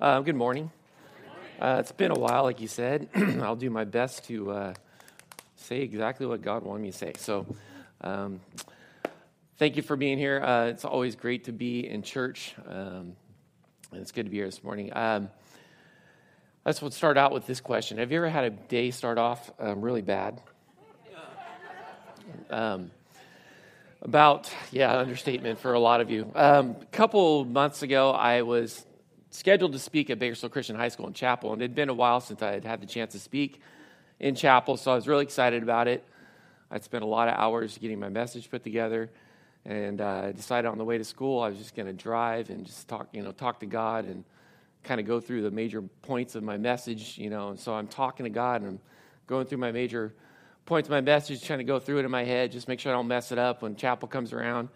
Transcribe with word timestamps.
Uh, 0.00 0.20
good 0.20 0.34
morning. 0.34 0.70
Uh, 1.60 1.76
it's 1.78 1.92
been 1.92 2.10
a 2.10 2.18
while, 2.18 2.44
like 2.44 2.58
you 2.58 2.68
said. 2.68 3.06
I'll 3.14 3.54
do 3.54 3.68
my 3.68 3.84
best 3.84 4.24
to 4.28 4.50
uh, 4.50 4.74
say 5.56 5.82
exactly 5.82 6.24
what 6.24 6.40
God 6.40 6.62
wanted 6.62 6.84
me 6.84 6.90
to 6.90 6.96
say. 6.96 7.12
So, 7.18 7.44
um, 8.00 8.40
thank 9.58 9.76
you 9.76 9.82
for 9.82 9.96
being 9.96 10.16
here. 10.16 10.40
Uh, 10.42 10.68
it's 10.68 10.86
always 10.86 11.16
great 11.16 11.44
to 11.44 11.52
be 11.52 11.86
in 11.86 12.00
church, 12.00 12.54
um, 12.66 13.14
and 13.92 14.00
it's 14.00 14.10
good 14.10 14.24
to 14.24 14.30
be 14.30 14.38
here 14.38 14.46
this 14.46 14.64
morning. 14.64 14.90
Um, 14.96 15.28
let's 16.64 16.80
start 16.96 17.18
out 17.18 17.30
with 17.30 17.46
this 17.46 17.60
question 17.60 17.98
Have 17.98 18.10
you 18.10 18.16
ever 18.16 18.30
had 18.30 18.44
a 18.44 18.50
day 18.50 18.92
start 18.92 19.18
off 19.18 19.50
um, 19.58 19.82
really 19.82 20.00
bad? 20.00 20.40
Um, 22.48 22.90
about 24.00 24.50
yeah 24.72 24.96
understatement 24.96 25.58
for 25.58 25.74
a 25.74 25.78
lot 25.78 26.00
of 26.00 26.10
you 26.10 26.32
um, 26.34 26.74
a 26.80 26.86
couple 26.86 27.44
months 27.44 27.82
ago 27.82 28.12
i 28.12 28.40
was 28.40 28.86
scheduled 29.30 29.72
to 29.72 29.78
speak 29.78 30.10
at 30.10 30.18
Bakersfield 30.18 30.52
Christian 30.52 30.76
High 30.76 30.88
School 30.88 31.06
in 31.06 31.12
chapel, 31.12 31.52
and 31.52 31.62
it 31.62 31.64
had 31.64 31.74
been 31.74 31.88
a 31.88 31.94
while 31.94 32.20
since 32.20 32.42
I 32.42 32.52
had 32.52 32.64
had 32.64 32.80
the 32.82 32.86
chance 32.86 33.12
to 33.12 33.18
speak 33.18 33.60
in 34.18 34.34
chapel, 34.34 34.76
so 34.76 34.92
I 34.92 34.94
was 34.94 35.08
really 35.08 35.24
excited 35.24 35.62
about 35.62 35.88
it. 35.88 36.04
I'd 36.70 36.84
spent 36.84 37.02
a 37.02 37.06
lot 37.06 37.28
of 37.28 37.34
hours 37.34 37.78
getting 37.78 37.98
my 37.98 38.08
message 38.08 38.50
put 38.50 38.62
together, 38.62 39.10
and 39.64 40.00
uh, 40.00 40.24
I 40.26 40.32
decided 40.32 40.68
on 40.68 40.78
the 40.78 40.84
way 40.84 40.98
to 40.98 41.04
school 41.04 41.40
I 41.40 41.48
was 41.48 41.58
just 41.58 41.74
going 41.74 41.86
to 41.86 41.92
drive 41.92 42.50
and 42.50 42.66
just 42.66 42.88
talk, 42.88 43.08
you 43.12 43.22
know, 43.22 43.32
talk 43.32 43.60
to 43.60 43.66
God 43.66 44.04
and 44.04 44.24
kind 44.82 45.00
of 45.00 45.06
go 45.06 45.20
through 45.20 45.42
the 45.42 45.50
major 45.50 45.82
points 45.82 46.34
of 46.34 46.42
my 46.42 46.56
message, 46.56 47.18
you 47.18 47.30
know. 47.30 47.50
And 47.50 47.58
so 47.58 47.74
I'm 47.74 47.86
talking 47.86 48.24
to 48.24 48.30
God 48.30 48.62
and 48.62 48.70
I'm 48.70 48.80
going 49.26 49.46
through 49.46 49.58
my 49.58 49.72
major 49.72 50.14
points 50.64 50.88
of 50.88 50.90
my 50.90 51.00
message, 51.00 51.42
trying 51.42 51.58
to 51.58 51.64
go 51.64 51.78
through 51.78 51.98
it 51.98 52.04
in 52.04 52.10
my 52.10 52.24
head, 52.24 52.52
just 52.52 52.68
make 52.68 52.80
sure 52.80 52.92
I 52.92 52.94
don't 52.96 53.08
mess 53.08 53.32
it 53.32 53.38
up 53.38 53.62
when 53.62 53.76
chapel 53.76 54.08
comes 54.08 54.32
around. 54.32 54.68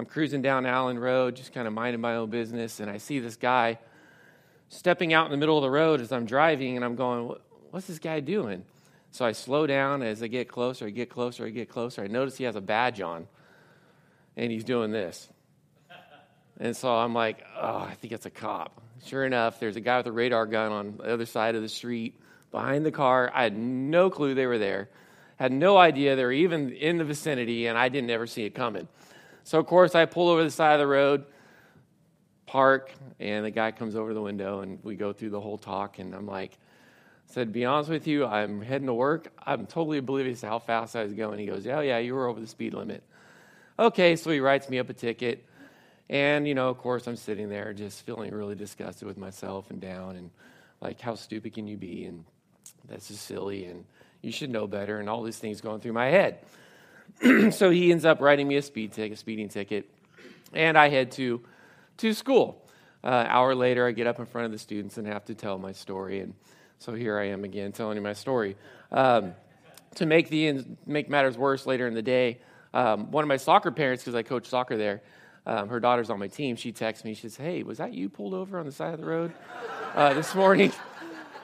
I'm 0.00 0.06
cruising 0.06 0.40
down 0.40 0.64
Allen 0.64 0.98
Road, 0.98 1.36
just 1.36 1.52
kind 1.52 1.68
of 1.68 1.74
minding 1.74 2.00
my 2.00 2.16
own 2.16 2.30
business, 2.30 2.80
and 2.80 2.90
I 2.90 2.96
see 2.96 3.18
this 3.18 3.36
guy 3.36 3.78
stepping 4.70 5.12
out 5.12 5.26
in 5.26 5.30
the 5.30 5.36
middle 5.36 5.58
of 5.58 5.62
the 5.62 5.70
road 5.70 6.00
as 6.00 6.10
I'm 6.10 6.24
driving, 6.24 6.76
and 6.76 6.82
I'm 6.86 6.96
going, 6.96 7.34
What's 7.70 7.86
this 7.86 7.98
guy 7.98 8.20
doing? 8.20 8.64
So 9.10 9.26
I 9.26 9.32
slow 9.32 9.66
down 9.66 10.02
as 10.02 10.22
I 10.22 10.28
get 10.28 10.48
closer, 10.48 10.86
I 10.86 10.90
get 10.90 11.10
closer, 11.10 11.44
I 11.44 11.50
get 11.50 11.68
closer. 11.68 12.02
I 12.02 12.06
notice 12.06 12.38
he 12.38 12.44
has 12.44 12.56
a 12.56 12.62
badge 12.62 13.02
on, 13.02 13.28
and 14.38 14.50
he's 14.50 14.64
doing 14.64 14.90
this. 14.90 15.28
And 16.58 16.74
so 16.74 16.96
I'm 16.96 17.12
like, 17.12 17.44
Oh, 17.60 17.80
I 17.80 17.92
think 17.92 18.14
it's 18.14 18.24
a 18.24 18.30
cop. 18.30 18.80
Sure 19.04 19.26
enough, 19.26 19.60
there's 19.60 19.76
a 19.76 19.80
guy 19.80 19.98
with 19.98 20.06
a 20.06 20.12
radar 20.12 20.46
gun 20.46 20.72
on 20.72 20.96
the 20.96 21.12
other 21.12 21.26
side 21.26 21.56
of 21.56 21.60
the 21.60 21.68
street 21.68 22.18
behind 22.50 22.86
the 22.86 22.90
car. 22.90 23.30
I 23.34 23.42
had 23.42 23.54
no 23.54 24.08
clue 24.08 24.32
they 24.34 24.46
were 24.46 24.56
there, 24.56 24.88
had 25.36 25.52
no 25.52 25.76
idea 25.76 26.16
they 26.16 26.24
were 26.24 26.32
even 26.32 26.72
in 26.72 26.96
the 26.96 27.04
vicinity, 27.04 27.66
and 27.66 27.76
I 27.76 27.90
didn't 27.90 28.08
ever 28.08 28.26
see 28.26 28.44
it 28.46 28.54
coming. 28.54 28.88
So, 29.44 29.58
of 29.58 29.66
course, 29.66 29.94
I 29.94 30.04
pull 30.04 30.28
over 30.28 30.42
the 30.44 30.50
side 30.50 30.74
of 30.74 30.80
the 30.80 30.86
road, 30.86 31.24
park, 32.46 32.92
and 33.18 33.44
the 33.44 33.50
guy 33.50 33.70
comes 33.70 33.96
over 33.96 34.14
the 34.14 34.22
window, 34.22 34.60
and 34.60 34.78
we 34.82 34.96
go 34.96 35.12
through 35.12 35.30
the 35.30 35.40
whole 35.40 35.58
talk. 35.58 35.98
And 35.98 36.14
I'm 36.14 36.26
like, 36.26 36.52
I 36.52 37.32
said, 37.32 37.52
be 37.52 37.64
honest 37.64 37.90
with 37.90 38.06
you, 38.06 38.26
I'm 38.26 38.60
heading 38.60 38.86
to 38.86 38.94
work. 38.94 39.32
I'm 39.44 39.66
totally 39.66 39.98
oblivious 39.98 40.40
to 40.40 40.48
how 40.48 40.58
fast 40.58 40.96
I 40.96 41.02
was 41.04 41.12
going. 41.14 41.38
He 41.38 41.46
goes, 41.46 41.66
Oh, 41.66 41.80
yeah, 41.80 41.98
you 41.98 42.14
were 42.14 42.26
over 42.26 42.40
the 42.40 42.46
speed 42.46 42.74
limit. 42.74 43.02
Okay, 43.78 44.16
so 44.16 44.30
he 44.30 44.40
writes 44.40 44.68
me 44.68 44.78
up 44.78 44.90
a 44.90 44.92
ticket. 44.92 45.44
And, 46.10 46.46
you 46.48 46.54
know, 46.54 46.68
of 46.68 46.78
course, 46.78 47.06
I'm 47.06 47.16
sitting 47.16 47.48
there 47.48 47.72
just 47.72 48.04
feeling 48.04 48.34
really 48.34 48.56
disgusted 48.56 49.06
with 49.06 49.16
myself 49.16 49.70
and 49.70 49.80
down 49.80 50.16
and 50.16 50.30
like, 50.80 51.00
how 51.00 51.14
stupid 51.14 51.54
can 51.54 51.68
you 51.68 51.76
be? 51.76 52.04
And 52.04 52.24
that's 52.88 53.08
just 53.08 53.26
silly. 53.26 53.66
And 53.66 53.84
you 54.22 54.32
should 54.32 54.50
know 54.50 54.66
better. 54.66 54.98
And 54.98 55.08
all 55.08 55.22
these 55.22 55.38
things 55.38 55.60
going 55.60 55.80
through 55.80 55.92
my 55.92 56.06
head. 56.06 56.40
so 57.50 57.70
he 57.70 57.90
ends 57.90 58.04
up 58.04 58.20
writing 58.20 58.48
me 58.48 58.56
a 58.56 58.62
speed 58.62 58.92
ticket, 58.92 59.18
speeding 59.18 59.48
ticket, 59.48 59.88
and 60.52 60.76
I 60.78 60.88
head 60.88 61.12
to 61.12 61.42
to 61.98 62.12
school. 62.14 62.62
Uh, 63.02 63.24
hour 63.28 63.54
later, 63.54 63.86
I 63.86 63.92
get 63.92 64.06
up 64.06 64.18
in 64.18 64.26
front 64.26 64.46
of 64.46 64.52
the 64.52 64.58
students 64.58 64.98
and 64.98 65.06
have 65.06 65.24
to 65.26 65.34
tell 65.34 65.58
my 65.58 65.72
story, 65.72 66.20
and 66.20 66.34
so 66.78 66.94
here 66.94 67.18
I 67.18 67.28
am 67.28 67.44
again 67.44 67.72
telling 67.72 67.96
you 67.96 68.02
my 68.02 68.12
story. 68.12 68.56
Um, 68.92 69.34
to 69.96 70.06
make 70.06 70.28
the 70.28 70.64
make 70.86 71.08
matters 71.08 71.36
worse, 71.36 71.66
later 71.66 71.86
in 71.86 71.94
the 71.94 72.02
day, 72.02 72.38
um, 72.74 73.10
one 73.10 73.24
of 73.24 73.28
my 73.28 73.36
soccer 73.36 73.70
parents, 73.70 74.02
because 74.02 74.14
I 74.14 74.22
coach 74.22 74.46
soccer 74.46 74.76
there, 74.76 75.02
um, 75.46 75.68
her 75.68 75.80
daughter's 75.80 76.10
on 76.10 76.18
my 76.18 76.28
team. 76.28 76.56
She 76.56 76.72
texts 76.72 77.04
me. 77.04 77.14
She 77.14 77.22
says, 77.22 77.36
"Hey, 77.36 77.62
was 77.62 77.78
that 77.78 77.94
you 77.94 78.08
pulled 78.08 78.34
over 78.34 78.58
on 78.58 78.66
the 78.66 78.72
side 78.72 78.94
of 78.94 79.00
the 79.00 79.06
road 79.06 79.32
uh, 79.94 80.14
this 80.14 80.34
morning?" 80.34 80.72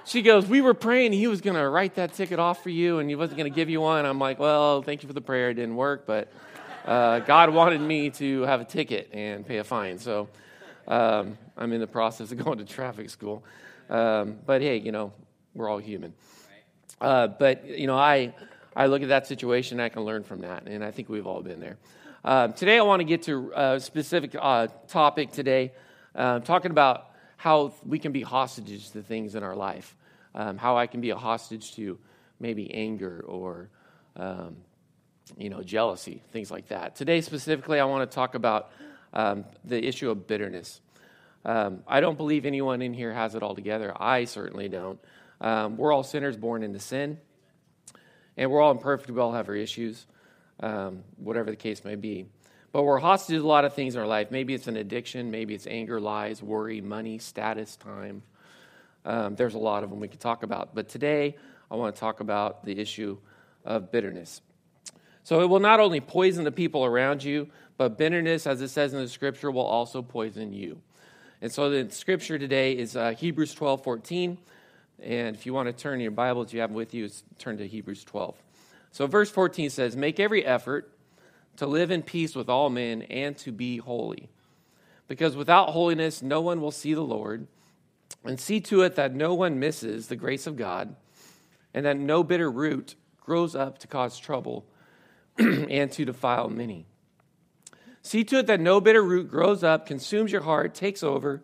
she 0.07 0.23
goes, 0.23 0.47
We 0.47 0.61
were 0.61 0.75
praying 0.75 1.13
he 1.13 1.27
was 1.27 1.41
going 1.41 1.57
to 1.57 1.69
write 1.69 1.97
that 1.97 2.15
ticket 2.15 2.39
off 2.39 2.63
for 2.63 2.71
you 2.71 3.01
and 3.01 3.11
he 3.11 3.17
wasn't 3.17 3.39
going 3.39 3.51
to 3.51 3.55
give 3.55 3.69
you 3.69 3.81
one. 3.81 4.07
I'm 4.07 4.19
like, 4.19 4.39
Well, 4.39 4.83
thank 4.83 5.03
you 5.03 5.09
for 5.09 5.13
the 5.13 5.21
prayer. 5.21 5.51
It 5.51 5.55
didn't 5.55 5.77
work, 5.77 6.07
but 6.07 6.33
uh, 6.87 7.19
God 7.21 7.51
wanted 7.51 7.81
me 7.81 8.11
to 8.11 8.43
have 8.43 8.61
a 8.61 8.65
ticket 8.65 9.11
and 9.13 9.47
pay 9.47 9.59
a 9.59 9.65
fine. 9.65 9.99
So 9.99 10.29
um, 10.87 11.37
I'm 11.57 11.73
in 11.73 11.81
the 11.81 11.87
process 11.87 12.31
of 12.33 12.39
going 12.45 12.59
to 12.59 12.65
traffic 12.65 13.11
school. 13.11 13.45
Um, 13.91 14.39
but 14.47 14.63
hey, 14.63 14.79
you 14.79 14.93
know, 14.93 15.13
we're 15.55 15.69
all 15.69 15.79
human. 15.79 16.15
Uh, 17.01 17.27
but, 17.27 17.67
you 17.67 17.87
know, 17.87 17.97
I, 17.97 18.35
I 18.75 18.87
look 18.87 19.03
at 19.03 19.09
that 19.09 19.27
situation, 19.27 19.81
I 19.81 19.89
can 19.89 20.03
learn 20.03 20.23
from 20.23 20.41
that. 20.43 20.67
And 20.67 20.85
I 20.85 20.91
think 20.91 21.09
we've 21.09 21.27
all 21.27 21.43
been 21.43 21.61
there. 21.61 21.77
Uh, 22.25 22.49
today, 22.49 22.79
I 22.79 22.83
want 22.83 23.01
to 23.01 23.05
get 23.05 23.23
to 23.25 23.53
a 23.55 23.81
specific 23.81 24.35
uh, 24.39 24.69
topic 24.89 25.33
today, 25.33 25.73
uh, 26.15 26.41
talking 26.41 26.71
about 26.71 27.11
how 27.37 27.75
we 27.85 27.99
can 27.99 28.13
be 28.13 28.23
hostages 28.23 28.91
to 28.91 29.03
things 29.03 29.35
in 29.35 29.43
our 29.43 29.55
life, 29.55 29.95
um, 30.35 30.57
how 30.57 30.77
I 30.77 30.87
can 30.87 31.01
be 31.01 31.11
a 31.11 31.17
hostage 31.17 31.75
to 31.77 31.99
maybe 32.41 32.73
anger 32.73 33.25
or 33.27 33.69
um, 34.17 34.57
you 35.37 35.51
know 35.51 35.63
jealousy, 35.63 36.23
things 36.33 36.51
like 36.51 36.69
that. 36.69 36.97
Today 36.97 37.21
specifically, 37.21 37.81
I 37.81 37.85
want 37.85 38.11
to 38.11 38.15
talk 38.15 38.35
about 38.35 38.71
um, 39.13 39.45
the 39.65 39.85
issue 39.85 40.11
of 40.11 40.27
bitterness. 40.27 40.81
Um, 41.45 41.83
I 41.87 42.01
don't 42.01 42.17
believe 42.17 42.45
anyone 42.45 42.83
in 42.83 42.93
here 42.93 43.13
has 43.13 43.35
it 43.35 43.43
all 43.43 43.55
together. 43.55 43.93
I 43.97 44.25
certainly 44.25 44.69
don't. 44.69 44.99
Um, 45.41 45.77
we're 45.77 45.93
all 45.93 46.03
sinners 46.03 46.37
born 46.37 46.63
into 46.63 46.81
sin, 46.81 47.19
and 48.37 48.51
we're 48.51 48.61
all 48.61 48.73
imperfect. 48.73 49.11
We 49.11 49.21
all 49.21 49.33
have 49.33 49.49
our 49.49 49.55
issues, 49.55 50.07
um, 50.61 51.05
whatever 51.17 51.51
the 51.51 51.57
case 51.57 51.85
may 51.85 51.95
be. 51.95 52.27
But 52.77 52.83
we're 52.83 52.99
hostage 52.99 53.39
to 53.39 53.43
a 53.43 53.47
lot 53.47 53.65
of 53.65 53.73
things 53.73 53.95
in 53.95 54.03
our 54.03 54.07
life. 54.07 54.31
Maybe 54.31 54.53
it's 54.53 54.67
an 54.67 54.77
addiction, 54.77 55.31
maybe 55.31 55.55
it's 55.55 55.67
anger, 55.67 55.99
lies, 55.99 56.43
worry, 56.43 56.83
money, 56.83 57.17
status, 57.17 57.75
time. 57.75 58.23
Um, 59.07 59.35
there's 59.35 59.55
a 59.55 59.59
lot 59.59 59.83
of 59.83 59.89
them 59.89 59.99
we 59.99 60.09
could 60.09 60.21
talk 60.21 60.43
about. 60.43 60.75
But 60.75 60.91
today, 60.91 61.37
I 61.71 61.77
want 61.77 61.95
to 61.95 61.99
talk 61.99 62.21
about 62.21 62.67
the 62.67 62.79
issue 62.79 63.17
of 63.65 63.91
bitterness. 63.91 64.43
So 65.25 65.41
it 65.41 65.47
will 65.47 65.59
not 65.59 65.81
only 65.81 66.01
poison 66.01 66.45
the 66.45 66.53
people 66.53 66.85
around 66.85 67.25
you, 67.25 67.49
but 67.79 67.97
bitterness, 67.97 68.47
as 68.47 68.61
it 68.61 68.69
says 68.69 68.93
in 68.93 69.01
the 69.01 69.09
scripture, 69.09 69.51
will 69.51 69.65
also 69.65 70.03
poison 70.03 70.53
you. 70.53 70.83
And 71.41 71.51
so 71.51 71.71
the 71.71 71.91
scripture 71.91 72.39
today 72.39 72.73
is 72.73 72.95
uh, 72.95 73.13
Hebrews 73.13 73.55
12 73.55 73.85
14. 73.85 74.37
And 75.03 75.35
if 75.35 75.47
you 75.47 75.55
want 75.55 75.69
to 75.69 75.73
turn 75.73 75.99
your 76.01 76.11
Bibles 76.11 76.53
you 76.53 76.61
have 76.61 76.73
with 76.73 76.93
you, 76.93 77.09
turn 77.39 77.57
to 77.57 77.67
Hebrews 77.67 78.05
12. 78.05 78.37
So 78.93 79.07
verse 79.07 79.31
14 79.31 79.71
says, 79.71 79.97
Make 79.97 80.21
every 80.21 80.45
effort 80.45 80.93
to 81.57 81.67
live 81.67 81.91
in 81.91 82.03
peace 82.03 82.35
with 82.35 82.49
all 82.49 82.71
men, 82.71 83.03
and 83.03 83.37
to 83.39 83.53
be 83.53 83.79
holy. 83.79 84.29
Because 85.09 85.37
without 85.37 85.71
holiness, 85.71 86.23
no 86.23 86.41
one 86.41 86.61
will 86.61 86.71
see 86.71 86.95
the 86.95 87.01
Lord. 87.01 87.47
And 88.25 88.41
see 88.41 88.61
to 88.63 88.83
it 88.83 88.97
that 88.97 89.15
no 89.15 89.35
one 89.35 89.59
misses 89.59 90.09
the 90.09 90.17
grace 90.17 90.47
of 90.47 90.57
God, 90.57 90.97
and 91.73 91.87
that 91.87 91.97
no 91.97 92.25
bitter 92.25 92.51
root 92.51 92.95
grows 93.21 93.55
up 93.55 93.79
to 93.79 93.87
cause 93.87 94.19
trouble 94.19 94.67
and 95.39 95.91
to 95.93 96.05
defile 96.05 96.49
many. 96.49 96.87
See 98.03 98.25
to 98.25 98.39
it 98.39 98.47
that 98.47 98.61
no 98.61 98.81
bitter 98.81 99.03
root 99.03 99.29
grows 99.29 99.65
up, 99.65 99.87
consumes 99.87 100.31
your 100.31 100.43
heart, 100.43 100.75
takes 100.75 101.03
over, 101.03 101.43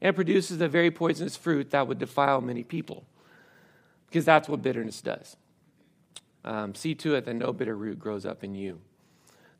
and 0.00 0.14
produces 0.14 0.58
the 0.58 0.68
very 0.68 0.90
poisonous 0.90 1.36
fruit 1.36 1.70
that 1.70 1.88
would 1.88 1.98
defile 1.98 2.40
many 2.40 2.62
people. 2.62 3.04
Because 4.06 4.24
that's 4.24 4.48
what 4.48 4.62
bitterness 4.62 5.00
does. 5.00 5.36
Um, 6.44 6.74
see 6.74 6.94
to 6.94 7.14
it 7.16 7.24
that 7.24 7.34
no 7.34 7.52
bitter 7.52 7.76
root 7.76 7.98
grows 7.98 8.24
up 8.24 8.44
in 8.44 8.54
you. 8.54 8.80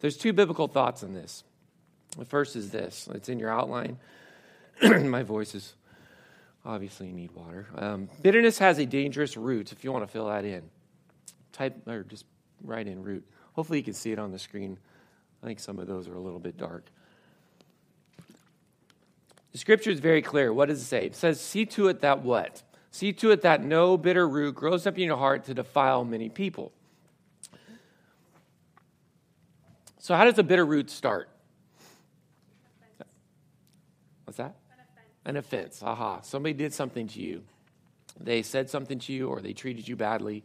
There's 0.00 0.16
two 0.16 0.32
biblical 0.32 0.68
thoughts 0.68 1.02
on 1.02 1.12
this. 1.12 1.44
The 2.16 2.24
first 2.24 2.56
is 2.56 2.70
this 2.70 3.08
it's 3.12 3.28
in 3.28 3.38
your 3.38 3.50
outline. 3.50 3.98
My 4.82 5.22
voice 5.22 5.54
is 5.54 5.74
obviously 6.64 7.08
you 7.08 7.12
need 7.12 7.32
water. 7.32 7.66
Um, 7.74 8.08
bitterness 8.22 8.58
has 8.58 8.78
a 8.78 8.86
dangerous 8.86 9.36
root, 9.36 9.72
if 9.72 9.84
you 9.84 9.92
want 9.92 10.04
to 10.04 10.12
fill 10.12 10.26
that 10.28 10.44
in. 10.44 10.62
Type 11.52 11.86
or 11.86 12.04
just 12.04 12.24
write 12.62 12.86
in 12.86 13.02
root. 13.02 13.26
Hopefully, 13.54 13.78
you 13.78 13.84
can 13.84 13.94
see 13.94 14.12
it 14.12 14.18
on 14.18 14.30
the 14.30 14.38
screen. 14.38 14.78
I 15.42 15.46
think 15.46 15.60
some 15.60 15.78
of 15.78 15.86
those 15.86 16.08
are 16.08 16.14
a 16.14 16.20
little 16.20 16.38
bit 16.38 16.56
dark. 16.56 16.84
The 19.52 19.58
scripture 19.58 19.90
is 19.90 19.98
very 19.98 20.22
clear. 20.22 20.52
What 20.52 20.68
does 20.68 20.80
it 20.80 20.84
say? 20.84 21.06
It 21.06 21.16
says, 21.16 21.40
See 21.40 21.66
to 21.66 21.88
it 21.88 22.00
that 22.00 22.22
what? 22.22 22.62
See 22.90 23.12
to 23.14 23.30
it 23.30 23.42
that 23.42 23.62
no 23.62 23.96
bitter 23.96 24.28
root 24.28 24.54
grows 24.54 24.86
up 24.86 24.96
in 24.98 25.04
your 25.04 25.16
heart 25.16 25.44
to 25.44 25.54
defile 25.54 26.04
many 26.04 26.28
people. 26.28 26.72
So, 30.08 30.14
how 30.14 30.24
does 30.24 30.38
a 30.38 30.42
bitter 30.42 30.64
root 30.64 30.88
start? 30.88 31.28
What's 34.24 34.38
that? 34.38 34.54
An 34.72 34.78
offense. 34.80 35.18
An 35.26 35.36
offense. 35.36 35.82
Aha. 35.82 36.20
Somebody 36.22 36.54
did 36.54 36.72
something 36.72 37.08
to 37.08 37.20
you. 37.20 37.42
They 38.18 38.40
said 38.40 38.70
something 38.70 38.98
to 39.00 39.12
you 39.12 39.28
or 39.28 39.42
they 39.42 39.52
treated 39.52 39.86
you 39.86 39.96
badly. 39.96 40.44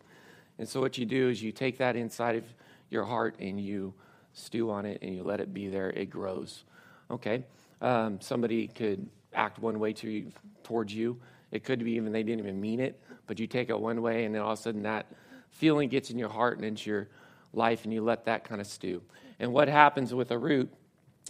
And 0.59 0.67
so, 0.67 0.81
what 0.81 0.97
you 0.97 1.05
do 1.05 1.29
is 1.29 1.41
you 1.41 1.53
take 1.53 1.77
that 1.77 1.95
inside 1.95 2.35
of 2.35 2.43
your 2.89 3.05
heart 3.05 3.37
and 3.39 3.57
you 3.57 3.93
stew 4.33 4.69
on 4.69 4.85
it 4.85 5.01
and 5.01 5.15
you 5.15 5.23
let 5.23 5.39
it 5.39 5.53
be 5.53 5.69
there. 5.69 5.91
It 5.91 6.09
grows. 6.09 6.65
Okay. 7.09 7.45
Um, 7.81 8.19
somebody 8.19 8.67
could 8.67 9.07
act 9.33 9.59
one 9.59 9.79
way 9.79 9.93
to 9.93 10.09
you, 10.09 10.33
towards 10.63 10.93
you. 10.93 11.21
It 11.51 11.63
could 11.63 11.81
be 11.81 11.91
even 11.93 12.11
they 12.11 12.23
didn't 12.23 12.39
even 12.39 12.59
mean 12.59 12.81
it, 12.81 13.01
but 13.27 13.39
you 13.39 13.47
take 13.47 13.69
it 13.69 13.79
one 13.79 14.01
way, 14.01 14.25
and 14.25 14.35
then 14.35 14.41
all 14.41 14.51
of 14.51 14.59
a 14.59 14.61
sudden 14.61 14.83
that 14.83 15.05
feeling 15.51 15.87
gets 15.87 16.09
in 16.09 16.19
your 16.19 16.27
heart 16.27 16.57
and 16.57 16.65
into 16.65 16.89
your 16.89 17.07
life, 17.53 17.85
and 17.85 17.93
you 17.93 18.03
let 18.03 18.25
that 18.25 18.43
kind 18.43 18.59
of 18.59 18.67
stew. 18.67 19.01
And 19.39 19.53
what 19.53 19.67
happens 19.67 20.13
with 20.13 20.31
a 20.31 20.37
root 20.37 20.71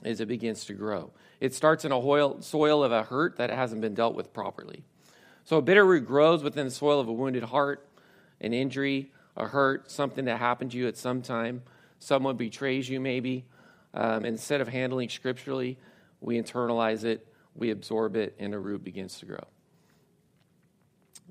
is 0.03 0.19
it 0.19 0.27
begins 0.27 0.65
to 0.65 0.73
grow. 0.73 1.11
It 1.39 1.53
starts 1.53 1.85
in 1.85 1.91
a 1.91 2.01
soil 2.41 2.83
of 2.83 2.91
a 2.91 3.03
hurt 3.03 3.37
that 3.37 3.49
hasn't 3.49 3.81
been 3.81 3.93
dealt 3.93 4.15
with 4.15 4.33
properly. 4.33 4.83
So 5.45 5.57
a 5.57 5.61
bitter 5.61 5.85
root 5.85 6.05
grows 6.05 6.43
within 6.43 6.65
the 6.65 6.71
soil 6.71 6.99
of 6.99 7.07
a 7.07 7.13
wounded 7.13 7.43
heart, 7.43 7.87
an 8.39 8.53
injury, 8.53 9.11
a 9.35 9.47
hurt, 9.47 9.91
something 9.91 10.25
that 10.25 10.37
happened 10.37 10.71
to 10.71 10.77
you 10.77 10.87
at 10.87 10.97
some 10.97 11.21
time. 11.21 11.63
Someone 11.99 12.37
betrays 12.37 12.89
you, 12.89 12.99
maybe. 12.99 13.45
Um, 13.93 14.25
instead 14.25 14.61
of 14.61 14.67
handling 14.67 15.09
scripturally, 15.09 15.77
we 16.19 16.41
internalize 16.41 17.03
it, 17.03 17.27
we 17.55 17.71
absorb 17.71 18.15
it, 18.15 18.35
and 18.39 18.53
a 18.53 18.59
root 18.59 18.83
begins 18.83 19.19
to 19.19 19.25
grow. 19.25 19.43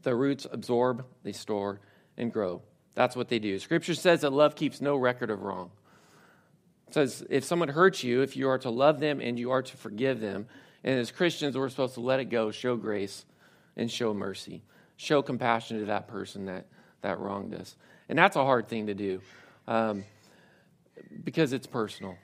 The 0.02 0.14
roots 0.14 0.46
absorb, 0.50 1.04
they 1.22 1.32
store, 1.32 1.80
and 2.16 2.32
grow. 2.32 2.62
That's 2.94 3.16
what 3.16 3.28
they 3.28 3.38
do. 3.38 3.58
Scripture 3.58 3.94
says 3.94 4.20
that 4.20 4.32
love 4.32 4.54
keeps 4.54 4.80
no 4.80 4.96
record 4.96 5.30
of 5.30 5.42
wrong. 5.42 5.70
It 6.92 6.94
says 6.94 7.24
if 7.30 7.42
someone 7.42 7.70
hurts 7.70 8.04
you, 8.04 8.20
if 8.20 8.36
you 8.36 8.50
are 8.50 8.58
to 8.58 8.68
love 8.68 9.00
them 9.00 9.22
and 9.22 9.38
you 9.38 9.50
are 9.50 9.62
to 9.62 9.76
forgive 9.78 10.20
them, 10.20 10.46
and 10.84 10.98
as 10.98 11.10
Christians, 11.10 11.56
we're 11.56 11.70
supposed 11.70 11.94
to 11.94 12.00
let 12.00 12.20
it 12.20 12.26
go, 12.26 12.50
show 12.50 12.76
grace, 12.76 13.24
and 13.78 13.90
show 13.90 14.12
mercy. 14.12 14.62
Show 14.98 15.22
compassion 15.22 15.78
to 15.78 15.86
that 15.86 16.06
person 16.06 16.44
that, 16.46 16.66
that 17.00 17.18
wronged 17.18 17.54
us. 17.54 17.76
And 18.10 18.18
that's 18.18 18.36
a 18.36 18.44
hard 18.44 18.68
thing 18.68 18.88
to 18.88 18.94
do 18.94 19.22
um, 19.66 20.04
because 21.24 21.54
it's 21.54 21.66
personal. 21.66 22.18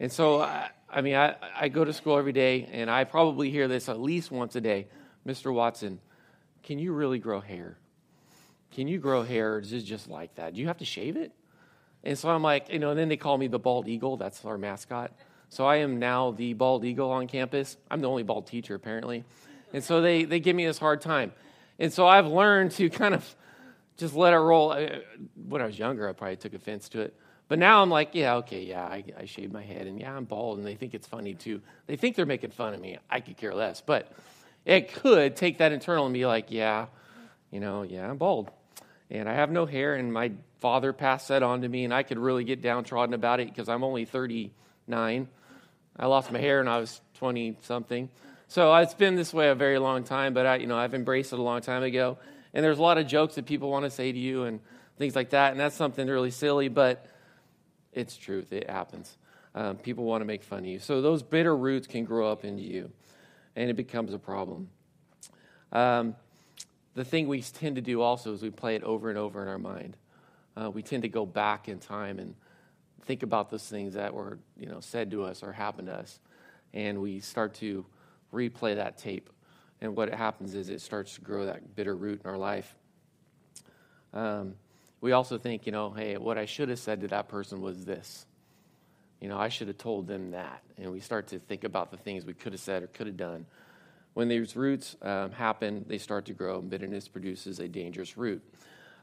And 0.00 0.10
so, 0.10 0.40
I, 0.40 0.70
I 0.90 1.00
mean, 1.00 1.14
I, 1.14 1.36
I 1.54 1.68
go 1.68 1.84
to 1.84 1.92
school 1.92 2.18
every 2.18 2.32
day, 2.32 2.68
and 2.72 2.90
I 2.90 3.04
probably 3.04 3.50
hear 3.52 3.68
this 3.68 3.88
at 3.88 4.00
least 4.00 4.32
once 4.32 4.56
a 4.56 4.60
day 4.60 4.88
Mr. 5.24 5.54
Watson, 5.54 6.00
can 6.64 6.80
you 6.80 6.92
really 6.92 7.20
grow 7.20 7.38
hair? 7.38 7.78
Can 8.72 8.88
you 8.88 8.98
grow 8.98 9.22
hair? 9.22 9.60
Is 9.60 9.72
it 9.72 9.82
just 9.82 10.10
like 10.10 10.34
that? 10.34 10.54
Do 10.54 10.60
you 10.60 10.66
have 10.66 10.78
to 10.78 10.84
shave 10.84 11.16
it? 11.16 11.30
And 12.04 12.18
so 12.18 12.28
I'm 12.30 12.42
like, 12.42 12.72
you 12.72 12.78
know, 12.78 12.90
and 12.90 12.98
then 12.98 13.08
they 13.08 13.16
call 13.16 13.38
me 13.38 13.46
the 13.46 13.58
bald 13.58 13.88
eagle. 13.88 14.16
That's 14.16 14.44
our 14.44 14.58
mascot. 14.58 15.12
So 15.48 15.66
I 15.66 15.76
am 15.76 15.98
now 15.98 16.30
the 16.32 16.54
bald 16.54 16.84
eagle 16.84 17.10
on 17.10 17.28
campus. 17.28 17.76
I'm 17.90 18.00
the 18.00 18.08
only 18.08 18.22
bald 18.22 18.46
teacher, 18.46 18.74
apparently. 18.74 19.24
And 19.72 19.84
so 19.84 20.00
they, 20.00 20.24
they 20.24 20.40
give 20.40 20.56
me 20.56 20.66
this 20.66 20.78
hard 20.78 21.00
time. 21.00 21.32
And 21.78 21.92
so 21.92 22.06
I've 22.06 22.26
learned 22.26 22.72
to 22.72 22.90
kind 22.90 23.14
of 23.14 23.36
just 23.96 24.14
let 24.14 24.32
it 24.32 24.38
roll. 24.38 24.74
When 25.48 25.62
I 25.62 25.66
was 25.66 25.78
younger, 25.78 26.08
I 26.08 26.12
probably 26.12 26.36
took 26.36 26.54
offense 26.54 26.88
to 26.90 27.02
it. 27.02 27.14
But 27.48 27.58
now 27.58 27.82
I'm 27.82 27.90
like, 27.90 28.14
yeah, 28.14 28.36
okay, 28.36 28.62
yeah, 28.62 28.82
I, 28.82 29.04
I 29.18 29.24
shaved 29.26 29.52
my 29.52 29.62
head, 29.62 29.86
and 29.86 30.00
yeah, 30.00 30.16
I'm 30.16 30.24
bald, 30.24 30.56
and 30.56 30.66
they 30.66 30.74
think 30.74 30.94
it's 30.94 31.06
funny 31.06 31.34
too. 31.34 31.60
They 31.86 31.96
think 31.96 32.16
they're 32.16 32.24
making 32.24 32.50
fun 32.50 32.72
of 32.72 32.80
me. 32.80 32.98
I 33.10 33.20
could 33.20 33.36
care 33.36 33.54
less. 33.54 33.82
But 33.82 34.10
it 34.64 34.94
could 34.94 35.36
take 35.36 35.58
that 35.58 35.70
internal 35.70 36.06
and 36.06 36.14
be 36.14 36.24
like, 36.24 36.46
yeah, 36.48 36.86
you 37.50 37.60
know, 37.60 37.82
yeah, 37.82 38.08
I'm 38.08 38.16
bald. 38.16 38.50
And 39.12 39.28
I 39.28 39.34
have 39.34 39.50
no 39.50 39.66
hair, 39.66 39.94
and 39.94 40.12
my 40.12 40.32
father 40.60 40.92
passed 40.92 41.28
that 41.28 41.42
on 41.42 41.60
to 41.60 41.68
me, 41.68 41.84
and 41.84 41.92
I 41.92 42.02
could 42.02 42.18
really 42.18 42.44
get 42.44 42.62
downtrodden 42.62 43.14
about 43.14 43.40
it 43.40 43.48
because 43.48 43.68
I'm 43.68 43.84
only 43.84 44.06
39. 44.06 45.28
I 45.98 46.06
lost 46.06 46.32
my 46.32 46.38
hair 46.38 46.58
when 46.58 46.68
I 46.68 46.78
was 46.78 47.00
20 47.18 47.58
something. 47.60 48.08
So 48.48 48.74
it's 48.76 48.94
been 48.94 49.14
this 49.14 49.34
way 49.34 49.50
a 49.50 49.54
very 49.54 49.78
long 49.78 50.02
time, 50.04 50.32
but 50.32 50.46
I, 50.46 50.56
you 50.56 50.66
know, 50.66 50.78
I've 50.78 50.94
embraced 50.94 51.32
it 51.34 51.38
a 51.38 51.42
long 51.42 51.60
time 51.60 51.82
ago. 51.82 52.18
And 52.54 52.64
there's 52.64 52.78
a 52.78 52.82
lot 52.82 52.96
of 52.96 53.06
jokes 53.06 53.34
that 53.34 53.44
people 53.44 53.70
want 53.70 53.84
to 53.84 53.90
say 53.90 54.10
to 54.10 54.18
you 54.18 54.44
and 54.44 54.60
things 54.96 55.14
like 55.14 55.30
that, 55.30 55.52
and 55.52 55.60
that's 55.60 55.76
something 55.76 56.08
really 56.08 56.30
silly, 56.30 56.68
but 56.68 57.06
it's 57.92 58.16
truth. 58.16 58.50
It 58.50 58.68
happens. 58.70 59.16
Um, 59.54 59.76
people 59.76 60.04
want 60.04 60.22
to 60.22 60.24
make 60.24 60.42
fun 60.42 60.60
of 60.60 60.66
you. 60.66 60.78
So 60.78 61.02
those 61.02 61.22
bitter 61.22 61.54
roots 61.54 61.86
can 61.86 62.04
grow 62.04 62.32
up 62.32 62.44
into 62.44 62.62
you 62.62 62.90
and 63.54 63.68
it 63.68 63.74
becomes 63.74 64.14
a 64.14 64.18
problem. 64.18 64.68
Um, 65.70 66.16
the 66.94 67.04
thing 67.04 67.28
we 67.28 67.42
tend 67.42 67.76
to 67.76 67.82
do 67.82 68.02
also 68.02 68.32
is 68.32 68.42
we 68.42 68.50
play 68.50 68.76
it 68.76 68.82
over 68.82 69.08
and 69.08 69.18
over 69.18 69.42
in 69.42 69.48
our 69.48 69.58
mind. 69.58 69.96
Uh, 70.56 70.70
we 70.70 70.82
tend 70.82 71.02
to 71.02 71.08
go 71.08 71.24
back 71.24 71.68
in 71.68 71.78
time 71.78 72.18
and 72.18 72.34
think 73.02 73.22
about 73.22 73.50
those 73.50 73.66
things 73.66 73.94
that 73.94 74.14
were 74.14 74.38
you 74.58 74.66
know 74.66 74.80
said 74.80 75.10
to 75.10 75.24
us 75.24 75.42
or 75.42 75.52
happened 75.52 75.88
to 75.88 75.94
us, 75.94 76.20
and 76.74 77.00
we 77.00 77.20
start 77.20 77.54
to 77.54 77.84
replay 78.32 78.76
that 78.76 78.98
tape. 78.98 79.30
And 79.80 79.96
what 79.96 80.12
happens 80.14 80.54
is 80.54 80.68
it 80.68 80.80
starts 80.80 81.14
to 81.16 81.20
grow 81.20 81.46
that 81.46 81.74
bitter 81.74 81.96
root 81.96 82.20
in 82.24 82.30
our 82.30 82.38
life. 82.38 82.74
Um, 84.12 84.54
we 85.00 85.10
also 85.10 85.38
think, 85.38 85.66
you 85.66 85.72
know, 85.72 85.90
hey, 85.90 86.16
what 86.16 86.38
I 86.38 86.46
should 86.46 86.68
have 86.68 86.78
said 86.78 87.00
to 87.00 87.08
that 87.08 87.28
person 87.28 87.60
was 87.60 87.84
this. 87.84 88.24
You 89.20 89.28
know, 89.28 89.36
I 89.36 89.48
should 89.48 89.66
have 89.68 89.78
told 89.78 90.06
them 90.06 90.30
that. 90.30 90.62
And 90.78 90.92
we 90.92 91.00
start 91.00 91.26
to 91.28 91.40
think 91.40 91.64
about 91.64 91.90
the 91.90 91.96
things 91.96 92.24
we 92.24 92.34
could 92.34 92.52
have 92.52 92.60
said 92.60 92.84
or 92.84 92.86
could 92.86 93.08
have 93.08 93.16
done. 93.16 93.46
When 94.14 94.28
these 94.28 94.56
roots 94.56 94.96
um, 95.02 95.32
happen, 95.32 95.84
they 95.88 95.98
start 95.98 96.26
to 96.26 96.34
grow, 96.34 96.58
and 96.58 96.68
bitterness 96.68 97.08
produces 97.08 97.60
a 97.60 97.68
dangerous 97.68 98.16
root. 98.16 98.42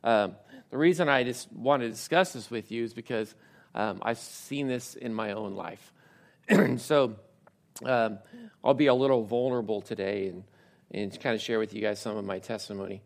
Um, 0.04 0.36
the 0.70 0.78
reason 0.78 1.10
I 1.10 1.24
just 1.24 1.52
want 1.52 1.82
to 1.82 1.90
discuss 1.90 2.34
this 2.34 2.52
with 2.52 2.72
you 2.72 2.84
is 2.84 2.94
because 2.94 3.34
um, 3.74 4.00
I've 4.02 4.20
seen 4.20 4.68
this 4.68 4.96
in 4.96 5.14
my 5.14 5.32
own 5.32 5.56
life. 5.56 5.94
so 6.78 7.16
um, 7.86 8.20
I'll 8.64 8.74
be 8.74 8.88
a 8.88 8.94
little 8.94 9.24
vulnerable 9.24 9.82
today 9.82 10.28
and, 10.28 10.44
and 10.92 11.20
kind 11.20 11.36
of 11.36 11.42
share 11.42 11.60
with 11.60 11.74
you 11.74 11.82
guys 11.82 12.00
some 12.00 12.18
of 12.18 12.26
my 12.26 12.40
testimony. 12.40 13.02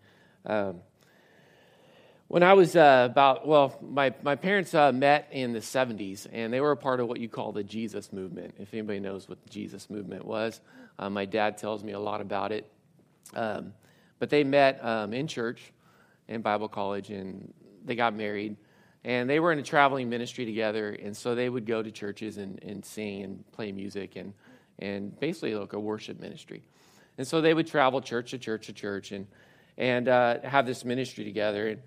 When 2.33 2.41
I 2.41 2.53
was 2.53 2.75
uh, 2.75 3.07
about, 3.12 3.47
well, 3.47 3.77
my, 3.80 4.12
my 4.24 4.35
parents 4.35 4.74
uh, 4.74 4.91
met 4.91 5.27
in 5.31 5.53
the 5.53 5.59
70s, 5.59 6.25
and 6.33 6.51
they 6.51 6.62
were 6.62 6.71
a 6.71 6.75
part 6.75 7.00
of 7.00 7.07
what 7.07 7.19
you 7.19 7.30
call 7.30 7.51
the 7.51 7.63
Jesus 7.63 8.12
movement. 8.12 8.56
If 8.57 8.74
anybody 8.74 9.00
knows 9.00 9.30
what 9.30 9.44
the 9.44 9.51
Jesus 9.51 9.88
movement 9.88 10.25
was, 10.25 10.59
uh, 10.97 11.12
my 11.12 11.25
dad 11.25 11.59
tells 11.59 11.83
me 11.83 11.91
a 11.91 12.00
lot 12.00 12.21
about 12.21 12.51
it. 12.51 12.71
Um, 13.35 13.71
but 14.18 14.31
they 14.31 14.44
met 14.44 14.83
um, 14.83 15.13
in 15.13 15.27
church, 15.27 15.62
in 16.27 16.41
Bible 16.41 16.68
college, 16.68 17.12
and 17.12 17.53
they 17.85 17.94
got 17.94 18.15
married. 18.15 18.57
And 19.03 19.30
they 19.30 19.39
were 19.39 19.51
in 19.51 19.59
a 19.59 19.63
traveling 19.63 20.09
ministry 20.09 20.44
together, 20.44 20.89
and 20.89 21.15
so 21.15 21.35
they 21.35 21.50
would 21.50 21.68
go 21.68 21.83
to 21.83 21.91
churches 21.91 22.39
and, 22.39 22.57
and 22.63 22.83
sing 22.83 23.21
and 23.21 23.51
play 23.51 23.71
music 23.71 24.15
and, 24.15 24.33
and 24.80 25.19
basically 25.19 25.53
like 25.53 25.74
a 25.74 25.80
worship 25.80 26.19
ministry. 26.19 26.63
And 27.19 27.27
so 27.27 27.41
they 27.41 27.53
would 27.53 27.68
travel 27.68 28.01
church 28.01 28.31
to 28.31 28.39
church 28.39 28.65
to 28.65 28.74
church 28.74 29.12
and, 29.12 29.27
and 29.77 30.07
uh, 30.07 30.39
have 30.41 30.65
this 30.65 30.83
ministry 30.83 31.25
together. 31.25 31.68
And, 31.68 31.81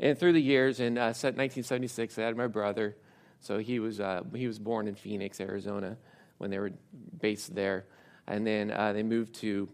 and 0.00 0.18
through 0.18 0.32
the 0.32 0.42
years, 0.42 0.80
in 0.80 0.96
uh, 0.96 1.10
1976, 1.10 2.18
I 2.18 2.22
had 2.22 2.36
my 2.36 2.46
brother. 2.46 2.96
So 3.40 3.58
he 3.58 3.78
was, 3.78 4.00
uh, 4.00 4.22
he 4.34 4.46
was 4.46 4.58
born 4.58 4.88
in 4.88 4.94
Phoenix, 4.94 5.40
Arizona, 5.40 5.96
when 6.38 6.50
they 6.50 6.58
were 6.58 6.72
based 7.20 7.54
there. 7.54 7.86
And 8.26 8.46
then 8.46 8.70
uh, 8.70 8.92
they 8.92 9.02
moved 9.02 9.34
to 9.36 9.68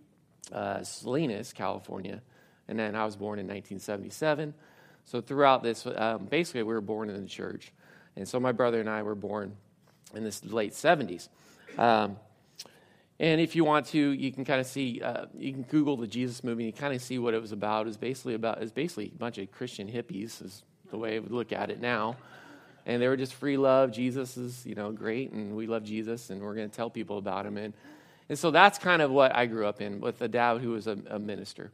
uh, 0.52 0.82
Salinas, 0.82 1.52
California. 1.52 2.22
And 2.68 2.78
then 2.78 2.94
I 2.94 3.04
was 3.04 3.16
born 3.16 3.38
in 3.38 3.46
1977. 3.46 4.54
So 5.04 5.20
throughout 5.20 5.62
this, 5.62 5.86
um, 5.86 6.26
basically, 6.26 6.62
we 6.62 6.72
were 6.72 6.80
born 6.80 7.10
in 7.10 7.20
the 7.20 7.28
church. 7.28 7.72
And 8.16 8.26
so 8.26 8.40
my 8.40 8.52
brother 8.52 8.80
and 8.80 8.88
I 8.88 9.02
were 9.02 9.14
born 9.14 9.56
in 10.14 10.24
the 10.24 10.40
late 10.44 10.72
70s. 10.72 11.28
Um, 11.76 12.16
and 13.24 13.40
if 13.40 13.56
you 13.56 13.64
want 13.64 13.86
to, 13.86 13.98
you 13.98 14.30
can 14.30 14.44
kind 14.44 14.60
of 14.60 14.66
see, 14.66 15.00
uh, 15.00 15.24
you 15.34 15.50
can 15.50 15.62
Google 15.62 15.96
the 15.96 16.06
Jesus 16.06 16.44
movement. 16.44 16.66
You 16.66 16.74
kind 16.74 16.92
of 16.92 17.00
see 17.00 17.18
what 17.18 17.32
it 17.32 17.40
was 17.40 17.52
about. 17.52 17.86
It's 17.86 17.96
basically 17.96 18.34
about, 18.34 18.60
it's 18.60 18.70
basically 18.70 19.06
a 19.14 19.18
bunch 19.18 19.38
of 19.38 19.50
Christian 19.50 19.90
hippies, 19.90 20.44
is 20.44 20.62
the 20.90 20.98
way 20.98 21.16
I 21.16 21.20
would 21.20 21.30
look 21.32 21.50
at 21.50 21.70
it 21.70 21.80
now. 21.80 22.18
And 22.84 23.00
they 23.00 23.08
were 23.08 23.16
just 23.16 23.32
free 23.32 23.56
love. 23.56 23.92
Jesus 23.92 24.36
is, 24.36 24.66
you 24.66 24.74
know, 24.74 24.92
great, 24.92 25.32
and 25.32 25.56
we 25.56 25.66
love 25.66 25.84
Jesus, 25.84 26.28
and 26.28 26.42
we're 26.42 26.54
going 26.54 26.68
to 26.68 26.76
tell 26.76 26.90
people 26.90 27.16
about 27.16 27.46
him. 27.46 27.56
And, 27.56 27.72
and 28.28 28.38
so 28.38 28.50
that's 28.50 28.78
kind 28.78 29.00
of 29.00 29.10
what 29.10 29.34
I 29.34 29.46
grew 29.46 29.66
up 29.66 29.80
in 29.80 30.02
with 30.02 30.20
a 30.20 30.28
dad 30.28 30.60
who 30.60 30.72
was 30.72 30.86
a, 30.86 30.98
a 31.08 31.18
minister. 31.18 31.72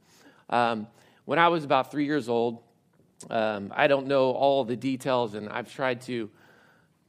Um, 0.50 0.86
when 1.24 1.40
I 1.40 1.48
was 1.48 1.64
about 1.64 1.90
three 1.90 2.04
years 2.04 2.28
old, 2.28 2.62
um, 3.28 3.72
I 3.74 3.88
don't 3.88 4.06
know 4.06 4.30
all 4.30 4.64
the 4.64 4.76
details, 4.76 5.34
and 5.34 5.48
I've 5.48 5.74
tried 5.74 6.02
to 6.02 6.30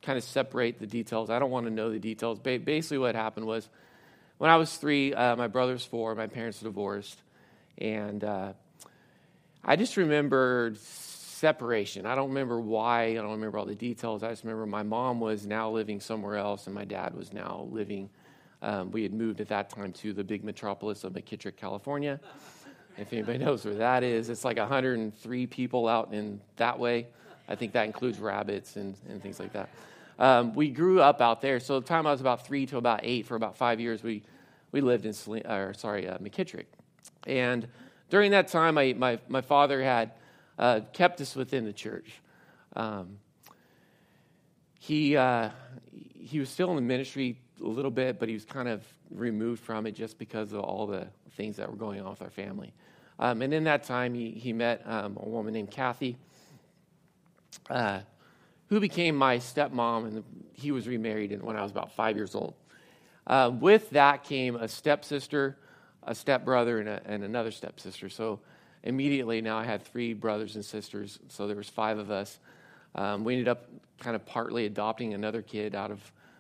kind 0.01 0.17
of 0.17 0.23
separate 0.23 0.79
the 0.79 0.87
details. 0.87 1.29
I 1.29 1.37
don't 1.37 1.51
want 1.51 1.67
to 1.67 1.71
know 1.71 1.91
the 1.91 1.99
details. 1.99 2.39
Ba- 2.39 2.57
basically, 2.57 2.97
what 2.97 3.13
happened 3.13 3.45
was, 3.45 3.69
when 4.41 4.49
I 4.49 4.55
was 4.55 4.75
three, 4.75 5.13
uh, 5.13 5.35
my 5.35 5.45
brother's 5.45 5.85
four, 5.85 6.15
my 6.15 6.25
parents 6.25 6.61
divorced, 6.61 7.21
and 7.77 8.23
uh, 8.23 8.53
I 9.63 9.75
just 9.75 9.97
remember 9.97 10.73
separation. 10.79 12.07
I 12.07 12.15
don't 12.15 12.29
remember 12.29 12.59
why, 12.59 13.03
I 13.03 13.13
don't 13.13 13.29
remember 13.29 13.59
all 13.59 13.67
the 13.67 13.75
details. 13.75 14.23
I 14.23 14.31
just 14.31 14.43
remember 14.43 14.65
my 14.65 14.81
mom 14.81 15.19
was 15.19 15.45
now 15.45 15.69
living 15.69 15.99
somewhere 15.99 16.37
else, 16.37 16.65
and 16.65 16.73
my 16.73 16.85
dad 16.85 17.13
was 17.13 17.31
now 17.31 17.67
living. 17.69 18.09
Um, 18.63 18.89
we 18.89 19.03
had 19.03 19.13
moved 19.13 19.41
at 19.41 19.47
that 19.49 19.69
time 19.69 19.93
to 19.93 20.11
the 20.11 20.23
big 20.23 20.43
metropolis 20.43 21.03
of 21.03 21.13
McKittrick, 21.13 21.55
California. 21.55 22.19
If 22.97 23.13
anybody 23.13 23.37
knows 23.45 23.63
where 23.63 23.75
that 23.75 24.01
is, 24.01 24.29
it's 24.29 24.43
like 24.43 24.57
103 24.57 25.45
people 25.45 25.87
out 25.87 26.15
in 26.15 26.41
that 26.55 26.79
way. 26.79 27.05
I 27.47 27.53
think 27.53 27.73
that 27.73 27.85
includes 27.85 28.17
rabbits 28.17 28.75
and, 28.75 28.97
and 29.07 29.21
things 29.21 29.39
like 29.39 29.53
that. 29.53 29.69
Um, 30.21 30.53
we 30.53 30.69
grew 30.69 31.01
up 31.01 31.19
out 31.19 31.41
there. 31.41 31.59
So 31.59 31.79
the 31.79 31.87
time 31.87 32.05
I 32.05 32.11
was 32.11 32.21
about 32.21 32.45
three 32.45 32.67
to 32.67 32.77
about 32.77 32.99
eight, 33.01 33.25
for 33.25 33.35
about 33.35 33.57
five 33.57 33.79
years, 33.79 34.03
we, 34.03 34.21
we 34.71 34.79
lived 34.79 35.07
in, 35.07 35.15
or 35.49 35.73
sorry, 35.73 36.07
uh, 36.07 36.19
McKittrick. 36.19 36.67
And 37.25 37.67
during 38.11 38.29
that 38.29 38.47
time, 38.47 38.77
I, 38.77 38.93
my, 38.93 39.17
my 39.27 39.41
father 39.41 39.81
had 39.81 40.11
uh, 40.59 40.81
kept 40.93 41.21
us 41.21 41.35
within 41.35 41.65
the 41.65 41.73
church. 41.73 42.21
Um, 42.75 43.17
he, 44.77 45.17
uh, 45.17 45.49
he 46.19 46.39
was 46.39 46.49
still 46.49 46.69
in 46.69 46.75
the 46.75 46.83
ministry 46.83 47.39
a 47.59 47.67
little 47.67 47.89
bit, 47.89 48.19
but 48.19 48.29
he 48.29 48.35
was 48.35 48.45
kind 48.45 48.69
of 48.69 48.83
removed 49.09 49.63
from 49.63 49.87
it 49.87 49.93
just 49.93 50.19
because 50.19 50.53
of 50.53 50.59
all 50.59 50.85
the 50.85 51.07
things 51.31 51.55
that 51.55 51.67
were 51.67 51.75
going 51.75 51.99
on 51.99 52.11
with 52.11 52.21
our 52.21 52.29
family. 52.29 52.73
Um, 53.17 53.41
and 53.41 53.55
in 53.55 53.63
that 53.63 53.85
time, 53.85 54.13
he, 54.13 54.29
he 54.29 54.53
met 54.53 54.83
um, 54.85 55.17
a 55.19 55.27
woman 55.27 55.51
named 55.51 55.71
Kathy, 55.71 56.15
uh, 57.71 58.01
who 58.71 58.79
became 58.79 59.17
my 59.17 59.35
stepmom, 59.35 60.05
and 60.05 60.23
he 60.53 60.71
was 60.71 60.87
remarried 60.87 61.37
when 61.43 61.57
I 61.57 61.61
was 61.61 61.71
about 61.71 61.91
five 61.91 62.15
years 62.15 62.33
old. 62.33 62.53
Uh, 63.27 63.51
with 63.53 63.89
that 63.89 64.23
came 64.23 64.55
a 64.55 64.65
stepsister, 64.65 65.57
a 66.03 66.15
stepbrother, 66.15 66.79
and, 66.79 66.87
a, 66.87 67.01
and 67.03 67.21
another 67.21 67.51
stepsister. 67.51 68.07
So 68.07 68.39
immediately 68.83 69.41
now 69.41 69.57
I 69.57 69.65
had 69.65 69.83
three 69.83 70.13
brothers 70.13 70.55
and 70.55 70.63
sisters, 70.63 71.19
so 71.27 71.47
there 71.47 71.57
was 71.57 71.67
five 71.67 71.97
of 71.97 72.11
us. 72.11 72.39
Um, 72.95 73.25
we 73.25 73.33
ended 73.33 73.49
up 73.49 73.65
kind 73.99 74.15
of 74.15 74.25
partly 74.25 74.67
adopting 74.67 75.13
another 75.13 75.41
kid 75.41 75.75
out 75.75 75.91
of 75.91 75.99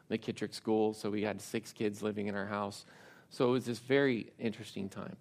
McKittrick 0.09 0.53
School, 0.53 0.93
so 0.93 1.09
we 1.09 1.23
had 1.23 1.41
six 1.41 1.73
kids 1.73 2.01
living 2.01 2.27
in 2.27 2.35
our 2.35 2.45
house. 2.45 2.85
So 3.29 3.49
it 3.49 3.51
was 3.51 3.65
this 3.65 3.79
very 3.79 4.31
interesting 4.39 4.87
time. 4.87 5.17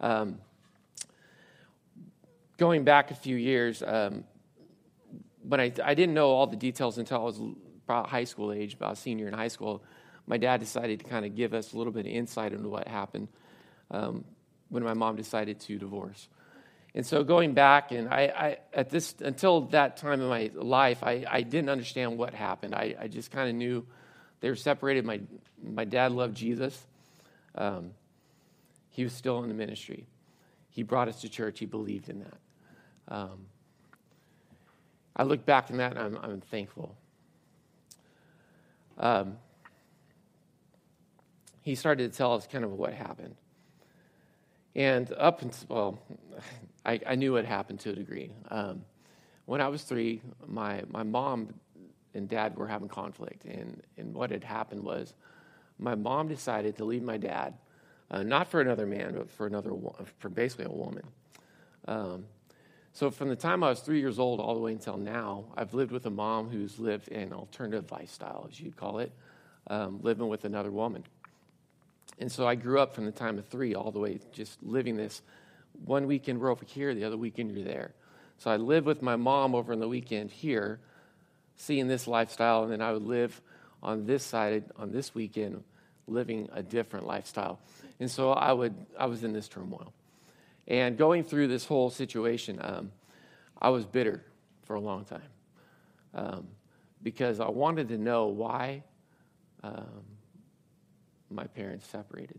Um, 0.00 0.38
going 2.56 2.84
back 2.84 3.10
a 3.10 3.14
few 3.14 3.36
years, 3.36 3.82
um, 3.82 4.24
but 5.44 5.60
I, 5.60 5.72
I 5.82 5.94
didn't 5.94 6.14
know 6.14 6.30
all 6.30 6.46
the 6.46 6.56
details 6.56 6.98
until 6.98 7.18
I 7.18 7.24
was 7.24 7.40
about 7.84 8.08
high 8.08 8.24
school 8.24 8.52
age, 8.52 8.74
about 8.74 8.98
senior 8.98 9.28
in 9.28 9.34
high 9.34 9.48
school. 9.48 9.84
My 10.26 10.38
dad 10.38 10.60
decided 10.60 11.00
to 11.00 11.04
kind 11.04 11.26
of 11.26 11.34
give 11.34 11.52
us 11.52 11.72
a 11.72 11.78
little 11.78 11.92
bit 11.92 12.06
of 12.06 12.12
insight 12.12 12.52
into 12.52 12.68
what 12.68 12.88
happened 12.88 13.28
um, 13.90 14.24
when 14.70 14.82
my 14.82 14.94
mom 14.94 15.16
decided 15.16 15.60
to 15.60 15.78
divorce. 15.78 16.28
And 16.94 17.04
so 17.04 17.24
going 17.24 17.54
back, 17.54 17.90
and 17.90 18.08
I, 18.08 18.20
I, 18.22 18.58
at 18.72 18.88
this 18.88 19.14
until 19.20 19.62
that 19.68 19.96
time 19.96 20.20
in 20.20 20.28
my 20.28 20.50
life, 20.54 21.02
I, 21.02 21.24
I 21.28 21.42
didn't 21.42 21.68
understand 21.68 22.16
what 22.16 22.32
happened. 22.32 22.74
I, 22.74 22.94
I 22.98 23.08
just 23.08 23.30
kind 23.32 23.48
of 23.48 23.56
knew 23.56 23.84
they 24.40 24.48
were 24.48 24.56
separated. 24.56 25.04
My 25.04 25.20
my 25.62 25.84
dad 25.84 26.12
loved 26.12 26.36
Jesus. 26.36 26.80
Um, 27.56 27.90
he 28.90 29.02
was 29.02 29.12
still 29.12 29.42
in 29.42 29.48
the 29.48 29.54
ministry. 29.54 30.06
He 30.70 30.84
brought 30.84 31.08
us 31.08 31.20
to 31.22 31.28
church. 31.28 31.58
He 31.58 31.66
believed 31.66 32.08
in 32.08 32.20
that. 32.20 32.38
Um, 33.08 33.46
I 35.16 35.22
look 35.22 35.44
back 35.46 35.70
on 35.70 35.76
that 35.78 35.96
and 35.96 36.00
I'm, 36.00 36.18
I'm 36.22 36.40
thankful. 36.40 36.96
Um, 38.98 39.36
he 41.62 41.74
started 41.74 42.12
to 42.12 42.16
tell 42.16 42.34
us 42.34 42.46
kind 42.46 42.64
of 42.64 42.72
what 42.72 42.92
happened. 42.92 43.36
And 44.74 45.12
up 45.12 45.42
until, 45.42 45.66
well, 45.68 45.98
I, 46.86 47.00
I 47.06 47.14
knew 47.14 47.32
what 47.32 47.44
happened 47.44 47.80
to 47.80 47.90
a 47.90 47.94
degree. 47.94 48.30
Um, 48.50 48.84
when 49.46 49.60
I 49.60 49.68
was 49.68 49.82
three, 49.82 50.20
my, 50.46 50.82
my 50.90 51.02
mom 51.02 51.54
and 52.14 52.28
dad 52.28 52.56
were 52.56 52.66
having 52.66 52.88
conflict. 52.88 53.44
And, 53.44 53.82
and 53.96 54.14
what 54.14 54.30
had 54.30 54.44
happened 54.44 54.82
was 54.82 55.14
my 55.78 55.94
mom 55.94 56.28
decided 56.28 56.76
to 56.76 56.84
leave 56.84 57.02
my 57.02 57.16
dad, 57.16 57.54
uh, 58.10 58.22
not 58.22 58.48
for 58.48 58.60
another 58.60 58.86
man, 58.86 59.14
but 59.16 59.30
for 59.30 59.46
another, 59.46 59.72
for 60.18 60.28
basically 60.28 60.66
a 60.66 60.70
woman. 60.70 61.04
Um, 61.86 62.24
so 62.94 63.10
from 63.10 63.28
the 63.28 63.36
time 63.36 63.64
I 63.64 63.70
was 63.70 63.80
three 63.80 63.98
years 63.98 64.20
old 64.20 64.38
all 64.38 64.54
the 64.54 64.60
way 64.60 64.70
until 64.70 64.96
now, 64.96 65.46
I've 65.56 65.74
lived 65.74 65.90
with 65.90 66.06
a 66.06 66.10
mom 66.10 66.48
who's 66.48 66.78
lived 66.78 67.10
an 67.10 67.32
alternative 67.32 67.90
lifestyle, 67.90 68.46
as 68.48 68.60
you'd 68.60 68.76
call 68.76 69.00
it, 69.00 69.10
um, 69.66 69.98
living 70.02 70.28
with 70.28 70.44
another 70.44 70.70
woman. 70.70 71.02
And 72.20 72.30
so 72.30 72.46
I 72.46 72.54
grew 72.54 72.78
up 72.78 72.94
from 72.94 73.04
the 73.04 73.10
time 73.10 73.36
of 73.36 73.46
three 73.48 73.74
all 73.74 73.90
the 73.90 73.98
way 73.98 74.20
just 74.32 74.62
living 74.62 74.96
this. 74.96 75.22
One 75.84 76.06
weekend 76.06 76.40
we're 76.40 76.50
over 76.50 76.64
here, 76.64 76.94
the 76.94 77.02
other 77.02 77.16
weekend 77.16 77.50
you're 77.50 77.64
there. 77.64 77.90
So 78.38 78.48
I 78.48 78.56
lived 78.56 78.86
with 78.86 79.02
my 79.02 79.16
mom 79.16 79.56
over 79.56 79.72
on 79.72 79.80
the 79.80 79.88
weekend 79.88 80.30
here, 80.30 80.78
seeing 81.56 81.88
this 81.88 82.06
lifestyle, 82.06 82.62
and 82.62 82.70
then 82.70 82.80
I 82.80 82.92
would 82.92 83.02
live 83.02 83.40
on 83.82 84.06
this 84.06 84.22
side 84.22 84.64
on 84.76 84.92
this 84.92 85.16
weekend, 85.16 85.64
living 86.06 86.48
a 86.52 86.62
different 86.62 87.08
lifestyle. 87.08 87.58
And 87.98 88.08
so 88.08 88.30
I 88.30 88.52
would 88.52 88.74
I 88.96 89.06
was 89.06 89.24
in 89.24 89.32
this 89.32 89.48
turmoil. 89.48 89.92
And 90.66 90.96
going 90.96 91.24
through 91.24 91.48
this 91.48 91.66
whole 91.66 91.90
situation, 91.90 92.58
um, 92.62 92.92
I 93.60 93.68
was 93.68 93.84
bitter 93.84 94.24
for 94.62 94.76
a 94.76 94.80
long 94.80 95.04
time 95.04 95.20
um, 96.14 96.46
because 97.02 97.40
I 97.40 97.48
wanted 97.48 97.88
to 97.88 97.98
know 97.98 98.26
why 98.26 98.82
um, 99.62 100.04
my 101.30 101.44
parents 101.44 101.86
separated. 101.86 102.38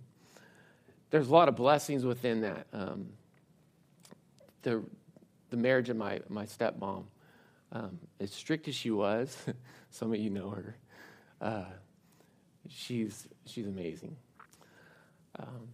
There's 1.12 1.28
a 1.28 1.32
lot 1.32 1.50
of 1.50 1.56
blessings 1.56 2.04
within 2.06 2.42
that. 2.42 2.68
Um, 2.74 3.08
the, 4.64 4.84
the 5.52 5.58
marriage 5.58 5.90
of 5.90 5.98
my, 5.98 6.22
my 6.28 6.46
stepmom, 6.46 7.04
um, 7.72 8.00
as 8.20 8.32
strict 8.32 8.68
as 8.68 8.76
she 8.76 8.90
was, 8.90 9.38
some 9.92 10.12
of 10.12 10.20
you 10.20 10.30
know 10.30 10.50
her, 10.50 10.76
uh, 11.42 11.66
she's, 12.70 13.28
she's 13.46 13.68
amazing. 13.68 14.16
Um, 15.40 15.68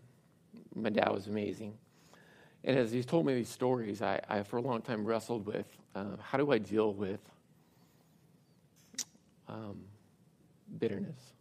my 0.75 0.89
dad 0.89 1.09
was 1.09 1.27
amazing. 1.27 1.73
And 2.63 2.77
as 2.77 2.91
he's 2.91 3.05
told 3.05 3.25
me 3.25 3.33
these 3.33 3.49
stories, 3.49 4.01
I, 4.01 4.19
I 4.29 4.43
for 4.43 4.57
a 4.57 4.61
long 4.61 4.81
time 4.81 5.05
wrestled 5.05 5.45
with 5.45 5.65
uh, 5.95 6.17
how 6.21 6.37
do 6.37 6.51
I 6.51 6.57
deal 6.57 6.93
with 6.93 7.19
um, 9.49 9.79
bitterness? 10.77 11.33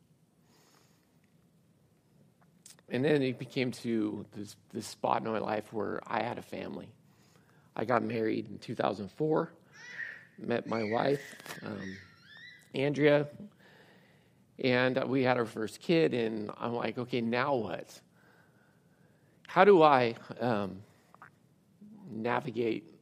And 2.88 3.04
then 3.04 3.22
it 3.22 3.38
became 3.38 3.70
to 3.70 4.24
this, 4.32 4.56
this 4.72 4.86
spot 4.86 5.24
in 5.24 5.30
my 5.30 5.38
life 5.38 5.72
where 5.72 6.00
I 6.06 6.22
had 6.22 6.38
a 6.38 6.42
family. 6.42 6.88
I 7.76 7.84
got 7.84 8.02
married 8.02 8.48
in 8.50 8.58
2004, 8.58 9.52
met 10.38 10.66
my 10.66 10.82
wife, 10.90 11.22
um, 11.62 11.96
Andrea, 12.74 13.28
and 14.58 15.02
we 15.04 15.22
had 15.22 15.38
our 15.38 15.44
first 15.44 15.80
kid. 15.80 16.14
And 16.14 16.50
I'm 16.58 16.74
like, 16.74 16.98
okay, 16.98 17.20
now 17.20 17.54
what? 17.54 18.00
How 19.46 19.64
do 19.64 19.82
I 19.82 20.16
um, 20.40 20.82
navigate 22.10 22.94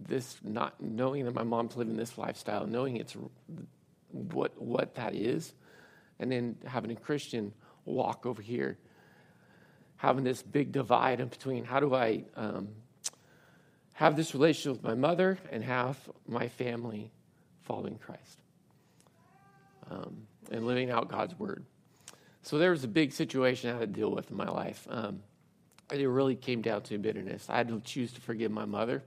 this 0.00 0.36
not 0.42 0.80
knowing 0.80 1.24
that 1.24 1.34
my 1.34 1.42
mom's 1.42 1.76
living 1.76 1.96
this 1.96 2.18
lifestyle, 2.18 2.66
knowing 2.66 2.96
it's 2.96 3.16
what 4.10 4.60
what 4.60 4.94
that 4.96 5.14
is, 5.14 5.52
and 6.18 6.30
then 6.30 6.56
having 6.66 6.90
a 6.90 6.96
Christian 6.96 7.52
walk 7.84 8.26
over 8.26 8.42
here, 8.42 8.78
having 9.96 10.24
this 10.24 10.42
big 10.42 10.72
divide 10.72 11.20
in 11.20 11.28
between. 11.28 11.64
How 11.64 11.80
do 11.80 11.94
I 11.94 12.24
um, 12.34 12.68
have 13.94 14.16
this 14.16 14.34
relationship 14.34 14.82
with 14.82 14.84
my 14.84 14.94
mother 14.94 15.38
and 15.50 15.64
have 15.64 15.98
my 16.28 16.48
family 16.48 17.10
following 17.62 17.98
Christ 17.98 18.40
um, 19.90 20.26
and 20.50 20.66
living 20.66 20.90
out 20.90 21.08
God's 21.08 21.38
word? 21.38 21.64
So 22.42 22.58
there 22.58 22.70
was 22.70 22.84
a 22.84 22.88
big 22.88 23.12
situation 23.12 23.70
I 23.70 23.78
had 23.78 23.92
to 23.92 24.00
deal 24.00 24.10
with 24.10 24.30
in 24.30 24.36
my 24.36 24.48
life. 24.48 24.86
Um, 24.88 25.22
it 25.90 26.06
really 26.06 26.34
came 26.34 26.62
down 26.62 26.82
to 26.82 26.98
bitterness. 26.98 27.46
I 27.48 27.56
had 27.56 27.68
to 27.68 27.80
choose 27.80 28.12
to 28.12 28.20
forgive 28.20 28.50
my 28.50 28.64
mother. 28.64 29.02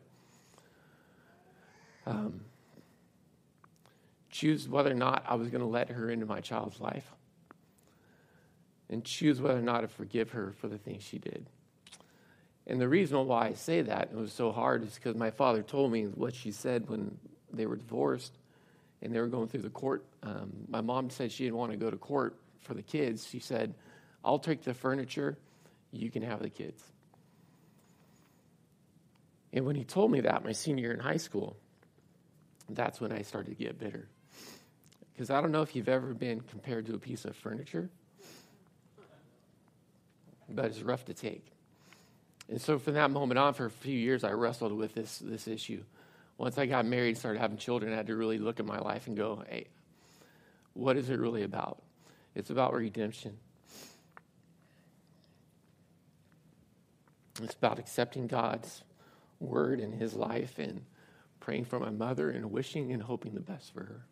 Um, 2.06 2.42
choose 4.30 4.68
whether 4.68 4.92
or 4.92 4.96
not 4.96 5.24
I 5.28 5.36
was 5.36 5.50
going 5.50 5.62
to 5.62 5.68
let 5.68 5.90
her 5.90 6.10
into 6.10 6.26
my 6.26 6.40
child's 6.40 6.80
life. 6.80 7.06
And 8.90 9.04
choose 9.04 9.40
whether 9.40 9.60
or 9.60 9.64
not 9.64 9.82
to 9.82 9.88
forgive 9.88 10.32
her 10.32 10.54
for 10.60 10.68
the 10.68 10.78
things 10.78 11.04
she 11.04 11.20
did. 11.20 11.46
And 12.66 12.80
the 12.80 12.88
reason 12.88 13.28
why 13.28 13.48
I 13.48 13.54
say 13.54 13.82
that, 13.82 14.10
it 14.12 14.18
was 14.18 14.32
so 14.32 14.52
hard, 14.52 14.84
is 14.84 14.96
because 14.96 15.16
my 15.16 15.32
father 15.32 15.62
told 15.62 15.92
me 15.92 16.06
what 16.06 16.34
she 16.34 16.52
said 16.52 16.90
when 16.90 17.18
they 17.52 17.66
were 17.66 17.76
divorced 17.76 18.34
and 19.02 19.14
they 19.14 19.20
were 19.20 19.28
going 19.28 19.48
through 19.48 19.62
the 19.62 19.70
court. 19.70 20.06
Um, 20.24 20.52
my 20.68 20.82
mom 20.82 21.10
said 21.10 21.32
she 21.32 21.44
didn't 21.44 21.58
want 21.58 21.72
to 21.72 21.78
go 21.78 21.90
to 21.90 21.98
court 21.98 22.36
for 22.62 22.74
the 22.74 22.82
kids. 22.82 23.28
She 23.28 23.40
said, 23.40 23.74
I'll 24.24 24.40
take 24.40 24.64
the 24.64 24.74
furniture 24.74 25.38
you 25.92 26.10
can 26.12 26.22
have 26.22 26.42
the 26.42 26.50
kids. 26.50 26.84
And 29.52 29.66
when 29.66 29.76
he 29.76 29.84
told 29.84 30.12
me 30.12 30.22
that 30.22 30.44
my 30.44 30.52
senior 30.52 30.84
year 30.84 30.94
in 30.94 31.00
high 31.00 31.18
school, 31.18 31.58
that's 32.70 33.02
when 33.02 33.12
I 33.12 33.24
started 33.24 33.58
to 33.58 33.64
get 33.64 33.80
bitter. 33.80 34.08
Because 35.14 35.30
I 35.30 35.42
don't 35.42 35.52
know 35.52 35.64
if 35.64 35.76
you've 35.76 35.90
ever 35.90 36.14
been 36.14 36.42
compared 36.42 36.86
to 36.86 36.96
a 36.96 37.00
piece 37.00 37.26
of 37.26 37.36
furniture, 37.36 37.90
but 40.48 40.66
it's 40.66 40.82
rough 40.82 41.06
to 41.06 41.14
take. 41.14 41.46
And 42.48 42.62
so 42.62 42.80
from 42.80 42.94
that 42.94 43.12
moment 43.12 43.38
on, 43.38 43.54
for 43.54 43.66
a 43.66 43.72
few 43.72 43.98
years, 43.98 44.24
I 44.24 44.32
wrestled 44.32 44.72
with 44.72 44.94
this, 44.96 45.20
this 45.20 45.48
issue. 45.48 45.84
Once 46.38 46.58
I 46.58 46.66
got 46.66 46.86
married 46.86 47.10
and 47.10 47.18
started 47.18 47.40
having 47.40 47.58
children, 47.58 47.92
I 47.92 47.98
had 47.98 48.08
to 48.08 48.16
really 48.16 48.38
look 48.38 48.60
at 48.60 48.66
my 48.66 48.80
life 48.80 49.08
and 49.08 49.18
go, 49.18 49.44
hey, 49.50 49.68
what 50.74 50.96
is 50.96 51.10
it 51.10 51.20
really 51.20 51.44
about? 51.44 51.82
It's 52.34 52.50
about 52.50 52.74
redemption. 52.74 53.38
It's 57.42 57.54
about 57.54 57.80
accepting 57.80 58.28
God's 58.28 58.84
word 59.40 59.80
in 59.80 59.94
his 59.94 60.14
life 60.14 60.60
and 60.60 60.82
praying 61.40 61.66
for 61.66 61.80
my 61.80 61.90
mother 61.90 62.30
and 62.30 62.52
wishing 62.52 62.92
and 62.92 63.02
hoping 63.02 63.34
the 63.34 63.40
best 63.40 63.74
for 63.74 63.84
her. 63.84 64.06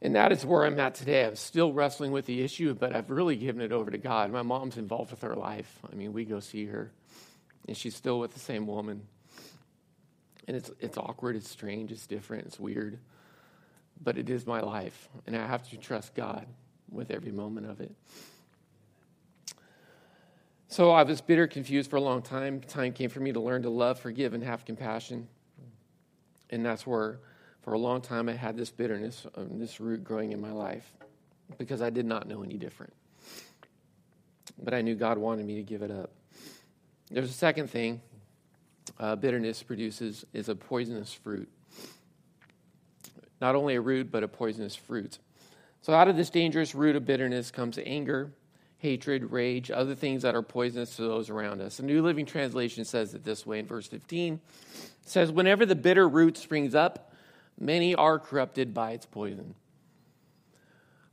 And 0.00 0.16
that 0.16 0.32
is 0.32 0.44
where 0.44 0.64
I'm 0.64 0.80
at 0.80 0.96
today. 0.96 1.24
I'm 1.24 1.36
still 1.36 1.72
wrestling 1.72 2.10
with 2.10 2.26
the 2.26 2.42
issue, 2.42 2.74
but 2.74 2.94
I've 2.94 3.08
really 3.08 3.36
given 3.36 3.62
it 3.62 3.70
over 3.70 3.90
to 3.90 3.98
God. 3.98 4.32
My 4.32 4.42
mom's 4.42 4.76
involved 4.76 5.12
with 5.12 5.22
her 5.22 5.36
life. 5.36 5.78
I 5.90 5.94
mean, 5.94 6.12
we 6.12 6.24
go 6.24 6.40
see 6.40 6.66
her, 6.66 6.90
and 7.68 7.76
she's 7.76 7.94
still 7.94 8.18
with 8.18 8.34
the 8.34 8.40
same 8.40 8.66
woman. 8.66 9.02
And 10.48 10.56
it's, 10.56 10.72
it's 10.80 10.98
awkward, 10.98 11.36
it's 11.36 11.48
strange, 11.48 11.92
it's 11.92 12.08
different, 12.08 12.46
it's 12.46 12.58
weird. 12.58 12.98
but 14.02 14.18
it 14.18 14.28
is 14.28 14.46
my 14.46 14.60
life, 14.60 15.08
and 15.26 15.36
I 15.36 15.46
have 15.46 15.68
to 15.70 15.76
trust 15.76 16.14
God 16.14 16.46
with 16.90 17.10
every 17.10 17.32
moment 17.32 17.66
of 17.66 17.80
it. 17.80 17.94
So 20.72 20.90
I 20.90 21.02
was 21.02 21.20
bitter, 21.20 21.46
confused 21.46 21.90
for 21.90 21.96
a 21.96 22.00
long 22.00 22.22
time. 22.22 22.58
Time 22.62 22.94
came 22.94 23.10
for 23.10 23.20
me 23.20 23.30
to 23.30 23.40
learn 23.40 23.60
to 23.64 23.68
love, 23.68 24.00
forgive, 24.00 24.32
and 24.32 24.42
have 24.42 24.64
compassion. 24.64 25.28
And 26.48 26.64
that's 26.64 26.86
where, 26.86 27.18
for 27.60 27.74
a 27.74 27.78
long 27.78 28.00
time, 28.00 28.26
I 28.26 28.32
had 28.32 28.56
this 28.56 28.70
bitterness, 28.70 29.26
um, 29.34 29.58
this 29.58 29.80
root 29.80 30.02
growing 30.02 30.32
in 30.32 30.40
my 30.40 30.50
life 30.50 30.90
because 31.58 31.82
I 31.82 31.90
did 31.90 32.06
not 32.06 32.26
know 32.26 32.42
any 32.42 32.56
different. 32.56 32.94
But 34.62 34.72
I 34.72 34.80
knew 34.80 34.94
God 34.94 35.18
wanted 35.18 35.44
me 35.44 35.56
to 35.56 35.62
give 35.62 35.82
it 35.82 35.90
up. 35.90 36.10
There's 37.10 37.28
a 37.28 37.34
second 37.34 37.68
thing 37.68 38.00
uh, 38.98 39.14
bitterness 39.16 39.62
produces 39.62 40.24
is 40.32 40.48
a 40.48 40.54
poisonous 40.54 41.12
fruit. 41.12 41.50
Not 43.42 43.56
only 43.56 43.74
a 43.74 43.80
root, 43.82 44.10
but 44.10 44.22
a 44.22 44.28
poisonous 44.28 44.74
fruit. 44.74 45.18
So, 45.82 45.92
out 45.92 46.08
of 46.08 46.16
this 46.16 46.30
dangerous 46.30 46.74
root 46.74 46.96
of 46.96 47.04
bitterness 47.04 47.50
comes 47.50 47.78
anger, 47.84 48.32
hatred, 48.82 49.30
rage, 49.30 49.70
other 49.70 49.94
things 49.94 50.22
that 50.22 50.34
are 50.34 50.42
poisonous 50.42 50.96
to 50.96 51.02
those 51.02 51.30
around 51.30 51.60
us. 51.60 51.76
The 51.76 51.84
New 51.84 52.02
Living 52.02 52.26
Translation 52.26 52.84
says 52.84 53.14
it 53.14 53.22
this 53.22 53.46
way 53.46 53.60
in 53.60 53.66
verse 53.66 53.86
15. 53.86 54.34
It 54.34 54.40
says, 55.08 55.30
Whenever 55.30 55.64
the 55.64 55.76
bitter 55.76 56.08
root 56.08 56.36
springs 56.36 56.74
up, 56.74 57.12
many 57.60 57.94
are 57.94 58.18
corrupted 58.18 58.74
by 58.74 58.90
its 58.90 59.06
poison. 59.06 59.54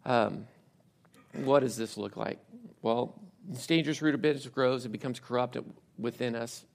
Um, 0.04 0.48
what 1.44 1.60
does 1.60 1.78
this 1.78 1.96
look 1.96 2.18
like? 2.18 2.40
Well, 2.82 3.14
this 3.48 3.68
dangerous 3.68 4.02
root 4.02 4.16
of 4.16 4.22
bitterness 4.24 4.48
grows, 4.48 4.88
it 4.88 4.90
becomes 4.90 5.20
corrupt 5.20 5.56
within 6.00 6.36
us, 6.36 6.66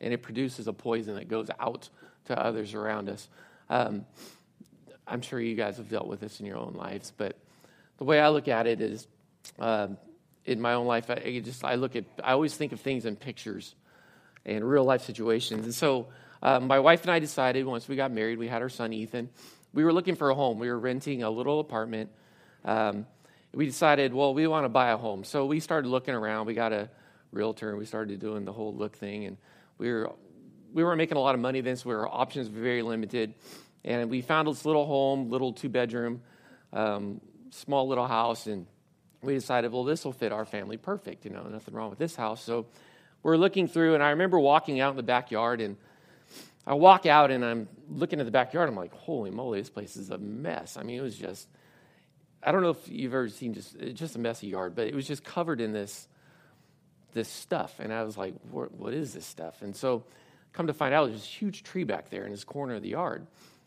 and 0.00 0.14
it 0.14 0.22
produces 0.22 0.68
a 0.68 0.72
poison 0.72 1.16
that 1.16 1.26
goes 1.26 1.48
out 1.58 1.88
to 2.26 2.40
others 2.40 2.74
around 2.74 3.08
us. 3.08 3.28
Um, 3.68 4.06
I'm 5.04 5.20
sure 5.20 5.40
you 5.40 5.56
guys 5.56 5.78
have 5.78 5.88
dealt 5.88 6.06
with 6.06 6.20
this 6.20 6.38
in 6.38 6.46
your 6.46 6.58
own 6.58 6.74
lives, 6.74 7.12
but 7.16 7.36
the 7.98 8.04
way 8.04 8.20
I 8.20 8.28
look 8.28 8.46
at 8.46 8.68
it 8.68 8.80
is, 8.80 9.08
um, 9.58 9.96
in 10.44 10.60
my 10.60 10.74
own 10.74 10.86
life, 10.86 11.10
I 11.10 11.40
just 11.44 11.64
I 11.64 11.76
look 11.76 11.96
at 11.96 12.04
I 12.22 12.32
always 12.32 12.54
think 12.56 12.72
of 12.72 12.80
things 12.80 13.06
in 13.06 13.16
pictures 13.16 13.74
and 14.44 14.68
real 14.68 14.84
life 14.84 15.02
situations. 15.02 15.64
And 15.64 15.74
so, 15.74 16.08
uh, 16.42 16.60
my 16.60 16.78
wife 16.78 17.02
and 17.02 17.10
I 17.10 17.18
decided 17.18 17.64
once 17.66 17.88
we 17.88 17.96
got 17.96 18.12
married, 18.12 18.38
we 18.38 18.48
had 18.48 18.62
our 18.62 18.68
son 18.68 18.92
Ethan. 18.92 19.30
We 19.72 19.84
were 19.84 19.92
looking 19.92 20.14
for 20.14 20.30
a 20.30 20.34
home. 20.34 20.58
We 20.58 20.68
were 20.68 20.78
renting 20.78 21.22
a 21.22 21.30
little 21.30 21.60
apartment. 21.60 22.10
Um, 22.64 23.06
we 23.52 23.66
decided, 23.66 24.12
well, 24.12 24.34
we 24.34 24.46
want 24.46 24.64
to 24.64 24.68
buy 24.68 24.90
a 24.90 24.96
home. 24.96 25.24
So 25.24 25.46
we 25.46 25.60
started 25.60 25.88
looking 25.88 26.14
around. 26.14 26.46
We 26.46 26.54
got 26.54 26.72
a 26.72 26.90
realtor, 27.32 27.70
and 27.70 27.78
we 27.78 27.84
started 27.86 28.20
doing 28.20 28.44
the 28.44 28.52
whole 28.52 28.74
look 28.74 28.96
thing. 28.96 29.24
And 29.24 29.36
we 29.78 29.90
were 29.90 30.12
we 30.72 30.82
weren't 30.82 30.98
making 30.98 31.16
a 31.16 31.20
lot 31.20 31.34
of 31.34 31.40
money 31.40 31.60
then, 31.60 31.76
so 31.76 31.88
our 31.90 32.08
options 32.08 32.50
were 32.50 32.60
very 32.60 32.82
limited. 32.82 33.34
And 33.84 34.10
we 34.10 34.22
found 34.22 34.48
this 34.48 34.64
little 34.64 34.86
home, 34.86 35.30
little 35.30 35.52
two 35.52 35.68
bedroom, 35.68 36.22
um, 36.72 37.20
small 37.50 37.86
little 37.86 38.08
house, 38.08 38.46
and 38.46 38.66
we 39.24 39.34
decided, 39.34 39.72
well, 39.72 39.84
this 39.84 40.04
will 40.04 40.12
fit 40.12 40.32
our 40.32 40.44
family 40.44 40.76
perfect. 40.76 41.24
You 41.24 41.30
know, 41.30 41.42
nothing 41.44 41.74
wrong 41.74 41.90
with 41.90 41.98
this 41.98 42.16
house. 42.16 42.42
So 42.42 42.66
we're 43.22 43.36
looking 43.36 43.68
through, 43.68 43.94
and 43.94 44.02
I 44.02 44.10
remember 44.10 44.38
walking 44.38 44.80
out 44.80 44.90
in 44.90 44.96
the 44.96 45.02
backyard, 45.02 45.60
and 45.60 45.76
I 46.66 46.74
walk 46.74 47.04
out 47.04 47.30
and 47.30 47.44
I'm 47.44 47.68
looking 47.90 48.20
at 48.20 48.26
the 48.26 48.32
backyard. 48.32 48.68
I'm 48.68 48.76
like, 48.76 48.94
holy 48.94 49.30
moly, 49.30 49.60
this 49.60 49.70
place 49.70 49.96
is 49.96 50.10
a 50.10 50.18
mess. 50.18 50.76
I 50.76 50.82
mean, 50.82 50.98
it 50.98 51.02
was 51.02 51.16
just, 51.16 51.46
I 52.42 52.52
don't 52.52 52.62
know 52.62 52.70
if 52.70 52.88
you've 52.88 53.12
ever 53.12 53.28
seen 53.28 53.54
just 53.54 53.76
uh, 53.76 53.86
just 53.86 54.16
a 54.16 54.18
messy 54.18 54.46
yard, 54.46 54.74
but 54.74 54.86
it 54.86 54.94
was 54.94 55.06
just 55.06 55.24
covered 55.24 55.60
in 55.60 55.72
this 55.72 56.08
this 57.12 57.28
stuff. 57.28 57.80
And 57.80 57.92
I 57.92 58.02
was 58.02 58.16
like, 58.16 58.34
what, 58.50 58.72
what 58.72 58.92
is 58.92 59.12
this 59.14 59.24
stuff? 59.24 59.62
And 59.62 59.76
so 59.76 60.04
come 60.52 60.66
to 60.66 60.74
find 60.74 60.92
out, 60.94 61.06
there's 61.06 61.20
this 61.20 61.28
huge 61.28 61.62
tree 61.62 61.84
back 61.84 62.10
there 62.10 62.24
in 62.24 62.30
this 62.30 62.44
corner 62.44 62.74
of 62.74 62.82
the 62.82 62.90
yard. 62.90 63.26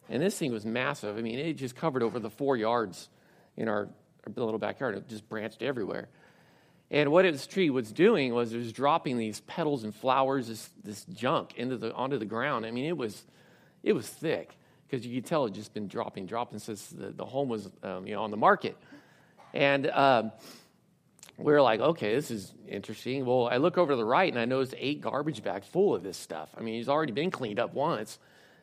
And 0.10 0.22
this 0.22 0.38
thing 0.38 0.52
was 0.52 0.66
massive. 0.66 1.18
I 1.18 1.22
mean, 1.22 1.40
it 1.40 1.54
just 1.54 1.76
covered 1.76 2.04
over 2.04 2.20
the 2.20 2.30
four 2.30 2.58
yards 2.58 3.10
in 3.56 3.68
our, 3.68 3.90
our 4.36 4.44
little 4.44 4.60
backyard. 4.60 4.96
It 4.96 5.08
just 5.08 5.28
branched 5.30 5.62
everywhere. 5.62 6.10
And 6.90 7.12
what 7.12 7.24
this 7.24 7.46
tree 7.46 7.70
was 7.70 7.92
doing 7.92 8.34
was 8.34 8.54
it 8.54 8.58
was 8.58 8.72
dropping 8.72 9.18
these 9.18 9.42
petals 9.42 9.84
and 9.84 9.94
flowers, 9.94 10.48
this, 10.48 10.70
this 10.84 11.04
junk 11.06 11.54
into 11.58 11.78
the, 11.78 11.94
onto 11.94 12.18
the 12.18 12.26
ground. 12.26 12.66
I 12.66 12.72
mean, 12.72 12.86
it 12.86 12.98
was, 12.98 13.26
it 13.84 13.94
was 13.94 14.08
thick 14.08 14.56
because 14.88 15.06
you 15.06 15.22
could 15.22 15.28
tell 15.28 15.46
it 15.46 15.54
just 15.54 15.74
been 15.74 15.88
dropping, 15.88 16.26
dropping 16.26 16.60
since 16.60 16.88
the, 16.88 17.10
the 17.10 17.26
home 17.26 17.50
was 17.50 17.70
um, 17.84 18.08
you 18.08 18.16
know, 18.16 18.24
on 18.24 18.32
the 18.32 18.38
market. 18.38 18.78
And 19.54 19.88
um, 19.88 20.32
we 21.38 21.54
are 21.54 21.62
like, 21.62 21.82
okay, 21.82 22.16
this 22.16 22.32
is 22.32 22.54
interesting. 22.68 23.26
Well, 23.26 23.48
I 23.48 23.58
look 23.58 23.78
over 23.78 23.92
to 23.92 23.98
the 23.98 24.06
right 24.06 24.32
and 24.32 24.40
I 24.40 24.46
noticed 24.46 24.74
eight 24.78 25.02
garbage 25.02 25.44
bags 25.44 25.68
full 25.68 25.94
of 25.94 26.04
this 26.04 26.18
stuff. 26.18 26.50
I 26.58 26.62
mean, 26.62 26.80
it's 26.80 26.90
already 26.90 27.12
been 27.12 27.32
cleaned 27.32 27.60
up 27.60 27.74
once. 27.74 28.18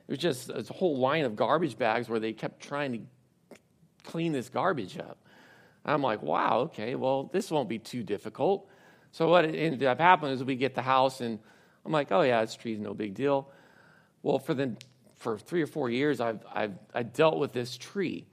It 0.09 0.13
was 0.13 0.19
just 0.19 0.51
a 0.51 0.63
whole 0.73 0.97
line 0.99 1.25
of 1.25 1.37
garbage 1.37 1.77
bags 1.77 2.09
where 2.09 2.21
they 2.21 2.33
kept 2.33 2.63
trying 2.63 2.93
to 2.93 3.59
clean 4.03 4.33
this 4.33 4.49
garbage 4.49 4.99
up. 4.99 5.19
I'm 5.85 6.03
like, 6.03 6.23
wow, 6.23 6.61
okay, 6.61 6.95
well, 6.95 7.25
this 7.33 7.51
won't 7.51 7.69
be 7.69 7.79
too 7.79 8.03
difficult. 8.03 8.69
So 9.13 9.29
what 9.29 9.45
ended 9.45 9.83
up 9.85 10.01
happening 10.01 10.33
is 10.33 10.43
we 10.43 10.57
get 10.57 10.75
the 10.75 10.83
house, 10.83 11.21
and 11.21 11.39
I'm 11.85 11.93
like, 11.93 12.11
oh 12.11 12.23
yeah, 12.23 12.41
this 12.41 12.57
tree's 12.57 12.81
no 12.81 12.95
big 12.95 13.15
deal. 13.15 13.51
Well, 14.23 14.39
for 14.39 14.55
the 14.55 14.77
for 15.17 15.39
three 15.39 15.63
or 15.63 15.67
four 15.67 15.91
years, 15.91 16.21
I've 16.21 16.41
I've 16.53 16.75
I 16.95 17.03
dealt 17.03 17.39
with 17.39 17.53
this 17.53 17.77
tree, 17.77 18.27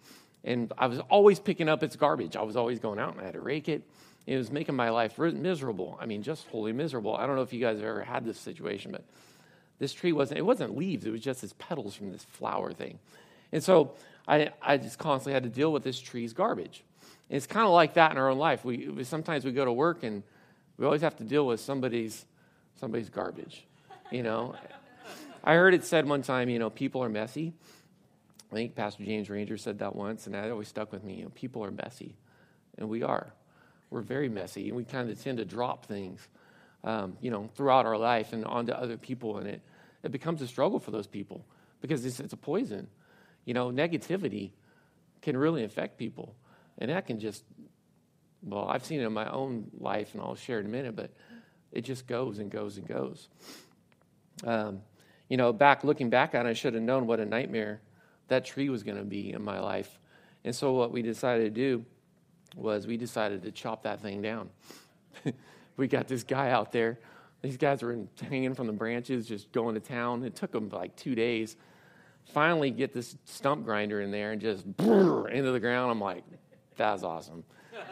and 0.43 0.71
I 0.77 0.87
was 0.87 0.99
always 0.99 1.39
picking 1.39 1.69
up 1.69 1.83
its 1.83 1.95
garbage. 1.95 2.35
I 2.35 2.41
was 2.41 2.55
always 2.55 2.79
going 2.79 2.99
out 2.99 3.13
and 3.13 3.21
I 3.21 3.25
had 3.25 3.33
to 3.33 3.41
rake 3.41 3.69
it. 3.69 3.83
It 4.25 4.37
was 4.37 4.51
making 4.51 4.75
my 4.75 4.89
life 4.89 5.17
miserable. 5.17 5.97
I 5.99 6.05
mean, 6.05 6.23
just 6.23 6.47
wholly 6.47 6.73
miserable. 6.73 7.15
I 7.15 7.25
don't 7.25 7.35
know 7.35 7.41
if 7.41 7.53
you 7.53 7.59
guys 7.59 7.77
have 7.77 7.85
ever 7.87 8.03
had 8.03 8.23
this 8.23 8.39
situation, 8.39 8.91
but 8.91 9.03
this 9.79 9.93
tree 9.93 10.11
wasn't, 10.11 10.37
it 10.37 10.43
wasn't 10.43 10.77
leaves, 10.77 11.05
it 11.05 11.11
was 11.11 11.21
just 11.21 11.43
its 11.43 11.55
petals 11.57 11.95
from 11.95 12.11
this 12.11 12.23
flower 12.23 12.71
thing. 12.71 12.99
And 13.51 13.63
so 13.63 13.95
I, 14.27 14.51
I 14.61 14.77
just 14.77 14.99
constantly 14.99 15.33
had 15.33 15.43
to 15.43 15.49
deal 15.49 15.73
with 15.73 15.83
this 15.83 15.99
tree's 15.99 16.33
garbage. 16.33 16.83
And 17.31 17.37
it's 17.37 17.47
kind 17.47 17.65
of 17.65 17.71
like 17.71 17.93
that 17.93 18.11
in 18.11 18.17
our 18.17 18.27
own 18.27 18.37
life. 18.37 18.65
We, 18.65 19.05
sometimes 19.05 19.45
we 19.45 19.53
go 19.53 19.63
to 19.63 19.71
work 19.71 20.03
and 20.03 20.21
we 20.75 20.85
always 20.85 20.99
have 20.99 21.15
to 21.15 21.23
deal 21.23 21.47
with 21.47 21.61
somebody's, 21.61 22.25
somebody's 22.77 23.07
garbage, 23.07 23.65
you 24.11 24.21
know. 24.21 24.53
I 25.41 25.53
heard 25.53 25.73
it 25.73 25.85
said 25.85 26.05
one 26.09 26.23
time, 26.23 26.49
you 26.49 26.59
know, 26.59 26.69
people 26.69 27.01
are 27.01 27.07
messy. 27.07 27.53
I 28.51 28.55
think 28.55 28.75
Pastor 28.75 29.05
James 29.05 29.29
Ranger 29.29 29.55
said 29.55 29.79
that 29.79 29.95
once, 29.95 30.25
and 30.25 30.35
that 30.35 30.51
always 30.51 30.67
stuck 30.67 30.91
with 30.91 31.05
me. 31.05 31.13
You 31.13 31.23
know, 31.23 31.31
people 31.33 31.63
are 31.63 31.71
messy, 31.71 32.17
and 32.77 32.89
we 32.89 33.01
are. 33.01 33.31
We're 33.91 34.01
very 34.01 34.27
messy, 34.27 34.67
and 34.67 34.75
we 34.75 34.83
kind 34.83 35.09
of 35.09 35.23
tend 35.23 35.37
to 35.37 35.45
drop 35.45 35.85
things, 35.85 36.27
um, 36.83 37.15
you 37.21 37.31
know, 37.31 37.49
throughout 37.55 37.85
our 37.85 37.97
life 37.97 38.33
and 38.33 38.43
onto 38.43 38.73
other 38.73 38.97
people, 38.97 39.37
and 39.37 39.47
it 39.47 39.61
it 40.03 40.11
becomes 40.11 40.41
a 40.41 40.47
struggle 40.47 40.79
for 40.79 40.91
those 40.91 41.07
people 41.07 41.45
because 41.79 42.05
it's, 42.05 42.19
it's 42.19 42.33
a 42.33 42.37
poison. 42.37 42.87
You 43.45 43.53
know, 43.53 43.71
negativity 43.71 44.51
can 45.21 45.37
really 45.37 45.63
affect 45.63 45.97
people. 45.97 46.35
And 46.81 46.89
that 46.89 47.07
can 47.07 47.19
just, 47.19 47.43
well, 48.41 48.67
I've 48.67 48.83
seen 48.83 48.99
it 48.99 49.05
in 49.05 49.13
my 49.13 49.29
own 49.29 49.71
life, 49.79 50.13
and 50.13 50.21
I'll 50.21 50.35
share 50.35 50.59
in 50.59 50.65
a 50.65 50.69
minute, 50.69 50.95
but 50.95 51.11
it 51.71 51.81
just 51.81 52.07
goes 52.07 52.39
and 52.39 52.51
goes 52.51 52.77
and 52.77 52.87
goes. 52.87 53.29
Um, 54.43 54.81
you 55.29 55.37
know, 55.37 55.53
back 55.53 55.83
looking 55.83 56.09
back 56.09 56.35
on 56.35 56.45
it, 56.45 56.49
I 56.49 56.53
should 56.53 56.73
have 56.73 56.83
known 56.83 57.07
what 57.07 57.19
a 57.19 57.25
nightmare 57.25 57.81
that 58.27 58.43
tree 58.43 58.69
was 58.69 58.83
going 58.83 58.97
to 58.97 59.03
be 59.03 59.31
in 59.31 59.41
my 59.41 59.59
life. 59.59 59.99
And 60.43 60.53
so 60.53 60.73
what 60.73 60.91
we 60.91 61.01
decided 61.01 61.43
to 61.43 61.49
do 61.61 61.85
was 62.55 62.87
we 62.87 62.97
decided 62.97 63.43
to 63.43 63.51
chop 63.51 63.83
that 63.83 64.01
thing 64.01 64.21
down. 64.21 64.49
we 65.77 65.87
got 65.87 66.07
this 66.07 66.23
guy 66.23 66.49
out 66.49 66.71
there 66.71 66.99
these 67.41 67.57
guys 67.57 67.81
were 67.81 67.97
hanging 68.29 68.53
from 68.53 68.67
the 68.67 68.73
branches, 68.73 69.27
just 69.27 69.51
going 69.51 69.73
to 69.73 69.81
town. 69.81 70.23
It 70.23 70.35
took 70.35 70.51
them 70.51 70.69
like 70.69 70.95
two 70.95 71.15
days. 71.15 71.55
Finally, 72.33 72.69
get 72.71 72.93
this 72.93 73.17
stump 73.25 73.65
grinder 73.65 74.01
in 74.01 74.11
there 74.11 74.31
and 74.31 74.39
just 74.39 74.65
into 74.79 75.51
the 75.51 75.59
ground. 75.59 75.91
I'm 75.91 75.99
like, 75.99 76.23
that's 76.77 77.03
awesome. 77.03 77.43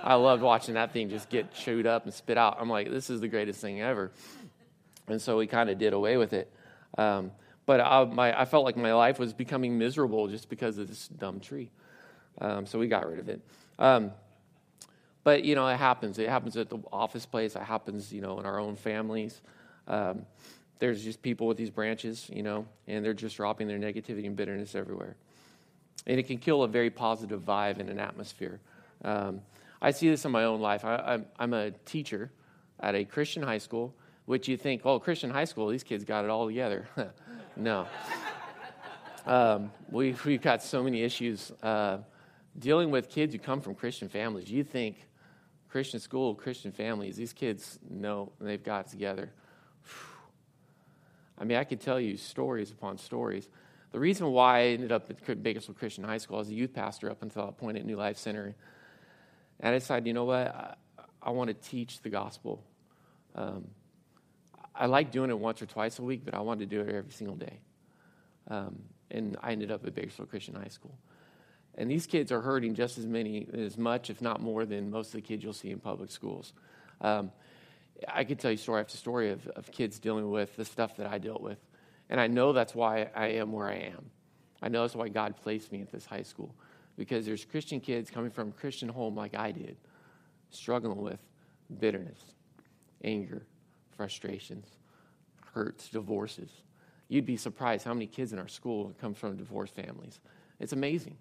I 0.04 0.16
loved 0.16 0.42
watching 0.42 0.76
that 0.76 0.94
thing 0.94 1.10
just 1.10 1.30
get 1.30 1.54
chewed 1.54 1.88
up 1.88 2.06
and 2.06 2.14
spit 2.14 2.38
out. 2.38 2.58
I'm 2.60 2.70
like, 2.70 2.90
this 2.90 3.10
is 3.10 3.22
the 3.22 3.28
greatest 3.28 3.62
thing 3.62 3.82
ever. 3.82 4.12
And 5.08 5.22
so 5.22 5.38
we 5.38 5.48
kind 5.48 5.70
of 5.70 5.78
did 5.78 5.94
away 5.94 6.18
with 6.18 6.34
it. 6.34 6.52
Um, 6.98 7.32
but 7.66 7.80
I, 7.82 8.04
my, 8.06 8.40
I, 8.42 8.46
felt 8.46 8.66
like 8.66 8.78
my 8.78 8.94
life 8.94 9.20
was 9.20 9.34
becoming 9.34 9.78
miserable 9.78 10.28
just 10.28 10.50
because 10.50 10.78
of 10.78 10.88
this 10.88 11.08
dumb 11.08 11.40
tree. 11.40 11.70
Um, 12.42 12.66
so 12.66 12.80
we 12.80 12.88
got 12.88 13.08
rid 13.08 13.20
of 13.20 13.30
it. 13.30 13.42
Um, 13.78 14.12
but, 15.24 15.44
you 15.44 15.56
know, 15.56 15.68
it 15.68 15.78
happens. 15.78 16.18
It 16.18 16.30
happens 16.30 16.58
at 16.58 16.70
the 16.70 16.80
office 16.92 17.26
place. 17.26 17.56
It 17.56 17.62
happens, 17.64 18.12
you 18.12 18.22
know, 18.22 18.40
in 18.40 18.46
our 18.46 18.60
own 18.60 18.76
families. 18.76 19.42
Um, 19.88 20.26
there's 20.80 21.04
just 21.04 21.22
people 21.22 21.46
with 21.46 21.58
these 21.58 21.70
branches, 21.70 22.30
you 22.34 22.42
know, 22.42 22.66
and 22.88 23.04
they're 23.04 23.14
just 23.14 23.36
dropping 23.38 23.68
their 23.68 23.78
negativity 23.78 24.26
and 24.26 24.36
bitterness 24.36 24.76
everywhere. 24.76 25.16
And 26.08 26.20
it 26.20 26.24
can 26.28 26.38
kill 26.38 26.64
a 26.64 26.68
very 26.68 26.90
positive 26.90 27.42
vibe 27.42 27.80
in 27.80 27.90
an 27.90 28.00
atmosphere. 28.00 28.60
Um, 29.04 29.42
I 29.82 29.92
see 29.92 30.10
this 30.10 30.26
in 30.26 30.32
my 30.32 30.44
own 30.44 30.60
life. 30.60 30.84
I, 30.84 31.20
am 31.40 31.54
a 31.54 31.72
teacher 31.72 32.32
at 32.80 32.96
a 32.96 33.06
Christian 33.06 33.44
high 33.44 33.58
school, 33.58 33.94
which 34.26 34.48
you 34.48 34.58
think, 34.58 34.82
oh, 34.86 35.00
Christian 35.00 35.30
high 35.30 35.46
school, 35.46 35.68
these 35.68 35.84
kids 35.84 36.04
got 36.04 36.26
it 36.26 36.30
all 36.30 36.48
together. 36.48 36.88
no. 37.56 37.88
Um, 39.26 39.72
we, 39.90 40.16
we've 40.26 40.42
got 40.42 40.64
so 40.64 40.84
many 40.84 41.04
issues 41.04 41.52
uh, 41.62 42.00
dealing 42.58 42.92
with 42.92 43.10
kids 43.10 43.34
who 43.34 43.40
come 43.40 43.62
from 43.62 43.76
Christian 43.76 44.10
families. 44.10 44.50
You 44.50 44.64
think 44.64 45.08
Christian 45.70 46.00
school, 46.00 46.34
Christian 46.34 46.72
families, 46.72 47.16
these 47.16 47.34
kids 47.34 47.80
know 47.90 48.32
they've 48.42 48.64
got 48.64 48.88
it 48.88 48.92
together. 48.92 49.32
I 51.38 51.46
mean, 51.46 51.58
I 51.58 51.64
could 51.64 51.80
tell 51.80 52.00
you 52.00 52.18
stories 52.18 52.72
upon 52.72 52.98
stories. 52.98 53.50
The 53.92 54.00
reason 54.00 54.28
why 54.32 54.60
I 54.60 54.64
ended 54.68 54.92
up 54.92 55.10
at 55.10 55.44
Bakersfield 55.44 55.78
Christian 55.78 56.04
High 56.04 56.20
School 56.20 56.40
as 56.40 56.50
a 56.50 56.54
youth 56.54 56.74
pastor 56.74 57.10
up 57.10 57.22
until 57.24 57.46
that 57.46 57.58
point 57.58 57.78
at 57.78 57.86
New 57.86 57.96
Life 57.96 58.18
Center, 58.18 58.56
and 59.60 59.76
I 59.76 59.80
decided, 59.80 60.08
you 60.08 60.14
know 60.14 60.26
what, 60.26 60.48
I, 60.48 60.76
I 61.22 61.32
want 61.32 61.50
to 61.50 61.70
teach 61.70 62.02
the 62.02 62.10
gospel. 62.10 62.64
Um, 63.36 63.68
I 64.76 64.86
like 64.86 65.12
doing 65.12 65.30
it 65.30 65.38
once 65.38 65.62
or 65.62 65.66
twice 65.66 66.00
a 66.00 66.04
week, 66.04 66.22
but 66.24 66.34
I 66.34 66.40
wanted 66.40 66.70
to 66.70 66.76
do 66.76 66.82
it 66.82 66.96
every 66.96 67.12
single 67.12 67.36
day. 67.36 67.60
Um, 68.48 68.80
and 69.12 69.38
I 69.42 69.52
ended 69.52 69.72
up 69.72 69.86
at 69.86 69.94
Bakersfield 69.96 70.30
Christian 70.30 70.56
High 70.56 70.70
School. 70.70 70.98
And 71.76 71.90
these 71.90 72.06
kids 72.06 72.32
are 72.32 72.42
hurting 72.42 72.76
just 72.76 72.98
as 72.98 73.06
many, 73.06 73.48
as 73.54 73.78
much, 73.78 74.10
if 74.10 74.22
not 74.22 74.42
more, 74.42 74.66
than 74.66 74.90
most 74.90 75.08
of 75.08 75.14
the 75.14 75.22
kids 75.22 75.44
you'll 75.44 75.54
see 75.54 75.72
in 75.72 75.80
public 75.80 76.12
schools. 76.12 76.54
Um, 77.02 77.32
I 78.08 78.24
could 78.24 78.40
tell 78.40 78.52
you 78.52 78.58
story 78.58 78.82
after 78.82 78.98
story 78.98 79.32
of, 79.32 79.48
of 79.50 79.72
kids 79.72 80.00
dealing 80.00 80.30
with 80.30 80.56
the 80.56 80.66
stuff 80.66 80.96
that 80.98 81.08
I 81.08 81.18
dealt 81.18 81.42
with. 81.42 81.58
And 82.10 82.20
I 82.20 82.28
know 82.28 82.54
that's 82.54 82.74
why 82.74 83.10
I 83.16 83.28
am 83.28 83.52
where 83.52 83.68
I 83.68 83.76
am. 83.76 84.10
I 84.62 84.70
know 84.70 84.82
that's 84.82 84.96
why 84.96 85.10
God 85.10 85.36
placed 85.38 85.72
me 85.72 85.82
at 85.82 85.92
this 85.92 86.06
high 86.06 86.24
school. 86.24 86.54
Because 86.98 87.26
there's 87.26 87.46
Christian 87.46 87.80
kids 87.80 88.10
coming 88.10 88.32
from 88.32 88.50
a 88.50 88.52
Christian 88.52 88.90
home 88.90 89.16
like 89.16 89.36
I 89.36 89.52
did, 89.52 89.78
struggling 90.50 91.02
with 91.02 91.20
bitterness, 91.80 92.20
anger, 93.04 93.46
frustrations, 93.96 94.68
hurts, 95.54 95.90
divorces. 95.90 96.50
You'd 97.08 97.26
be 97.26 97.38
surprised 97.38 97.86
how 97.86 97.94
many 97.94 98.08
kids 98.08 98.34
in 98.34 98.40
our 98.40 98.48
school 98.48 98.94
come 99.00 99.14
from 99.14 99.38
divorced 99.38 99.76
families. 99.76 100.20
It's 100.60 100.74
amazing. 100.74 101.18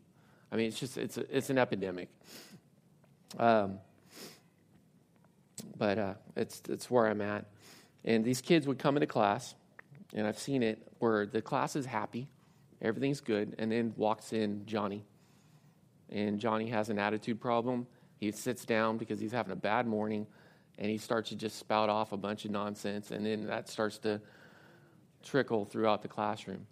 I 0.51 0.57
mean, 0.57 0.67
it's 0.67 0.81
just 0.81 0.99
it's 0.99 1.19
a, 1.19 1.37
it's 1.37 1.51
an 1.51 1.59
epidemic. 1.59 2.09
Um, 3.39 3.79
but 5.77 5.99
uh, 5.99 6.15
it's 6.37 6.63
it's 6.69 6.91
where 6.91 7.07
I'm 7.07 7.21
at. 7.21 7.47
And 8.05 8.25
these 8.25 8.41
kids 8.41 8.67
would 8.67 8.79
come 8.79 8.97
into 8.97 9.07
class, 9.07 9.55
and 10.15 10.27
I've 10.27 10.39
seen 10.39 10.63
it 10.63 10.81
where 10.99 11.27
the 11.27 11.43
class 11.43 11.77
is 11.77 11.87
happy, 11.87 12.29
everything's 12.81 13.21
good, 13.21 13.55
and 13.59 13.71
then 13.71 13.93
walks 13.97 14.33
in 14.33 14.65
Johnny, 14.67 15.05
and 16.11 16.39
Johnny 16.39 16.69
has 16.69 16.89
an 16.89 16.99
attitude 16.99 17.41
problem. 17.41 17.87
He 18.19 18.33
sits 18.33 18.65
down 18.65 18.97
because 18.97 19.21
he's 19.21 19.33
having 19.33 19.53
a 19.53 19.57
bad 19.57 19.87
morning, 19.87 20.27
and 20.79 20.91
he 20.91 20.99
starts 20.99 21.29
to 21.31 21.37
just 21.37 21.59
spout 21.59 21.89
off 21.89 22.13
a 22.13 22.17
bunch 22.17 22.45
of 22.45 22.51
nonsense, 22.51 23.11
and 23.11 23.25
then 23.25 23.47
that 23.47 23.69
starts 23.69 23.99
to 23.99 24.21
trickle 25.23 25.65
throughout 25.65 26.03
the 26.03 26.09
classroom. 26.09 26.67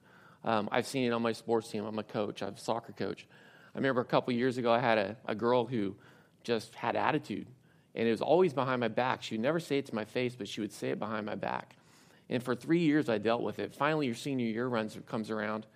Um, 0.45 0.69
I've 0.71 0.87
seen 0.87 1.05
it 1.07 1.13
on 1.13 1.23
my 1.23 1.33
sports 1.33 1.69
team. 1.69 1.85
I'm 1.85 1.99
a 1.99 2.05
coach. 2.05 2.43
I'm 2.43 2.55
a 2.55 2.59
soccer 2.59 2.93
coach. 2.93 3.27
I 3.75 3.79
remember 3.79 4.01
a 4.01 4.05
couple 4.05 4.33
years 4.33 4.59
ago, 4.59 4.73
I 4.73 4.79
had 4.79 4.97
a, 4.97 5.17
a 5.27 5.35
girl 5.35 5.67
who 5.67 5.97
just 6.45 6.75
had 6.77 6.97
attitude, 6.97 7.49
and 7.95 8.07
it 8.07 8.11
was 8.11 8.23
always 8.23 8.55
behind 8.55 8.81
my 8.81 8.89
back. 8.89 9.23
She 9.23 9.35
would 9.35 9.43
never 9.43 9.61
say 9.61 9.79
it 9.79 9.87
to 9.87 9.95
my 9.95 10.05
face, 10.05 10.37
but 10.37 10.49
she 10.49 10.61
would 10.61 10.73
say 10.73 10.91
it 10.91 10.99
behind 10.99 11.27
my 11.27 11.35
back. 11.35 11.77
And 12.29 12.43
for 12.43 12.55
three 12.55 12.81
years, 12.81 13.09
I 13.09 13.19
dealt 13.19 13.43
with 13.43 13.59
it. 13.59 13.75
Finally, 13.75 14.07
your 14.07 14.15
senior 14.15 14.47
year 14.47 14.67
runs 14.67 14.99
comes 15.07 15.31
around, 15.31 15.67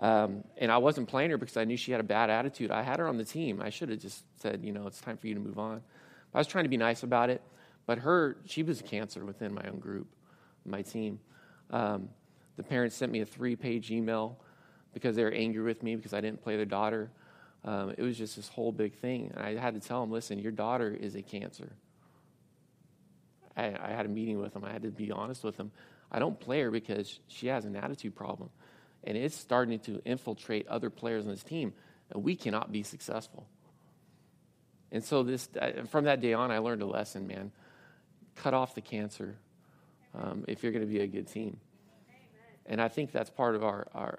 um, 0.00 0.44
and 0.56 0.72
I 0.72 0.78
wasn't 0.78 1.08
playing 1.08 1.30
her 1.30 1.38
because 1.38 1.56
I 1.56 1.64
knew 1.64 1.76
she 1.76 1.92
had 1.92 2.00
a 2.00 2.04
bad 2.04 2.30
attitude. 2.30 2.70
I 2.70 2.82
had 2.82 2.98
her 2.98 3.08
on 3.08 3.16
the 3.16 3.24
team. 3.24 3.60
I 3.62 3.70
should 3.70 3.90
have 3.90 4.00
just 4.00 4.24
said, 4.40 4.62
you 4.62 4.72
know, 4.72 4.86
it's 4.86 5.00
time 5.00 5.16
for 5.16 5.26
you 5.26 5.34
to 5.34 5.40
move 5.40 5.58
on. 5.58 5.82
I 6.34 6.38
was 6.38 6.46
trying 6.46 6.64
to 6.64 6.70
be 6.70 6.76
nice 6.76 7.02
about 7.02 7.30
it, 7.30 7.42
but 7.86 7.98
her, 7.98 8.36
she 8.44 8.62
was 8.62 8.80
a 8.80 8.82
cancer 8.82 9.24
within 9.24 9.54
my 9.54 9.64
own 9.68 9.78
group, 9.78 10.06
my 10.64 10.82
team. 10.82 11.18
Um, 11.70 12.08
the 12.56 12.62
parents 12.62 12.96
sent 12.96 13.12
me 13.12 13.20
a 13.20 13.26
three-page 13.26 13.90
email 13.90 14.38
because 14.92 15.16
they 15.16 15.24
were 15.24 15.30
angry 15.30 15.62
with 15.62 15.82
me 15.82 15.94
because 15.94 16.14
I 16.14 16.20
didn't 16.20 16.42
play 16.42 16.56
their 16.56 16.64
daughter. 16.64 17.10
Um, 17.64 17.94
it 17.96 18.02
was 18.02 18.16
just 18.16 18.36
this 18.36 18.48
whole 18.48 18.72
big 18.72 18.94
thing. 18.94 19.30
And 19.34 19.44
I 19.44 19.60
had 19.60 19.74
to 19.74 19.80
tell 19.80 20.00
them, 20.00 20.10
listen, 20.10 20.38
your 20.38 20.52
daughter 20.52 20.96
is 20.98 21.16
a 21.16 21.22
cancer. 21.22 21.72
I, 23.56 23.74
I 23.80 23.90
had 23.92 24.06
a 24.06 24.08
meeting 24.08 24.38
with 24.38 24.52
them. 24.52 24.64
I 24.64 24.72
had 24.72 24.82
to 24.82 24.90
be 24.90 25.10
honest 25.10 25.44
with 25.44 25.56
them. 25.56 25.72
I 26.10 26.18
don't 26.18 26.38
play 26.38 26.60
her 26.62 26.70
because 26.70 27.18
she 27.28 27.48
has 27.48 27.64
an 27.64 27.76
attitude 27.76 28.14
problem. 28.14 28.50
And 29.04 29.16
it's 29.16 29.36
starting 29.36 29.78
to 29.80 30.00
infiltrate 30.04 30.68
other 30.68 30.90
players 30.90 31.24
on 31.24 31.30
this 31.30 31.42
team. 31.42 31.72
And 32.10 32.22
we 32.22 32.36
cannot 32.36 32.72
be 32.72 32.82
successful. 32.82 33.46
And 34.92 35.04
so 35.04 35.22
this, 35.22 35.48
uh, 35.60 35.84
from 35.90 36.04
that 36.04 36.20
day 36.20 36.32
on, 36.32 36.50
I 36.50 36.58
learned 36.58 36.82
a 36.82 36.86
lesson, 36.86 37.26
man. 37.26 37.52
Cut 38.36 38.54
off 38.54 38.74
the 38.74 38.80
cancer 38.80 39.36
um, 40.14 40.44
if 40.46 40.62
you're 40.62 40.72
going 40.72 40.84
to 40.84 40.90
be 40.90 41.00
a 41.00 41.06
good 41.06 41.26
team. 41.26 41.58
And 42.66 42.80
I 42.80 42.88
think 42.88 43.12
that's 43.12 43.30
part 43.30 43.54
of 43.54 43.64
our, 43.64 43.86
our, 43.94 44.18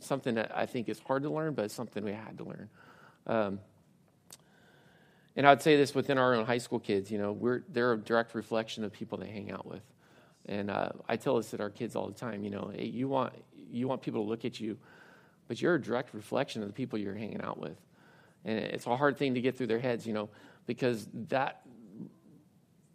something 0.00 0.36
that 0.36 0.56
I 0.56 0.66
think 0.66 0.88
is 0.88 0.98
hard 1.00 1.22
to 1.24 1.30
learn, 1.30 1.54
but 1.54 1.64
it's 1.64 1.74
something 1.74 2.04
we 2.04 2.12
had 2.12 2.38
to 2.38 2.44
learn. 2.44 2.70
Um, 3.26 3.60
and 5.38 5.46
I'd 5.46 5.62
say 5.62 5.76
this 5.76 5.94
within 5.94 6.18
our 6.18 6.34
own 6.34 6.44
high 6.44 6.58
school 6.58 6.80
kids, 6.80 7.12
you 7.12 7.18
know, 7.18 7.30
we're, 7.30 7.62
they're 7.68 7.92
a 7.92 7.96
direct 7.96 8.34
reflection 8.34 8.82
of 8.82 8.92
people 8.92 9.18
they 9.18 9.28
hang 9.28 9.52
out 9.52 9.66
with. 9.66 9.82
And 10.46 10.68
uh, 10.68 10.88
I 11.08 11.14
tell 11.14 11.36
this 11.36 11.50
to 11.50 11.60
our 11.60 11.70
kids 11.70 11.94
all 11.94 12.08
the 12.08 12.18
time, 12.18 12.42
you 12.42 12.50
know, 12.50 12.72
hey, 12.74 12.86
you, 12.86 13.06
want, 13.06 13.34
you 13.70 13.86
want 13.86 14.02
people 14.02 14.24
to 14.24 14.28
look 14.28 14.44
at 14.44 14.58
you, 14.58 14.76
but 15.46 15.62
you're 15.62 15.76
a 15.76 15.80
direct 15.80 16.12
reflection 16.12 16.62
of 16.62 16.68
the 16.68 16.74
people 16.74 16.98
you're 16.98 17.14
hanging 17.14 17.40
out 17.40 17.56
with. 17.56 17.76
And 18.44 18.58
it's 18.58 18.84
a 18.86 18.96
hard 18.96 19.16
thing 19.16 19.34
to 19.34 19.40
get 19.40 19.56
through 19.56 19.68
their 19.68 19.78
heads, 19.78 20.08
you 20.08 20.12
know, 20.12 20.28
because 20.66 21.06
that 21.28 21.62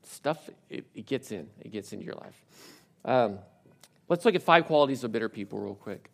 stuff, 0.02 0.50
it, 0.70 0.84
it 0.94 1.06
gets 1.06 1.32
in, 1.32 1.48
it 1.62 1.72
gets 1.72 1.94
into 1.94 2.04
your 2.04 2.16
life. 2.16 2.44
Um, 3.06 3.40
let's 4.10 4.26
look 4.26 4.36
at 4.36 4.44
five 4.44 4.66
qualities 4.66 5.06
of 5.06 5.14
bitter 5.14 5.30
people 5.30 5.60
real 5.60 5.76
quick. 5.76 6.10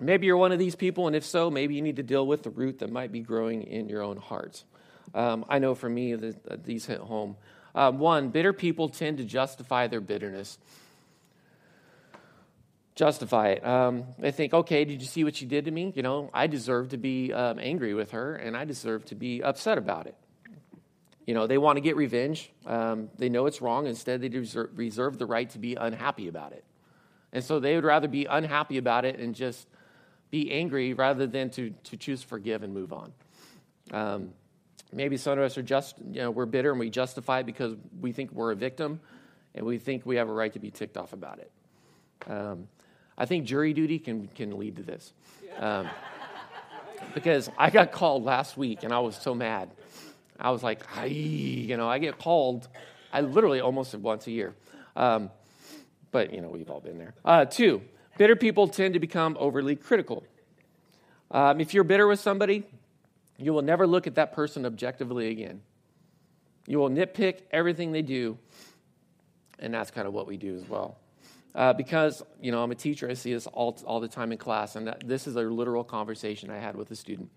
Maybe 0.00 0.26
you're 0.26 0.36
one 0.36 0.50
of 0.50 0.58
these 0.58 0.74
people, 0.74 1.06
and 1.06 1.14
if 1.14 1.24
so, 1.24 1.48
maybe 1.48 1.76
you 1.76 1.82
need 1.82 1.96
to 1.96 2.02
deal 2.02 2.26
with 2.26 2.42
the 2.42 2.50
root 2.50 2.80
that 2.80 2.90
might 2.90 3.12
be 3.12 3.20
growing 3.20 3.62
in 3.62 3.88
your 3.88 4.02
own 4.02 4.16
hearts. 4.16 4.64
Um, 5.14 5.44
I 5.48 5.58
know 5.58 5.74
for 5.74 5.88
me, 5.88 6.16
these 6.64 6.86
hit 6.86 7.00
home. 7.00 7.36
Um, 7.74 7.98
one, 7.98 8.30
bitter 8.30 8.52
people 8.52 8.88
tend 8.88 9.18
to 9.18 9.24
justify 9.24 9.86
their 9.86 10.00
bitterness. 10.00 10.58
Justify 12.94 13.50
it. 13.50 13.64
Um, 13.64 14.04
they 14.18 14.30
think, 14.30 14.52
okay, 14.52 14.84
did 14.84 15.00
you 15.00 15.06
see 15.06 15.24
what 15.24 15.36
she 15.36 15.46
did 15.46 15.64
to 15.64 15.70
me? 15.70 15.92
You 15.94 16.02
know, 16.02 16.30
I 16.34 16.46
deserve 16.46 16.90
to 16.90 16.96
be 16.96 17.32
um, 17.32 17.58
angry 17.58 17.94
with 17.94 18.10
her, 18.10 18.36
and 18.36 18.56
I 18.56 18.64
deserve 18.64 19.04
to 19.06 19.14
be 19.14 19.42
upset 19.42 19.78
about 19.78 20.06
it. 20.06 20.16
You 21.26 21.34
know, 21.34 21.46
they 21.46 21.58
want 21.58 21.76
to 21.76 21.80
get 21.80 21.96
revenge. 21.96 22.50
Um, 22.66 23.08
they 23.16 23.28
know 23.28 23.46
it's 23.46 23.60
wrong. 23.60 23.86
Instead, 23.86 24.20
they 24.20 24.28
reserve, 24.28 24.70
reserve 24.74 25.18
the 25.18 25.26
right 25.26 25.48
to 25.50 25.58
be 25.58 25.76
unhappy 25.76 26.28
about 26.28 26.52
it. 26.52 26.64
And 27.32 27.44
so 27.44 27.60
they 27.60 27.76
would 27.76 27.84
rather 27.84 28.08
be 28.08 28.24
unhappy 28.24 28.78
about 28.78 29.04
it 29.04 29.18
and 29.18 29.34
just 29.34 29.68
be 30.30 30.50
angry 30.50 30.92
rather 30.92 31.26
than 31.26 31.50
to, 31.50 31.70
to 31.84 31.96
choose 31.96 32.22
forgive 32.22 32.62
and 32.62 32.74
move 32.74 32.92
on. 32.92 33.12
Um, 33.92 34.30
maybe 34.92 35.16
some 35.16 35.38
of 35.38 35.44
us 35.44 35.56
are 35.58 35.62
just, 35.62 35.96
you 35.98 36.20
know, 36.20 36.30
we're 36.30 36.46
bitter 36.46 36.70
and 36.70 36.80
we 36.80 36.90
justify 36.90 37.40
it 37.40 37.46
because 37.46 37.74
we 38.00 38.12
think 38.12 38.32
we're 38.32 38.52
a 38.52 38.56
victim 38.56 39.00
and 39.54 39.66
we 39.66 39.78
think 39.78 40.04
we 40.06 40.16
have 40.16 40.28
a 40.28 40.32
right 40.32 40.52
to 40.52 40.58
be 40.58 40.70
ticked 40.70 40.96
off 40.96 41.12
about 41.12 41.38
it. 41.38 41.50
Um, 42.26 42.68
I 43.16 43.26
think 43.26 43.46
jury 43.46 43.72
duty 43.72 43.98
can, 43.98 44.28
can 44.28 44.58
lead 44.58 44.76
to 44.76 44.82
this. 44.82 45.12
Um, 45.58 45.88
because 47.14 47.50
I 47.58 47.70
got 47.70 47.92
called 47.92 48.24
last 48.24 48.56
week 48.56 48.82
and 48.82 48.92
I 48.92 49.00
was 49.00 49.16
so 49.16 49.34
mad. 49.34 49.70
I 50.38 50.50
was 50.50 50.62
like, 50.62 50.82
you 51.06 51.76
know, 51.76 51.88
I 51.88 51.98
get 51.98 52.18
called, 52.18 52.68
I 53.12 53.20
literally 53.20 53.60
almost 53.60 53.94
once 53.94 54.26
a 54.26 54.30
year. 54.30 54.54
Um, 54.96 55.30
but, 56.12 56.32
you 56.32 56.40
know, 56.40 56.48
we've 56.48 56.70
all 56.70 56.80
been 56.80 56.98
there. 56.98 57.14
Uh, 57.24 57.44
two, 57.44 57.82
Bitter 58.20 58.36
people 58.36 58.68
tend 58.68 58.92
to 58.92 59.00
become 59.00 59.34
overly 59.40 59.76
critical. 59.76 60.24
Um, 61.30 61.58
if 61.58 61.72
you're 61.72 61.84
bitter 61.84 62.06
with 62.06 62.20
somebody, 62.20 62.64
you 63.40 63.52
will 63.52 63.62
never 63.62 63.86
look 63.86 64.06
at 64.06 64.14
that 64.16 64.32
person 64.32 64.66
objectively 64.66 65.28
again. 65.28 65.62
You 66.66 66.78
will 66.78 66.90
nitpick 66.90 67.42
everything 67.50 67.92
they 67.92 68.02
do, 68.02 68.38
and 69.58 69.72
that's 69.72 69.90
kind 69.90 70.06
of 70.06 70.12
what 70.12 70.26
we 70.26 70.36
do 70.36 70.54
as 70.56 70.68
well. 70.68 70.98
Uh, 71.54 71.72
because, 71.72 72.22
you 72.40 72.52
know, 72.52 72.62
I'm 72.62 72.70
a 72.70 72.76
teacher, 72.76 73.10
I 73.10 73.14
see 73.14 73.32
this 73.32 73.46
all, 73.48 73.76
all 73.84 73.98
the 73.98 74.08
time 74.08 74.30
in 74.30 74.38
class, 74.38 74.76
and 74.76 74.86
that, 74.86 75.06
this 75.06 75.26
is 75.26 75.34
a 75.36 75.42
literal 75.42 75.82
conversation 75.82 76.50
I 76.50 76.58
had 76.58 76.76
with 76.76 76.90
a 76.90 76.96
student. 76.96 77.30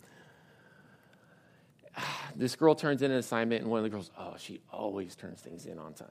This 2.35 2.55
girl 2.55 2.73
turns 2.73 3.03
in 3.03 3.11
an 3.11 3.17
assignment, 3.17 3.61
and 3.61 3.69
one 3.69 3.77
of 3.77 3.83
the 3.83 3.91
girls, 3.91 4.09
oh, 4.17 4.33
she 4.39 4.59
always 4.71 5.15
turns 5.15 5.39
things 5.39 5.67
in 5.67 5.77
on 5.77 5.93
time. 5.93 6.07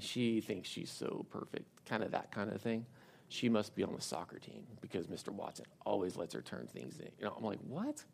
She 0.00 0.40
thinks 0.40 0.68
she's 0.68 0.90
so 0.90 1.26
perfect, 1.30 1.64
kind 1.86 2.02
of 2.02 2.10
that 2.10 2.32
kind 2.32 2.50
of 2.50 2.60
thing 2.60 2.86
she 3.30 3.48
must 3.48 3.76
be 3.76 3.84
on 3.84 3.94
the 3.94 4.00
soccer 4.00 4.38
team 4.38 4.64
because 4.80 5.06
Mr. 5.06 5.28
Watson 5.28 5.64
always 5.86 6.16
lets 6.16 6.34
her 6.34 6.42
turn 6.42 6.66
things 6.66 6.98
in. 6.98 7.08
You 7.18 7.26
know, 7.26 7.34
I'm 7.36 7.44
like, 7.44 7.60
what? 7.60 8.04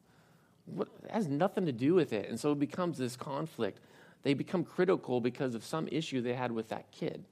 What 0.66 0.88
has 1.10 1.28
nothing 1.28 1.66
to 1.66 1.72
do 1.72 1.94
with 1.94 2.12
it. 2.12 2.28
And 2.28 2.38
so 2.38 2.52
it 2.52 2.58
becomes 2.58 2.98
this 2.98 3.16
conflict. 3.16 3.80
They 4.22 4.34
become 4.34 4.64
critical 4.64 5.20
because 5.20 5.54
of 5.54 5.64
some 5.64 5.88
issue 5.88 6.20
they 6.20 6.34
had 6.34 6.50
with 6.50 6.68
that 6.70 6.90
kid. 6.90 7.24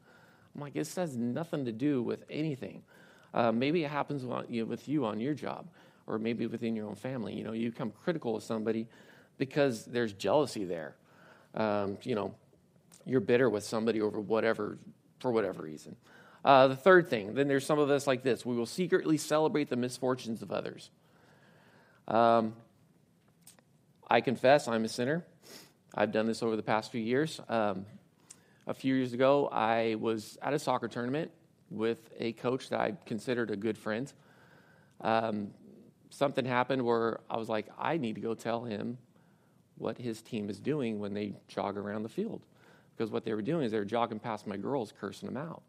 I'm 0.54 0.60
like, 0.60 0.74
this 0.74 0.94
has 0.94 1.16
nothing 1.16 1.64
to 1.64 1.72
do 1.72 2.02
with 2.02 2.24
anything. 2.30 2.82
Uh, 3.32 3.50
maybe 3.50 3.82
it 3.82 3.90
happens 3.90 4.24
with 4.24 4.88
you 4.88 5.04
on 5.04 5.18
your 5.18 5.34
job, 5.34 5.66
or 6.06 6.18
maybe 6.18 6.46
within 6.46 6.76
your 6.76 6.86
own 6.86 6.94
family. 6.94 7.34
You 7.34 7.42
know, 7.42 7.52
you 7.52 7.70
become 7.70 7.92
critical 8.04 8.36
of 8.36 8.44
somebody 8.44 8.86
because 9.38 9.84
there's 9.86 10.12
jealousy 10.12 10.64
there. 10.64 10.94
Um, 11.54 11.98
you 12.02 12.14
know, 12.14 12.34
you're 13.04 13.20
bitter 13.20 13.50
with 13.50 13.64
somebody 13.64 14.00
over 14.00 14.20
whatever 14.20 14.78
for 15.18 15.32
whatever 15.32 15.62
reason. 15.62 15.96
Uh, 16.44 16.68
the 16.68 16.76
third 16.76 17.08
thing, 17.08 17.34
then 17.34 17.48
there's 17.48 17.64
some 17.64 17.78
of 17.78 17.90
us 17.90 18.06
like 18.06 18.22
this 18.22 18.44
we 18.44 18.54
will 18.54 18.66
secretly 18.66 19.16
celebrate 19.16 19.68
the 19.68 19.76
misfortunes 19.76 20.42
of 20.42 20.52
others. 20.52 20.90
Um, 22.06 22.54
I 24.08 24.20
confess 24.20 24.68
I'm 24.68 24.84
a 24.84 24.88
sinner. 24.88 25.24
I've 25.94 26.12
done 26.12 26.26
this 26.26 26.42
over 26.42 26.56
the 26.56 26.62
past 26.62 26.92
few 26.92 27.00
years. 27.00 27.40
Um, 27.48 27.86
a 28.66 28.74
few 28.74 28.94
years 28.94 29.12
ago, 29.12 29.48
I 29.50 29.96
was 29.98 30.38
at 30.42 30.52
a 30.52 30.58
soccer 30.58 30.88
tournament 30.88 31.30
with 31.70 31.98
a 32.18 32.32
coach 32.32 32.68
that 32.68 32.80
I 32.80 32.96
considered 33.06 33.50
a 33.50 33.56
good 33.56 33.78
friend. 33.78 34.12
um, 35.00 35.50
something 36.10 36.44
happened 36.44 36.84
where 36.84 37.18
I 37.28 37.36
was 37.36 37.48
like, 37.48 37.66
I 37.76 37.96
need 37.96 38.14
to 38.14 38.20
go 38.20 38.34
tell 38.34 38.62
him 38.62 38.98
what 39.76 39.98
his 39.98 40.22
team 40.22 40.48
is 40.48 40.60
doing 40.60 41.00
when 41.00 41.12
they 41.12 41.34
jog 41.48 41.76
around 41.76 42.04
the 42.04 42.08
field. 42.08 42.42
Because 42.96 43.10
what 43.10 43.24
they 43.24 43.34
were 43.34 43.42
doing 43.42 43.64
is 43.64 43.72
they 43.72 43.78
were 43.78 43.84
jogging 43.84 44.20
past 44.20 44.46
my 44.46 44.56
girls, 44.56 44.92
cursing 45.00 45.26
them 45.26 45.36
out, 45.36 45.62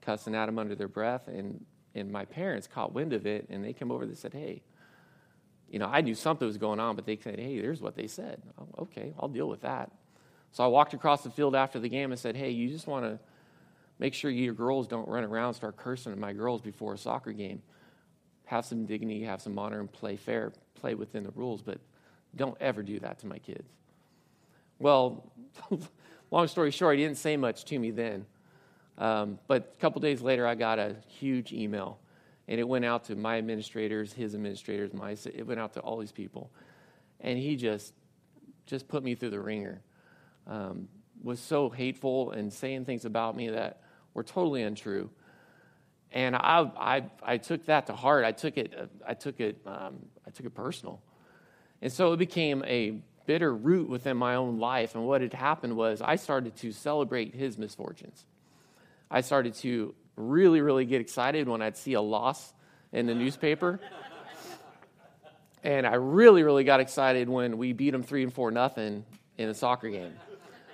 cussing 0.00 0.36
at 0.36 0.46
them 0.46 0.58
under 0.58 0.76
their 0.76 0.86
breath. 0.86 1.26
And, 1.26 1.64
and 1.96 2.12
my 2.12 2.24
parents 2.24 2.68
caught 2.68 2.92
wind 2.92 3.12
of 3.12 3.26
it 3.26 3.46
and 3.50 3.64
they 3.64 3.72
came 3.72 3.90
over 3.90 4.04
and 4.04 4.16
said, 4.16 4.32
Hey, 4.32 4.62
you 5.70 5.78
know, 5.78 5.86
I 5.86 6.00
knew 6.00 6.14
something 6.14 6.46
was 6.46 6.56
going 6.58 6.80
on, 6.80 6.96
but 6.96 7.06
they 7.06 7.16
said, 7.16 7.38
Hey, 7.38 7.60
there's 7.60 7.80
what 7.80 7.94
they 7.94 8.06
said. 8.06 8.42
Oh, 8.58 8.82
okay, 8.82 9.14
I'll 9.18 9.28
deal 9.28 9.48
with 9.48 9.62
that. 9.62 9.90
So 10.52 10.64
I 10.64 10.66
walked 10.66 10.94
across 10.94 11.22
the 11.22 11.30
field 11.30 11.54
after 11.54 11.78
the 11.78 11.88
game 11.88 12.10
and 12.10 12.18
said, 12.18 12.36
Hey, 12.36 12.50
you 12.50 12.68
just 12.68 12.86
want 12.86 13.04
to 13.04 13.18
make 13.98 14.14
sure 14.14 14.30
your 14.30 14.54
girls 14.54 14.86
don't 14.86 15.08
run 15.08 15.24
around 15.24 15.54
start 15.54 15.76
cursing 15.76 16.12
at 16.12 16.18
my 16.18 16.32
girls 16.32 16.60
before 16.60 16.94
a 16.94 16.98
soccer 16.98 17.32
game. 17.32 17.62
Have 18.46 18.64
some 18.64 18.86
dignity, 18.86 19.24
have 19.24 19.42
some 19.42 19.58
honor, 19.58 19.80
and 19.80 19.92
play 19.92 20.16
fair, 20.16 20.52
play 20.74 20.94
within 20.94 21.22
the 21.22 21.30
rules, 21.32 21.60
but 21.60 21.78
don't 22.34 22.56
ever 22.60 22.82
do 22.82 22.98
that 23.00 23.18
to 23.20 23.26
my 23.26 23.38
kids. 23.38 23.68
Well, 24.78 25.30
long 26.30 26.48
story 26.48 26.70
short, 26.70 26.96
he 26.96 27.04
didn't 27.04 27.18
say 27.18 27.36
much 27.36 27.64
to 27.66 27.78
me 27.78 27.90
then. 27.90 28.24
Um, 28.96 29.38
but 29.46 29.74
a 29.76 29.80
couple 29.80 30.00
days 30.00 30.22
later, 30.22 30.46
I 30.46 30.54
got 30.54 30.78
a 30.78 30.96
huge 31.06 31.52
email, 31.52 31.98
and 32.48 32.58
it 32.58 32.66
went 32.66 32.84
out 32.84 33.04
to 33.04 33.16
my 33.16 33.38
administrators, 33.38 34.12
his 34.12 34.34
administrators, 34.34 34.92
my 34.92 35.16
it 35.34 35.46
went 35.46 35.60
out 35.60 35.74
to 35.74 35.80
all 35.80 35.98
these 35.98 36.12
people, 36.12 36.50
and 37.20 37.38
he 37.38 37.56
just 37.56 37.92
just 38.66 38.88
put 38.88 39.02
me 39.02 39.14
through 39.14 39.30
the 39.30 39.40
ringer. 39.40 39.82
Um, 40.46 40.88
was 41.22 41.40
so 41.40 41.68
hateful 41.68 42.30
and 42.30 42.52
saying 42.52 42.84
things 42.84 43.04
about 43.04 43.36
me 43.36 43.50
that 43.50 43.80
were 44.14 44.22
totally 44.22 44.62
untrue. 44.62 45.10
And 46.12 46.34
I, 46.36 46.70
I, 46.78 47.04
I 47.22 47.36
took 47.38 47.66
that 47.66 47.86
to 47.86 47.92
heart. 47.92 48.24
I 48.24 48.32
took 48.32 48.56
it, 48.56 48.72
I 49.06 49.14
took 49.14 49.40
it, 49.40 49.60
um, 49.66 50.06
I 50.26 50.30
took 50.30 50.46
it 50.46 50.54
personal. 50.54 51.02
And 51.82 51.92
so 51.92 52.12
it 52.12 52.18
became 52.18 52.64
a 52.66 53.02
bitter 53.26 53.54
root 53.54 53.88
within 53.88 54.16
my 54.16 54.36
own 54.36 54.58
life. 54.58 54.94
And 54.94 55.06
what 55.06 55.20
had 55.20 55.34
happened 55.34 55.76
was 55.76 56.00
I 56.00 56.16
started 56.16 56.56
to 56.56 56.72
celebrate 56.72 57.34
his 57.34 57.58
misfortunes. 57.58 58.24
I 59.10 59.20
started 59.20 59.54
to 59.56 59.94
really, 60.18 60.60
really 60.60 60.84
get 60.84 61.00
excited 61.00 61.48
when 61.48 61.62
I'd 61.62 61.76
see 61.76 61.94
a 61.94 62.00
loss 62.00 62.52
in 62.92 63.06
the 63.06 63.14
newspaper. 63.14 63.80
and 65.62 65.86
I 65.86 65.94
really, 65.94 66.42
really 66.42 66.64
got 66.64 66.80
excited 66.80 67.28
when 67.28 67.58
we 67.58 67.72
beat 67.72 67.94
him 67.94 68.02
three 68.02 68.22
and 68.22 68.32
four 68.32 68.50
nothing 68.50 69.04
in 69.36 69.48
a 69.48 69.54
soccer 69.54 69.88
game 69.88 70.14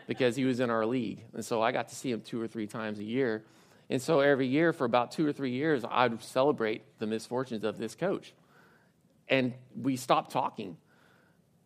because 0.07 0.37
he 0.37 0.45
was 0.45 0.61
in 0.61 0.71
our 0.71 0.87
league. 0.87 1.25
And 1.35 1.45
so 1.45 1.63
I 1.63 1.73
got 1.73 1.89
to 1.89 1.95
see 1.95 2.11
him 2.11 2.21
two 2.21 2.41
or 2.41 2.49
three 2.49 2.67
times 2.67 2.99
a 2.99 3.05
year. 3.05 3.45
And 3.91 4.01
so 4.01 4.21
every 4.21 4.47
year 4.47 4.73
for 4.73 4.85
about 4.85 5.13
two 5.13 5.27
or 5.27 5.33
three 5.33 5.53
years, 5.53 5.85
I'd 5.89 6.23
celebrate 6.23 6.83
the 6.99 7.07
misfortunes 7.07 7.65
of 7.65 7.79
this 7.79 7.95
coach. 7.95 8.33
And 9.29 9.55
we 9.81 9.97
stopped 9.97 10.31
talking 10.31 10.77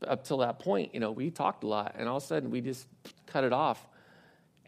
up 0.06 0.24
till 0.24 0.38
that 0.38 0.58
point. 0.58 0.94
You 0.94 1.00
know, 1.00 1.10
we 1.10 1.30
talked 1.30 1.64
a 1.64 1.66
lot, 1.66 1.94
and 1.98 2.08
all 2.08 2.18
of 2.18 2.22
a 2.22 2.26
sudden 2.26 2.50
we 2.50 2.60
just 2.60 2.86
cut 3.26 3.44
it 3.44 3.52
off. 3.52 3.86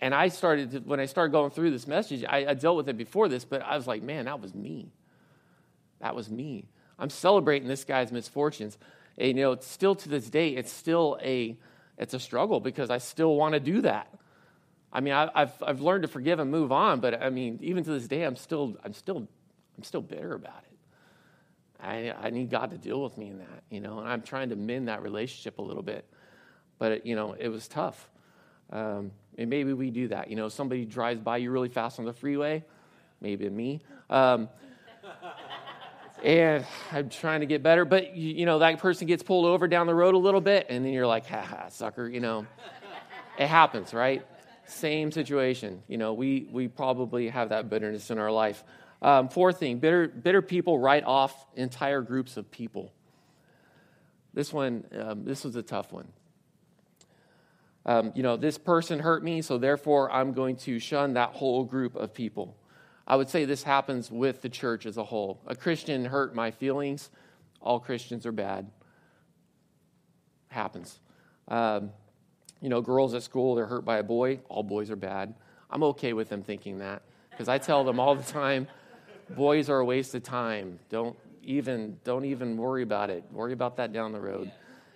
And 0.01 0.15
I 0.15 0.29
started, 0.29 0.71
to, 0.73 0.79
when 0.81 0.99
I 0.99 1.07
started 1.07 1.31
going 1.31 1.51
through 1.51 1.71
this 1.71 1.87
message, 1.87 2.25
I, 2.27 2.47
I 2.49 2.55
dealt 2.55 2.77
with 2.77 2.89
it 2.89 2.97
before 2.97 3.29
this, 3.29 3.45
but 3.45 3.63
I 3.63 3.77
was 3.77 3.87
like, 3.87 4.03
man, 4.03 4.25
that 4.25 4.41
was 4.41 4.55
me. 4.55 4.93
That 6.01 6.17
was 6.17 6.31
me. 6.31 6.69
I'm 6.99 7.11
celebrating 7.11 7.69
this 7.69 7.85
guy's 7.85 8.11
misfortunes. 8.11 8.79
And, 9.19 9.29
you 9.29 9.45
know, 9.45 9.53
it's 9.53 9.67
still 9.67 9.95
to 9.95 10.09
this 10.09 10.31
day, 10.31 10.51
it's 10.51 10.73
still 10.73 11.19
a 11.23 11.57
it's 11.99 12.15
a 12.15 12.19
struggle 12.19 12.61
because 12.61 12.89
I 12.89 12.97
still 12.97 13.37
want 13.37 13.53
to 13.53 13.61
do 13.61 13.83
that. 13.83 14.09
I 14.91 15.01
mean, 15.01 15.13
I, 15.13 15.29
have 15.35 15.63
I've 15.63 15.83
learned 15.83 16.03
to 16.03 16.09
forgive 16.09 16.39
and 16.39 16.51
move 16.51 16.73
on, 16.73 17.01
but 17.01 17.23
I 17.23 17.29
mean, 17.29 17.59
even 17.61 17.85
to 17.85 17.91
this 17.91 18.09
day, 18.09 18.23
I'm 18.23 18.37
still 18.37 18.77
I'm 18.83 18.95
still 18.95 19.29
I'm 19.77 19.85
still 19.85 20.01
bitter 20.01 20.33
about 20.33 20.65
it. 20.71 20.79
I 21.79 22.15
I 22.29 22.31
need 22.31 22.49
God 22.49 22.71
to 22.71 22.79
deal 22.79 23.03
with 23.03 23.19
me 23.19 23.29
in 23.29 23.39
that, 23.39 23.63
you 23.69 23.81
know, 23.81 23.99
and 23.99 24.09
I'm 24.09 24.23
trying 24.23 24.49
to 24.49 24.57
mend 24.57 24.89
that 24.89 25.03
relationship 25.03 25.59
a 25.59 25.63
little 25.63 25.83
bit, 25.83 26.07
but 26.79 26.93
it, 26.93 27.07
you 27.07 27.15
know, 27.15 27.35
it 27.39 27.49
was 27.49 27.69
tough. 27.69 28.09
Um, 28.73 29.11
and 29.37 29.49
maybe 29.51 29.73
we 29.73 29.91
do 29.91 30.09
that. 30.09 30.31
You 30.31 30.37
know, 30.37 30.49
somebody 30.49 30.85
drives 30.85 31.21
by 31.21 31.39
you 31.39 31.51
really 31.51 31.69
fast 31.69 31.99
on 31.99 32.05
the 32.05 32.13
freeway, 32.13 32.65
maybe 33.21 33.49
me. 33.49 33.81
Um, 34.09 34.49
and 36.23 36.67
I'm 36.93 37.09
trying 37.09 37.41
to 37.41 37.47
get 37.47 37.63
better. 37.63 37.85
But, 37.85 38.15
you, 38.17 38.35
you, 38.35 38.47
know, 38.47 38.59
that 38.59 38.79
person 38.79 39.07
gets 39.07 39.23
pulled 39.23 39.47
over 39.47 39.67
down 39.67 39.87
the 39.87 39.95
road 39.95 40.15
a 40.15 40.19
little 40.19 40.41
bit, 40.41 40.67
and 40.69 40.85
then 40.85 40.93
you're 40.93 41.07
like, 41.07 41.27
ha 41.27 41.41
ha, 41.41 41.69
sucker, 41.69 42.09
you 42.09 42.21
know. 42.21 42.47
it 43.39 43.47
happens, 43.47 43.95
right? 43.95 44.27
Same 44.67 45.11
situation. 45.11 45.83
You 45.89 45.99
know, 45.99 46.13
we, 46.13 46.47
we 46.51 46.69
probably 46.69 47.29
have 47.29 47.49
that 47.49 47.71
bitterness 47.71 48.11
in 48.11 48.19
our 48.19 48.31
life. 48.31 48.63
Um, 49.03 49.29
fourth 49.31 49.59
thing 49.59 49.79
bitter, 49.79 50.09
bitter 50.09 50.43
people 50.43 50.79
write 50.79 51.05
off 51.05 51.47
entire 51.57 52.03
groups 52.03 52.37
of 52.37 52.51
people. 52.51 52.93
This 54.35 54.53
one, 54.53 54.85
um, 54.99 55.25
this 55.25 55.43
was 55.43 55.57
a 55.57 55.63
tough 55.63 55.93
one. 55.93 56.07
Um, 57.87 58.13
you 58.15 58.23
know, 58.23 58.37
this 58.37 58.59
person 58.59 58.99
hurt 58.99 59.25
me, 59.25 59.43
so 59.43 59.59
therefore 59.59 60.11
I'm 60.13 60.33
going 60.33 60.57
to 60.57 60.79
shun 60.79 61.15
that 61.15 61.31
whole 61.31 61.65
group 61.65 61.97
of 61.97 62.13
people. 62.13 62.57
I 63.07 63.17
would 63.17 63.29
say 63.29 63.45
this 63.45 63.63
happens 63.63 64.11
with 64.11 64.43
the 64.43 64.49
church 64.49 64.87
as 64.87 64.97
a 64.97 65.05
whole. 65.05 65.41
A 65.47 65.57
Christian 65.57 66.05
hurt 66.05 66.35
my 66.35 66.51
feelings. 66.51 67.11
All 67.61 67.81
Christians 67.81 68.27
are 68.27 68.33
bad. 68.33 68.71
Happens. 70.49 71.01
Um, 71.49 71.91
you 72.61 72.69
know, 72.69 72.81
girls 72.81 73.15
at 73.15 73.23
school, 73.23 73.55
they're 73.55 73.67
hurt 73.67 73.85
by 73.85 73.99
a 73.99 74.03
boy. 74.03 74.41
All 74.49 74.63
boys 74.63 74.91
are 74.91 74.97
bad. 74.97 75.35
I'm 75.71 75.83
okay 75.85 76.13
with 76.13 76.29
them 76.29 76.43
thinking 76.43 76.79
that 76.79 77.03
because 77.31 77.49
I 77.49 77.59
tell 77.59 77.85
them 77.85 77.99
all 77.99 78.15
the 78.15 78.23
time 78.23 78.69
boys 79.37 79.71
are 79.71 79.79
a 79.79 79.85
waste 79.85 80.15
of 80.15 80.23
time. 80.23 80.79
Don't 80.89 81.17
even, 81.43 81.99
don't 82.05 82.25
even 82.25 82.57
worry 82.57 82.83
about 82.83 83.11
it. 83.11 83.25
Worry 83.31 83.53
about 83.53 83.77
that 83.77 83.93
down 83.93 84.13
the 84.13 84.21
road. 84.21 84.51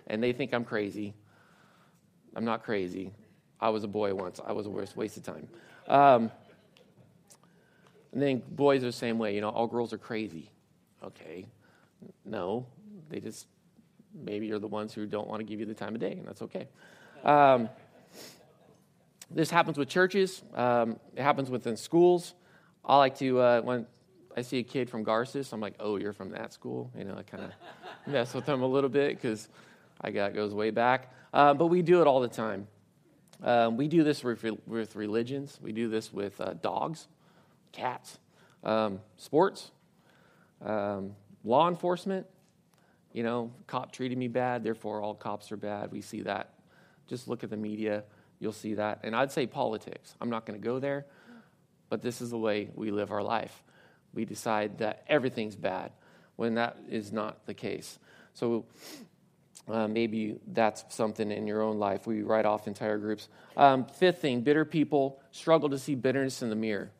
And 0.07 0.21
they 0.21 0.33
think 0.33 0.53
I'm 0.53 0.65
crazy. 0.65 1.13
I'm 2.35 2.45
not 2.45 2.63
crazy. 2.63 3.11
I 3.59 3.69
was 3.69 3.83
a 3.83 3.87
boy 3.87 4.13
once. 4.13 4.39
I 4.45 4.51
was 4.51 4.65
a 4.65 4.69
waste 4.69 5.17
of 5.17 5.23
time. 5.23 5.47
Um, 5.87 6.31
and 8.11 8.21
then 8.21 8.43
boys 8.49 8.83
are 8.83 8.87
the 8.87 8.91
same 8.91 9.17
way. 9.17 9.35
You 9.35 9.41
know, 9.41 9.49
all 9.49 9.67
girls 9.67 9.93
are 9.93 9.97
crazy. 9.97 10.49
Okay. 11.03 11.45
No, 12.23 12.65
they 13.09 13.19
just, 13.19 13.47
maybe 14.13 14.47
you're 14.47 14.59
the 14.59 14.67
ones 14.67 14.93
who 14.93 15.05
don't 15.05 15.27
want 15.27 15.39
to 15.39 15.43
give 15.43 15.59
you 15.59 15.65
the 15.65 15.73
time 15.73 15.95
of 15.95 16.01
day, 16.01 16.13
and 16.13 16.27
that's 16.27 16.41
okay. 16.41 16.67
Um, 17.23 17.69
this 19.31 19.49
happens 19.49 19.77
with 19.77 19.89
churches, 19.89 20.43
um, 20.53 20.99
it 21.15 21.23
happens 21.23 21.49
within 21.49 21.75
schools. 21.75 22.35
I 22.83 22.97
like 22.97 23.17
to, 23.17 23.39
uh, 23.39 23.61
when 23.61 23.87
I 24.37 24.41
see 24.41 24.59
a 24.59 24.63
kid 24.63 24.89
from 24.89 25.03
Garces, 25.03 25.51
I'm 25.51 25.59
like, 25.59 25.73
oh, 25.79 25.97
you're 25.97 26.13
from 26.13 26.29
that 26.31 26.53
school? 26.53 26.91
You 26.97 27.05
know, 27.05 27.15
I 27.17 27.23
kind 27.23 27.43
of 27.43 27.51
mess 28.11 28.33
with 28.33 28.45
them 28.45 28.61
a 28.61 28.67
little 28.67 28.89
bit 28.89 29.15
because 29.15 29.49
I 30.01 30.11
got 30.11 30.33
goes 30.33 30.53
way 30.53 30.71
back. 30.71 31.11
Uh, 31.33 31.53
but 31.53 31.67
we 31.67 31.81
do 31.81 32.01
it 32.01 32.07
all 32.07 32.21
the 32.21 32.27
time. 32.27 32.67
Um, 33.43 33.77
we 33.77 33.87
do 33.87 34.03
this 34.03 34.23
with, 34.23 34.43
with 34.65 34.95
religions. 34.95 35.59
We 35.61 35.71
do 35.71 35.89
this 35.89 36.13
with 36.13 36.39
uh, 36.39 36.53
dogs 36.53 37.07
cats, 37.75 38.19
um, 38.63 39.01
sports, 39.17 39.71
um, 40.63 41.13
law 41.43 41.67
enforcement. 41.67 42.25
You 43.11 43.23
know, 43.23 43.51
cop 43.67 43.91
treated 43.91 44.17
me 44.17 44.27
bad, 44.27 44.63
therefore 44.63 45.01
all 45.01 45.13
cops 45.13 45.51
are 45.51 45.57
bad. 45.57 45.91
We 45.91 46.01
see 46.01 46.21
that. 46.21 46.53
Just 47.07 47.27
look 47.27 47.43
at 47.43 47.49
the 47.49 47.57
media, 47.57 48.03
you'll 48.39 48.51
see 48.51 48.73
that. 48.75 48.99
And 49.03 49.15
I'd 49.15 49.31
say 49.31 49.45
politics. 49.45 50.15
I'm 50.19 50.29
not 50.29 50.45
going 50.45 50.59
to 50.59 50.63
go 50.63 50.79
there, 50.79 51.05
but 51.89 52.01
this 52.01 52.21
is 52.21 52.29
the 52.29 52.37
way 52.37 52.69
we 52.75 52.91
live 52.91 53.11
our 53.11 53.23
life. 53.23 53.63
We 54.13 54.25
decide 54.25 54.79
that 54.79 55.03
everything's 55.07 55.55
bad 55.55 55.91
when 56.35 56.55
that 56.55 56.77
is 56.89 57.11
not 57.11 57.45
the 57.45 57.53
case. 57.53 57.99
So 58.33 58.65
uh, 59.67 59.87
maybe 59.87 60.37
that's 60.47 60.85
something 60.89 61.31
in 61.31 61.47
your 61.47 61.61
own 61.61 61.79
life. 61.79 62.05
We 62.05 62.21
write 62.21 62.45
off 62.45 62.67
entire 62.67 62.97
groups. 62.97 63.27
Um, 63.57 63.85
fifth 63.85 64.19
thing 64.19 64.41
bitter 64.41 64.65
people 64.65 65.19
struggle 65.31 65.69
to 65.69 65.79
see 65.79 65.95
bitterness 65.95 66.41
in 66.41 66.49
the 66.49 66.55
mirror. 66.55 66.91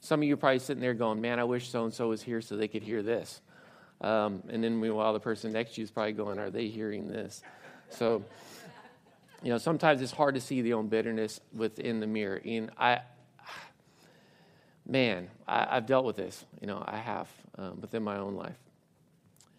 Some 0.00 0.20
of 0.20 0.28
you 0.28 0.36
probably 0.36 0.60
sitting 0.60 0.80
there 0.80 0.94
going, 0.94 1.20
man, 1.20 1.38
I 1.38 1.44
wish 1.44 1.68
so 1.68 1.84
and 1.84 1.92
so 1.92 2.08
was 2.08 2.22
here 2.22 2.40
so 2.40 2.56
they 2.56 2.68
could 2.68 2.82
hear 2.82 3.02
this. 3.02 3.40
Um, 4.00 4.42
and 4.48 4.62
then 4.62 4.80
meanwhile, 4.80 5.12
the 5.12 5.20
person 5.20 5.52
next 5.52 5.74
to 5.74 5.80
you 5.80 5.84
is 5.84 5.90
probably 5.90 6.12
going, 6.12 6.38
are 6.38 6.50
they 6.50 6.68
hearing 6.68 7.08
this? 7.08 7.42
So, 7.90 8.22
you 9.42 9.50
know, 9.50 9.58
sometimes 9.58 10.00
it's 10.00 10.12
hard 10.12 10.36
to 10.36 10.40
see 10.40 10.62
the 10.62 10.74
own 10.74 10.88
bitterness 10.88 11.40
within 11.52 12.00
the 12.00 12.06
mirror. 12.06 12.40
And 12.44 12.70
I, 12.78 13.00
man, 14.86 15.28
I, 15.46 15.74
have 15.74 15.86
dealt 15.86 16.04
with 16.04 16.16
this. 16.16 16.44
You 16.60 16.68
know, 16.68 16.82
I 16.86 16.96
have 16.96 17.28
um, 17.56 17.80
within 17.80 18.04
my 18.04 18.18
own 18.18 18.34
life. 18.34 18.56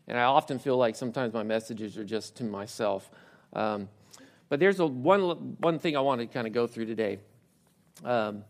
And 0.09 0.17
I 0.17 0.23
often 0.23 0.57
feel 0.57 0.75
like 0.75 0.95
sometimes 0.95 1.33
my 1.35 1.43
messages 1.43 1.95
are 1.97 2.03
just 2.03 2.37
to 2.37 2.43
myself. 2.43 3.09
Um, 3.53 3.87
but 4.49 4.59
there's 4.59 4.79
a 4.79 4.87
one, 4.87 5.55
one 5.59 5.77
thing 5.77 5.95
I 5.95 5.99
want 5.99 6.19
to 6.19 6.27
kind 6.27 6.47
of 6.47 6.53
go 6.53 6.65
through 6.65 6.87
today. 6.87 7.19
Um, 8.03 8.43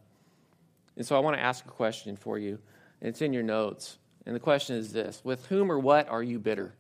and 0.96 1.06
so 1.06 1.18
I 1.18 1.20
want 1.20 1.36
to 1.36 1.42
ask 1.42 1.66
a 1.66 1.70
question 1.70 2.16
for 2.16 2.40
you. 2.40 2.60
And 3.02 3.10
it's 3.10 3.22
in 3.22 3.34
your 3.34 3.44
notes. 3.44 3.98
And 4.26 4.34
the 4.34 4.40
question 4.40 4.78
is 4.78 4.94
this 4.94 5.22
With 5.26 5.46
whom 5.48 5.70
or 5.70 5.78
what 5.78 6.08
are 6.08 6.24
you 6.24 6.40
bitter? 6.40 6.74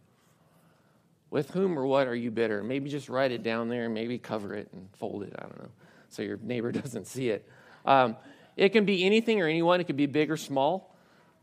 With 1.30 1.52
whom 1.52 1.78
or 1.78 1.86
what 1.86 2.08
are 2.08 2.16
you 2.16 2.32
bitter? 2.32 2.64
Maybe 2.64 2.90
just 2.90 3.10
write 3.10 3.32
it 3.32 3.44
down 3.44 3.68
there 3.68 3.86
and 3.86 3.94
maybe 3.94 4.18
cover 4.18 4.56
it 4.56 4.70
and 4.72 4.88
fold 4.94 5.24
it. 5.24 5.36
I 5.38 5.42
don't 5.42 5.60
know. 5.62 5.70
So 6.08 6.22
your 6.22 6.40
neighbor 6.42 6.72
doesn't 6.72 7.06
see 7.06 7.30
it. 7.30 7.48
Um, 7.86 8.16
it 8.56 8.70
can 8.70 8.86
be 8.86 9.06
anything 9.06 9.42
or 9.42 9.48
anyone, 9.48 9.82
it 9.82 9.88
can 9.88 9.98
be 9.98 10.06
big 10.06 10.32
or 10.32 10.38
small. 10.38 10.96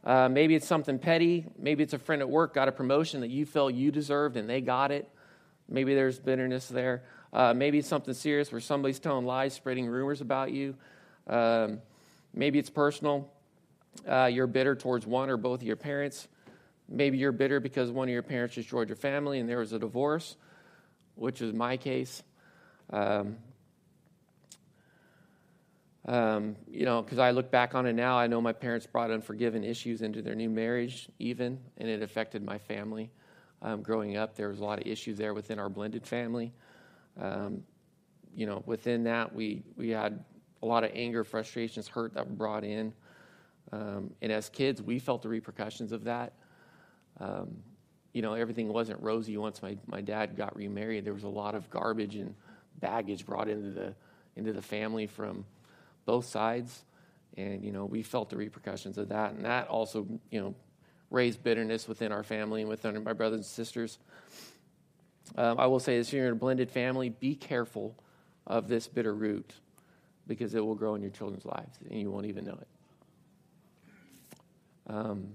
Uh, 0.07 0.29
maybe 0.29 0.55
it's 0.55 0.69
something 0.69 1.01
petty. 1.01 1.45
Maybe 1.59 1.83
it's 1.83 1.93
a 1.93 1.99
friend 1.99 2.23
at 2.23 2.31
work 2.31 2.55
got 2.55 2.69
a 2.69 2.73
promotion 2.73 3.21
that 3.23 3.31
you 3.31 3.45
felt 3.45 3.75
you 3.75 3.91
deserved 3.91 4.37
and 4.37 4.49
they 4.49 4.61
got 4.61 4.93
it. 4.93 5.11
Maybe 5.69 5.97
there's 5.97 6.21
bitterness 6.21 6.69
there. 6.69 7.03
Uh, 7.33 7.53
maybe 7.53 7.79
it's 7.79 7.89
something 7.89 8.15
serious 8.15 8.53
where 8.53 8.61
somebody's 8.61 9.01
telling 9.01 9.27
lies, 9.27 9.53
spreading 9.53 9.89
rumors 9.89 10.21
about 10.21 10.53
you. 10.53 10.77
Um, 11.27 11.81
maybe 12.33 12.61
it's 12.61 12.71
personal. 12.71 13.29
Uh, 14.07 14.31
you're 14.33 14.47
bitter 14.47 14.77
towards 14.77 15.09
one 15.09 15.29
or 15.29 15.37
both 15.37 15.61
of 15.61 15.67
your 15.67 15.75
parents. 15.75 16.29
Maybe 16.89 17.19
you're 17.19 17.33
bitter 17.33 17.59
because 17.59 17.91
one 17.91 18.09
of 18.09 18.13
your 18.13 18.23
parents 18.23 18.55
destroyed 18.55 18.89
your 18.89 18.97
family 18.97 19.41
and 19.41 19.49
there 19.49 19.59
was 19.59 19.73
a 19.73 19.79
divorce, 19.79 20.37
which 21.17 21.43
is 21.43 21.53
my 21.53 21.77
case. 21.77 22.23
Um, 22.91 23.39
um, 26.07 26.55
you 26.69 26.85
know, 26.85 27.03
because 27.03 27.19
I 27.19 27.33
look 27.33 27.51
back 27.51 27.75
on 27.75 27.87
it 27.87 27.95
now, 27.95 28.17
I 28.17 28.29
know 28.29 28.41
my 28.41 28.53
parents 28.53 28.87
brought 28.87 29.11
unforgiven 29.11 29.65
issues 29.65 30.03
into 30.03 30.23
their 30.23 30.37
new 30.37 30.49
marriage, 30.49 31.09
even, 31.19 31.59
and 31.79 31.89
it 31.89 32.01
affected 32.01 32.45
my 32.45 32.59
family. 32.59 33.11
Um, 33.61 33.83
growing 33.83 34.17
up, 34.17 34.37
there 34.37 34.49
was 34.49 34.61
a 34.61 34.65
lot 34.65 34.79
of 34.79 34.87
issues 34.87 35.19
there 35.19 35.35
within 35.35 35.59
our 35.59 35.69
blended 35.69 36.07
family. 36.07 36.53
Um, 37.21 37.65
you 38.35 38.47
know, 38.47 38.63
within 38.67 39.03
that, 39.05 39.35
we 39.35 39.65
we 39.77 39.89
had 39.91 40.25
a 40.63 40.67
lot 40.67 40.85
of 40.85 40.91
anger, 40.95 41.25
frustrations, 41.25 41.89
hurt 41.89 42.15
that 42.15 42.29
were 42.29 42.37
brought 42.37 42.63
in, 42.63 42.93
um, 43.73 44.13
and 44.23 44.31
as 44.31 44.49
kids, 44.49 44.81
we 44.81 44.99
felt 44.99 45.23
the 45.23 45.29
repercussions 45.29 45.91
of 45.91 46.05
that. 46.05 46.35
Um, 47.19 47.57
you 48.13 48.23
know, 48.23 48.35
everything 48.35 48.69
wasn't 48.69 49.03
rosy 49.03 49.37
once 49.37 49.61
my, 49.61 49.77
my 49.87 50.01
dad 50.01 50.37
got 50.37 50.55
remarried. 50.57 51.05
There 51.05 51.15
was 51.15 51.25
a 51.25 51.29
lot 51.29 51.55
of 51.55 51.69
garbage 51.69 52.17
and 52.17 52.35
baggage 52.81 53.27
brought 53.27 53.49
into 53.49 53.71
the 53.71 53.95
into 54.37 54.53
the 54.53 54.63
family 54.63 55.07
from 55.07 55.45
both 56.07 56.25
sides. 56.25 56.85
And, 57.37 57.63
you 57.63 57.73
know, 57.73 57.85
we 57.85 58.03
felt 58.03 58.31
the 58.31 58.37
repercussions 58.37 58.97
of 58.97 59.11
that. 59.11 59.35
And 59.35 59.45
that 59.45 59.69
also, 59.69 60.07
you 60.31 60.41
know, 60.41 60.55
raised 61.11 61.43
bitterness 61.43 61.87
within 61.87 62.13
our 62.13 62.23
family 62.23 62.63
and 62.63 62.71
within 62.71 63.03
my 63.05 63.13
brothers 63.13 63.39
and 63.39 63.47
sisters. 63.47 63.99
Um, 65.37 65.59
I 65.59 65.67
will 65.67 65.81
say 65.81 65.99
this 65.99 66.09
if 66.09 66.15
you're 66.15 66.27
in 66.27 66.33
a 66.33 66.37
blended 66.37 66.71
family, 66.71 67.11
be 67.11 67.35
careful 67.35 67.95
of 68.47 68.69
this 68.69 68.87
bitter 68.89 69.15
root 69.15 69.53
because 70.27 70.55
it 70.55 70.65
will 70.65 70.75
grow 70.75 70.95
in 70.95 71.03
your 71.03 71.11
children's 71.11 71.45
lives 71.45 71.79
and 71.91 72.01
you 72.01 72.11
won't 72.11 72.27
even 72.27 72.45
know 72.45 72.59
it. 72.61 72.69
Um, 74.89 75.29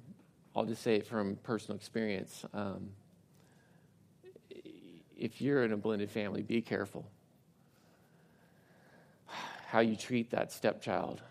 I'll 0.55 0.65
just 0.65 0.81
say 0.81 0.95
it 0.95 1.05
from 1.05 1.35
personal 1.43 1.77
experience. 1.77 2.45
Um, 2.53 2.89
if 5.17 5.41
you're 5.41 5.63
in 5.63 5.71
a 5.71 5.77
blended 5.77 6.09
family, 6.09 6.41
be 6.41 6.61
careful 6.61 7.05
how 9.71 9.79
you 9.79 9.95
treat 9.95 10.31
that 10.31 10.51
stepchild. 10.51 11.21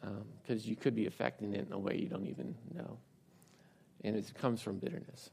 Because 0.00 0.64
um, 0.64 0.70
you 0.70 0.74
could 0.74 0.94
be 0.94 1.04
affecting 1.04 1.52
it 1.52 1.66
in 1.66 1.72
a 1.74 1.78
way 1.78 1.98
you 1.98 2.08
don't 2.08 2.26
even 2.26 2.54
know. 2.74 2.96
And 4.04 4.16
it 4.16 4.32
comes 4.40 4.62
from 4.62 4.78
bitterness. 4.78 5.28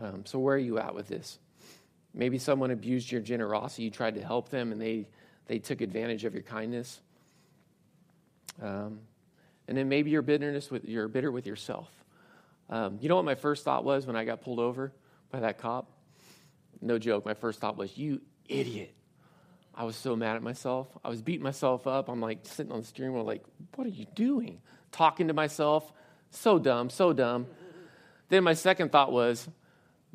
Um, 0.00 0.24
so, 0.26 0.38
where 0.38 0.54
are 0.54 0.58
you 0.58 0.78
at 0.78 0.94
with 0.94 1.08
this? 1.08 1.40
Maybe 2.14 2.38
someone 2.38 2.70
abused 2.70 3.10
your 3.10 3.20
generosity. 3.20 3.82
You 3.82 3.90
tried 3.90 4.14
to 4.14 4.24
help 4.24 4.48
them 4.48 4.70
and 4.70 4.80
they, 4.80 5.08
they 5.46 5.58
took 5.58 5.80
advantage 5.80 6.24
of 6.24 6.34
your 6.34 6.44
kindness. 6.44 7.00
Um, 8.62 9.00
and 9.66 9.76
then 9.76 9.88
maybe 9.88 10.10
you're 10.10 10.22
bitterness 10.22 10.70
with 10.70 10.84
you're 10.84 11.08
bitter 11.08 11.32
with 11.32 11.48
yourself. 11.48 11.90
Um, 12.70 12.96
you 13.00 13.08
know 13.08 13.16
what 13.16 13.24
my 13.24 13.34
first 13.34 13.64
thought 13.64 13.82
was 13.82 14.06
when 14.06 14.14
I 14.14 14.24
got 14.24 14.40
pulled 14.40 14.60
over 14.60 14.92
by 15.32 15.40
that 15.40 15.58
cop? 15.58 15.90
No 16.80 16.98
joke, 16.98 17.24
my 17.24 17.34
first 17.34 17.60
thought 17.60 17.76
was, 17.76 17.96
you 17.96 18.20
idiot. 18.48 18.94
I 19.74 19.84
was 19.84 19.96
so 19.96 20.14
mad 20.14 20.36
at 20.36 20.42
myself. 20.42 20.86
I 21.04 21.08
was 21.08 21.20
beating 21.20 21.42
myself 21.42 21.86
up. 21.86 22.08
I'm 22.08 22.20
like 22.20 22.40
sitting 22.44 22.72
on 22.72 22.80
the 22.80 22.86
steering 22.86 23.12
wheel, 23.12 23.24
like, 23.24 23.42
what 23.74 23.86
are 23.86 23.90
you 23.90 24.06
doing? 24.14 24.60
Talking 24.92 25.28
to 25.28 25.34
myself. 25.34 25.92
So 26.30 26.58
dumb, 26.58 26.90
so 26.90 27.12
dumb. 27.12 27.46
Then 28.28 28.44
my 28.44 28.54
second 28.54 28.92
thought 28.92 29.12
was, 29.12 29.48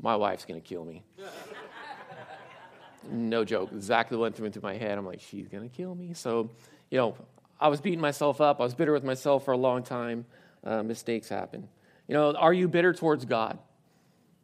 my 0.02 0.15
wife's 0.15 0.45
going 0.45 0.60
to 0.60 0.65
kill 0.65 0.86
me. 0.86 1.04
no 3.12 3.43
joke. 3.43 3.72
Exactly 3.74 4.17
what 4.17 4.39
went 4.39 4.54
through 4.54 4.63
my 4.63 4.78
head. 4.78 4.98
I'm 4.98 5.06
like, 5.06 5.22
she's 5.22 5.48
going 5.48 5.69
to 5.69 5.76
kill 5.76 5.93
me. 5.93 6.13
So, 6.13 6.50
you 6.89 6.98
know, 6.98 7.15
I 7.60 7.67
was 7.67 7.82
beating 7.82 8.00
myself 8.00 8.39
up. 8.39 8.62
I 8.62 8.63
was 8.63 8.74
bitter 8.74 8.93
with 8.93 9.04
myself 9.04 9.45
for 9.45 9.52
a 9.52 9.58
long 9.58 9.84
time. 9.84 10.26
Uh, 10.63 10.84
mistakes 10.84 11.30
happen. 11.30 11.67
You 12.08 12.15
know, 12.15 12.34
are 12.34 12.54
you 12.54 12.67
bitter 12.67 12.93
towards 12.93 13.26
God? 13.26 13.60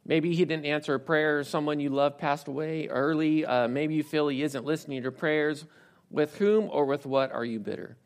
Maybe 0.06 0.34
he 0.34 0.44
didn't 0.44 0.66
answer 0.66 0.94
a 0.94 1.00
prayer, 1.00 1.42
someone 1.42 1.80
you 1.80 1.90
love 1.90 2.16
passed 2.16 2.46
away 2.46 2.86
early. 2.86 3.44
Uh, 3.44 3.66
maybe 3.66 3.94
you 3.94 4.04
feel 4.04 4.28
he 4.28 4.42
isn't 4.42 4.64
listening 4.64 5.02
to 5.02 5.10
prayers. 5.10 5.64
With 6.10 6.36
whom 6.36 6.68
or 6.70 6.84
with 6.84 7.04
what 7.04 7.32
are 7.32 7.44
you 7.44 7.58
bitter? 7.58 7.96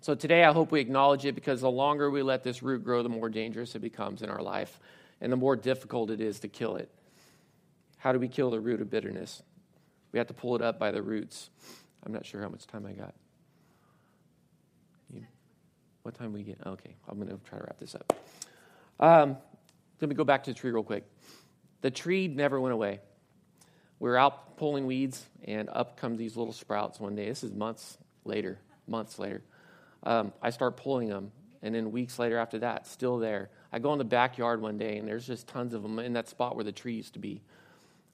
So 0.00 0.14
today 0.14 0.44
I 0.44 0.52
hope 0.52 0.70
we 0.70 0.80
acknowledge 0.80 1.24
it 1.24 1.34
because 1.34 1.62
the 1.62 1.70
longer 1.70 2.10
we 2.10 2.22
let 2.22 2.44
this 2.44 2.62
root 2.62 2.84
grow, 2.84 3.02
the 3.02 3.08
more 3.08 3.28
dangerous 3.28 3.74
it 3.74 3.80
becomes 3.80 4.22
in 4.22 4.30
our 4.30 4.42
life 4.42 4.78
and 5.20 5.32
the 5.32 5.36
more 5.36 5.56
difficult 5.56 6.10
it 6.10 6.20
is 6.20 6.38
to 6.40 6.48
kill 6.48 6.76
it. 6.76 6.90
How 7.96 8.12
do 8.12 8.18
we 8.18 8.28
kill 8.28 8.50
the 8.50 8.60
root 8.60 8.80
of 8.80 8.90
bitterness? 8.90 9.42
We 10.12 10.18
have 10.18 10.28
to 10.28 10.34
pull 10.34 10.54
it 10.54 10.62
up 10.62 10.78
by 10.78 10.92
the 10.92 11.02
roots. 11.02 11.50
I'm 12.04 12.12
not 12.12 12.24
sure 12.24 12.40
how 12.40 12.48
much 12.48 12.66
time 12.66 12.86
I 12.86 12.92
got. 12.92 13.14
You, 15.10 15.24
what 16.02 16.14
time 16.14 16.32
we 16.32 16.42
get? 16.42 16.58
Okay, 16.64 16.94
I'm 17.08 17.16
going 17.16 17.30
to 17.30 17.38
try 17.48 17.58
to 17.58 17.64
wrap 17.64 17.78
this 17.78 17.96
up. 17.96 18.12
Um, 19.00 19.38
let 20.00 20.08
me 20.08 20.14
go 20.14 20.24
back 20.24 20.44
to 20.44 20.52
the 20.52 20.58
tree 20.58 20.70
real 20.70 20.82
quick. 20.82 21.04
The 21.80 21.90
tree 21.90 22.28
never 22.28 22.60
went 22.60 22.72
away. 22.72 23.00
We 23.98 24.08
were 24.08 24.16
out 24.16 24.56
pulling 24.56 24.86
weeds, 24.86 25.24
and 25.44 25.68
up 25.72 25.96
come 25.96 26.16
these 26.16 26.36
little 26.36 26.52
sprouts 26.52 27.00
one 27.00 27.14
day. 27.14 27.26
This 27.26 27.44
is 27.44 27.52
months 27.52 27.98
later, 28.24 28.58
months 28.86 29.18
later. 29.18 29.42
Um, 30.02 30.32
I 30.42 30.50
start 30.50 30.76
pulling 30.76 31.08
them, 31.08 31.32
and 31.62 31.74
then 31.74 31.92
weeks 31.92 32.18
later 32.18 32.38
after 32.38 32.58
that, 32.60 32.86
still 32.86 33.18
there. 33.18 33.50
I 33.72 33.78
go 33.78 33.92
in 33.92 33.98
the 33.98 34.04
backyard 34.04 34.60
one 34.60 34.78
day, 34.78 34.98
and 34.98 35.08
there's 35.08 35.26
just 35.26 35.46
tons 35.46 35.74
of 35.74 35.82
them 35.82 35.98
in 35.98 36.12
that 36.14 36.28
spot 36.28 36.54
where 36.54 36.64
the 36.64 36.72
tree 36.72 36.94
used 36.94 37.14
to 37.14 37.18
be. 37.18 37.42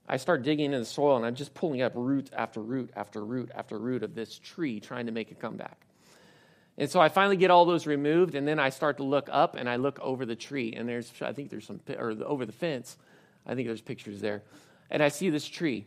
I 0.09 0.16
start 0.16 0.43
digging 0.43 0.73
in 0.73 0.81
the 0.81 0.87
soil, 0.87 1.16
and 1.16 1.27
I'm 1.27 1.35
just 1.35 1.55
pulling 1.55 1.83
up 1.83 1.93
root 1.95 2.31
after 2.33 2.61
root 2.61 2.90
after 2.97 3.25
root 3.25 3.51
after 3.55 3.79
root 3.79 4.03
of 4.03 4.14
this 4.14 4.38
tree, 4.38 4.81
trying 4.81 5.07
to 5.07 5.12
make 5.12 5.31
it 5.31 5.38
come 5.40 5.57
back. 5.57 5.87
And 6.81 6.90
so 6.90 6.99
I 6.99 7.11
finally 7.11 7.37
get 7.37 7.51
all 7.51 7.66
those 7.66 7.87
removed, 7.87 8.35
and 8.35 8.49
then 8.49 8.59
I 8.59 8.71
start 8.71 8.97
to 8.97 9.03
look 9.03 9.29
up 9.31 9.55
and 9.55 9.69
I 9.69 9.77
look 9.77 10.01
over 10.01 10.25
the 10.25 10.35
tree, 10.35 10.73
and 10.75 10.88
there's, 10.88 11.12
I 11.21 11.35
think 11.35 11.51
there's 11.51 11.66
some, 11.66 11.79
or 11.99 12.14
over 12.25 12.47
the 12.47 12.53
fence, 12.53 12.97
I 13.47 13.55
think 13.55 13.69
there's 13.69 13.83
pictures 13.83 14.23
there. 14.23 14.43
And 14.90 15.03
I 15.03 15.09
see 15.09 15.29
this 15.29 15.47
tree, 15.47 15.85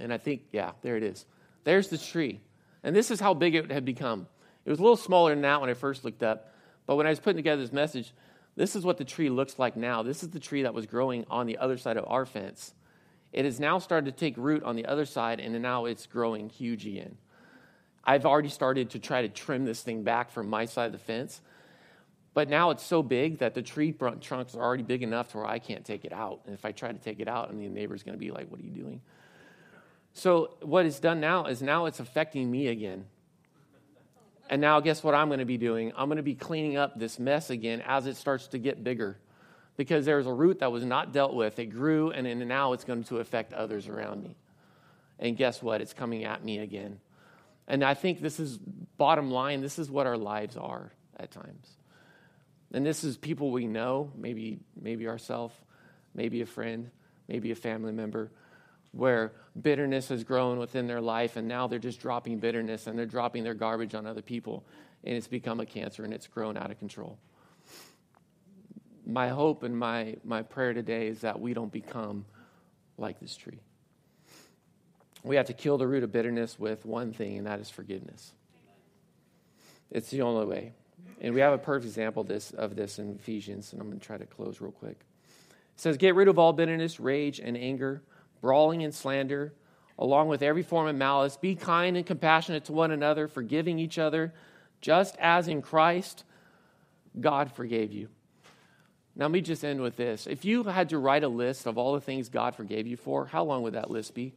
and 0.00 0.12
I 0.12 0.18
think, 0.18 0.42
yeah, 0.50 0.72
there 0.82 0.96
it 0.96 1.04
is. 1.04 1.24
There's 1.62 1.86
the 1.86 1.98
tree. 1.98 2.40
And 2.82 2.96
this 2.96 3.12
is 3.12 3.20
how 3.20 3.32
big 3.32 3.54
it 3.54 3.70
had 3.70 3.84
become. 3.84 4.26
It 4.64 4.70
was 4.70 4.80
a 4.80 4.82
little 4.82 4.96
smaller 4.96 5.30
than 5.30 5.42
that 5.42 5.60
when 5.60 5.70
I 5.70 5.74
first 5.74 6.04
looked 6.04 6.24
up, 6.24 6.52
but 6.84 6.96
when 6.96 7.06
I 7.06 7.10
was 7.10 7.20
putting 7.20 7.36
together 7.36 7.62
this 7.62 7.72
message, 7.72 8.12
this 8.56 8.74
is 8.74 8.84
what 8.84 8.98
the 8.98 9.04
tree 9.04 9.30
looks 9.30 9.56
like 9.56 9.76
now. 9.76 10.02
This 10.02 10.24
is 10.24 10.30
the 10.30 10.40
tree 10.40 10.64
that 10.64 10.74
was 10.74 10.86
growing 10.86 11.26
on 11.30 11.46
the 11.46 11.58
other 11.58 11.78
side 11.78 11.96
of 11.96 12.04
our 12.08 12.26
fence. 12.26 12.74
It 13.32 13.44
has 13.44 13.60
now 13.60 13.78
started 13.78 14.06
to 14.06 14.18
take 14.18 14.36
root 14.36 14.64
on 14.64 14.74
the 14.74 14.86
other 14.86 15.04
side, 15.04 15.38
and 15.38 15.62
now 15.62 15.84
it's 15.84 16.06
growing 16.06 16.48
huge 16.48 16.88
again. 16.88 17.18
I've 18.08 18.24
already 18.24 18.48
started 18.48 18.88
to 18.90 18.98
try 18.98 19.20
to 19.20 19.28
trim 19.28 19.66
this 19.66 19.82
thing 19.82 20.02
back 20.02 20.30
from 20.30 20.48
my 20.48 20.64
side 20.64 20.86
of 20.86 20.92
the 20.92 20.98
fence. 20.98 21.42
But 22.32 22.48
now 22.48 22.70
it's 22.70 22.82
so 22.82 23.02
big 23.02 23.40
that 23.40 23.52
the 23.52 23.60
tree 23.60 23.92
trunks 23.92 24.54
are 24.54 24.62
already 24.62 24.82
big 24.82 25.02
enough 25.02 25.32
to 25.32 25.36
where 25.36 25.46
I 25.46 25.58
can't 25.58 25.84
take 25.84 26.06
it 26.06 26.12
out. 26.12 26.40
And 26.46 26.54
if 26.54 26.64
I 26.64 26.72
try 26.72 26.90
to 26.90 26.98
take 26.98 27.20
it 27.20 27.28
out, 27.28 27.50
and 27.50 27.60
the 27.60 27.68
neighbor's 27.68 28.02
going 28.02 28.14
to 28.14 28.18
be 28.18 28.30
like, 28.30 28.50
What 28.50 28.60
are 28.60 28.64
you 28.64 28.70
doing? 28.70 29.02
So, 30.14 30.54
what 30.62 30.86
it's 30.86 31.00
done 31.00 31.20
now 31.20 31.44
is 31.44 31.60
now 31.60 31.84
it's 31.84 32.00
affecting 32.00 32.50
me 32.50 32.68
again. 32.68 33.04
And 34.48 34.62
now, 34.62 34.80
guess 34.80 35.04
what 35.04 35.14
I'm 35.14 35.28
going 35.28 35.40
to 35.40 35.44
be 35.44 35.58
doing? 35.58 35.92
I'm 35.94 36.08
going 36.08 36.16
to 36.16 36.22
be 36.22 36.34
cleaning 36.34 36.78
up 36.78 36.98
this 36.98 37.18
mess 37.18 37.50
again 37.50 37.82
as 37.86 38.06
it 38.06 38.16
starts 38.16 38.46
to 38.48 38.58
get 38.58 38.82
bigger. 38.82 39.18
Because 39.76 40.06
there's 40.06 40.26
a 40.26 40.32
root 40.32 40.60
that 40.60 40.72
was 40.72 40.82
not 40.82 41.12
dealt 41.12 41.34
with. 41.34 41.58
It 41.58 41.66
grew, 41.66 42.10
and 42.12 42.48
now 42.48 42.72
it's 42.72 42.84
going 42.84 43.04
to 43.04 43.18
affect 43.18 43.52
others 43.52 43.86
around 43.86 44.22
me. 44.22 44.34
And 45.18 45.36
guess 45.36 45.62
what? 45.62 45.82
It's 45.82 45.92
coming 45.92 46.24
at 46.24 46.42
me 46.42 46.60
again. 46.60 47.00
And 47.68 47.84
I 47.84 47.92
think 47.94 48.20
this 48.20 48.40
is 48.40 48.58
bottom 48.96 49.30
line, 49.30 49.60
this 49.60 49.78
is 49.78 49.90
what 49.90 50.06
our 50.06 50.16
lives 50.16 50.56
are 50.56 50.90
at 51.18 51.30
times. 51.30 51.76
And 52.72 52.84
this 52.84 53.04
is 53.04 53.16
people 53.16 53.50
we 53.50 53.66
know, 53.66 54.10
maybe 54.16 54.58
maybe 54.80 55.06
ourselves, 55.06 55.54
maybe 56.14 56.40
a 56.40 56.46
friend, 56.46 56.90
maybe 57.28 57.50
a 57.50 57.54
family 57.54 57.92
member, 57.92 58.30
where 58.92 59.32
bitterness 59.60 60.08
has 60.08 60.24
grown 60.24 60.58
within 60.58 60.86
their 60.86 61.00
life 61.00 61.36
and 61.36 61.46
now 61.46 61.66
they're 61.66 61.78
just 61.78 62.00
dropping 62.00 62.38
bitterness 62.38 62.86
and 62.86 62.98
they're 62.98 63.06
dropping 63.06 63.44
their 63.44 63.54
garbage 63.54 63.94
on 63.94 64.06
other 64.06 64.22
people 64.22 64.64
and 65.04 65.14
it's 65.14 65.28
become 65.28 65.60
a 65.60 65.66
cancer 65.66 66.04
and 66.04 66.12
it's 66.12 66.26
grown 66.26 66.56
out 66.56 66.70
of 66.70 66.78
control. 66.78 67.18
My 69.06 69.28
hope 69.28 69.62
and 69.62 69.78
my, 69.78 70.16
my 70.24 70.42
prayer 70.42 70.72
today 70.72 71.06
is 71.06 71.20
that 71.20 71.38
we 71.38 71.54
don't 71.54 71.72
become 71.72 72.24
like 72.96 73.20
this 73.20 73.36
tree 73.36 73.60
we 75.28 75.36
have 75.36 75.46
to 75.46 75.52
kill 75.52 75.76
the 75.76 75.86
root 75.86 76.02
of 76.02 76.10
bitterness 76.10 76.58
with 76.58 76.86
one 76.86 77.12
thing, 77.12 77.36
and 77.36 77.46
that 77.46 77.60
is 77.60 77.68
forgiveness. 77.68 78.32
It's 79.90 80.10
the 80.10 80.22
only 80.22 80.46
way. 80.46 80.72
And 81.20 81.34
we 81.34 81.40
have 81.40 81.52
a 81.52 81.58
perfect 81.58 81.86
example 81.86 82.22
of 82.22 82.28
this, 82.28 82.50
of 82.52 82.76
this 82.76 82.98
in 82.98 83.14
Ephesians, 83.14 83.72
and 83.72 83.80
I'm 83.82 83.88
going 83.88 84.00
to 84.00 84.06
try 84.06 84.16
to 84.16 84.26
close 84.26 84.60
real 84.60 84.72
quick. 84.72 84.96
It 84.98 85.80
says, 85.80 85.96
Get 85.98 86.14
rid 86.14 86.28
of 86.28 86.38
all 86.38 86.52
bitterness, 86.52 86.98
rage, 86.98 87.40
and 87.40 87.56
anger, 87.56 88.02
brawling 88.40 88.82
and 88.82 88.94
slander, 88.94 89.52
along 89.98 90.28
with 90.28 90.42
every 90.42 90.62
form 90.62 90.86
of 90.86 90.96
malice. 90.96 91.36
Be 91.36 91.54
kind 91.54 91.96
and 91.96 92.06
compassionate 92.06 92.64
to 92.64 92.72
one 92.72 92.90
another, 92.90 93.28
forgiving 93.28 93.78
each 93.78 93.98
other, 93.98 94.32
Just 94.80 95.16
as 95.18 95.46
in 95.46 95.60
Christ, 95.60 96.24
God 97.20 97.52
forgave 97.52 97.92
you. 97.92 98.08
Now, 99.14 99.26
let 99.26 99.32
me 99.32 99.40
just 99.40 99.64
end 99.64 99.80
with 99.80 99.96
this. 99.96 100.26
If 100.26 100.44
you 100.44 100.62
had 100.62 100.88
to 100.90 100.98
write 100.98 101.24
a 101.24 101.28
list 101.28 101.66
of 101.66 101.76
all 101.76 101.92
the 101.92 102.00
things 102.00 102.28
God 102.28 102.54
forgave 102.54 102.86
you 102.86 102.96
for, 102.96 103.26
how 103.26 103.44
long 103.44 103.62
would 103.62 103.74
that 103.74 103.90
list 103.90 104.14
be? 104.14 104.32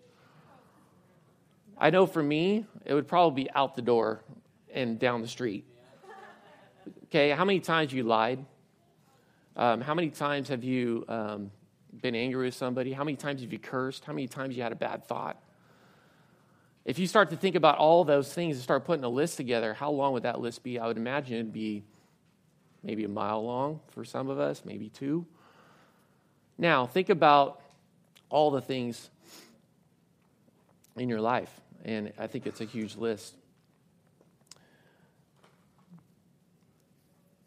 I 1.81 1.89
know 1.89 2.05
for 2.05 2.21
me, 2.21 2.67
it 2.85 2.93
would 2.93 3.07
probably 3.07 3.45
be 3.45 3.49
out 3.55 3.75
the 3.75 3.81
door 3.81 4.23
and 4.71 4.99
down 4.99 5.23
the 5.23 5.27
street. 5.27 5.65
Okay, 7.05 7.31
how 7.31 7.43
many 7.43 7.59
times 7.59 7.91
you 7.91 8.03
lied? 8.03 8.45
Um, 9.55 9.81
how 9.81 9.95
many 9.95 10.11
times 10.11 10.49
have 10.49 10.63
you 10.63 11.03
um, 11.07 11.49
been 12.01 12.13
angry 12.13 12.45
with 12.45 12.53
somebody? 12.53 12.93
How 12.93 13.03
many 13.03 13.17
times 13.17 13.41
have 13.41 13.51
you 13.51 13.57
cursed? 13.57 14.05
How 14.05 14.13
many 14.13 14.27
times 14.27 14.55
you 14.55 14.61
had 14.61 14.71
a 14.71 14.75
bad 14.75 15.05
thought? 15.05 15.41
If 16.85 16.99
you 16.99 17.07
start 17.07 17.31
to 17.31 17.35
think 17.35 17.55
about 17.55 17.79
all 17.79 18.03
those 18.03 18.31
things 18.31 18.57
and 18.57 18.63
start 18.63 18.85
putting 18.85 19.03
a 19.03 19.09
list 19.09 19.37
together, 19.37 19.73
how 19.73 19.89
long 19.89 20.13
would 20.13 20.23
that 20.23 20.39
list 20.39 20.61
be? 20.61 20.77
I 20.77 20.85
would 20.85 20.97
imagine 20.97 21.33
it'd 21.33 21.51
be 21.51 21.83
maybe 22.83 23.05
a 23.05 23.09
mile 23.09 23.43
long 23.43 23.79
for 23.87 24.05
some 24.05 24.29
of 24.29 24.39
us, 24.39 24.61
maybe 24.65 24.89
two. 24.89 25.25
Now, 26.59 26.85
think 26.85 27.09
about 27.09 27.59
all 28.29 28.51
the 28.51 28.61
things 28.61 29.09
in 30.95 31.09
your 31.09 31.21
life, 31.21 31.59
and 31.83 32.11
I 32.17 32.27
think 32.27 32.45
it's 32.45 32.61
a 32.61 32.65
huge 32.65 32.95
list. 32.95 33.35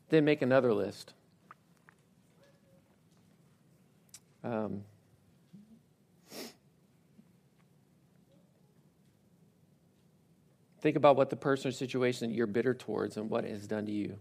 Then 0.09 0.25
make 0.25 0.43
another 0.43 0.73
list. 0.73 1.13
Um, 4.43 4.83
think 10.81 10.97
about 10.97 11.17
what 11.17 11.31
the 11.31 11.37
person 11.37 11.71
or 11.71 11.73
situation 11.73 12.31
you're 12.31 12.47
bitter 12.47 12.75
towards 12.75 13.17
and 13.17 13.31
what 13.31 13.45
it 13.45 13.51
has 13.51 13.67
done 13.67 13.87
to 13.87 13.93
you. 13.93 14.19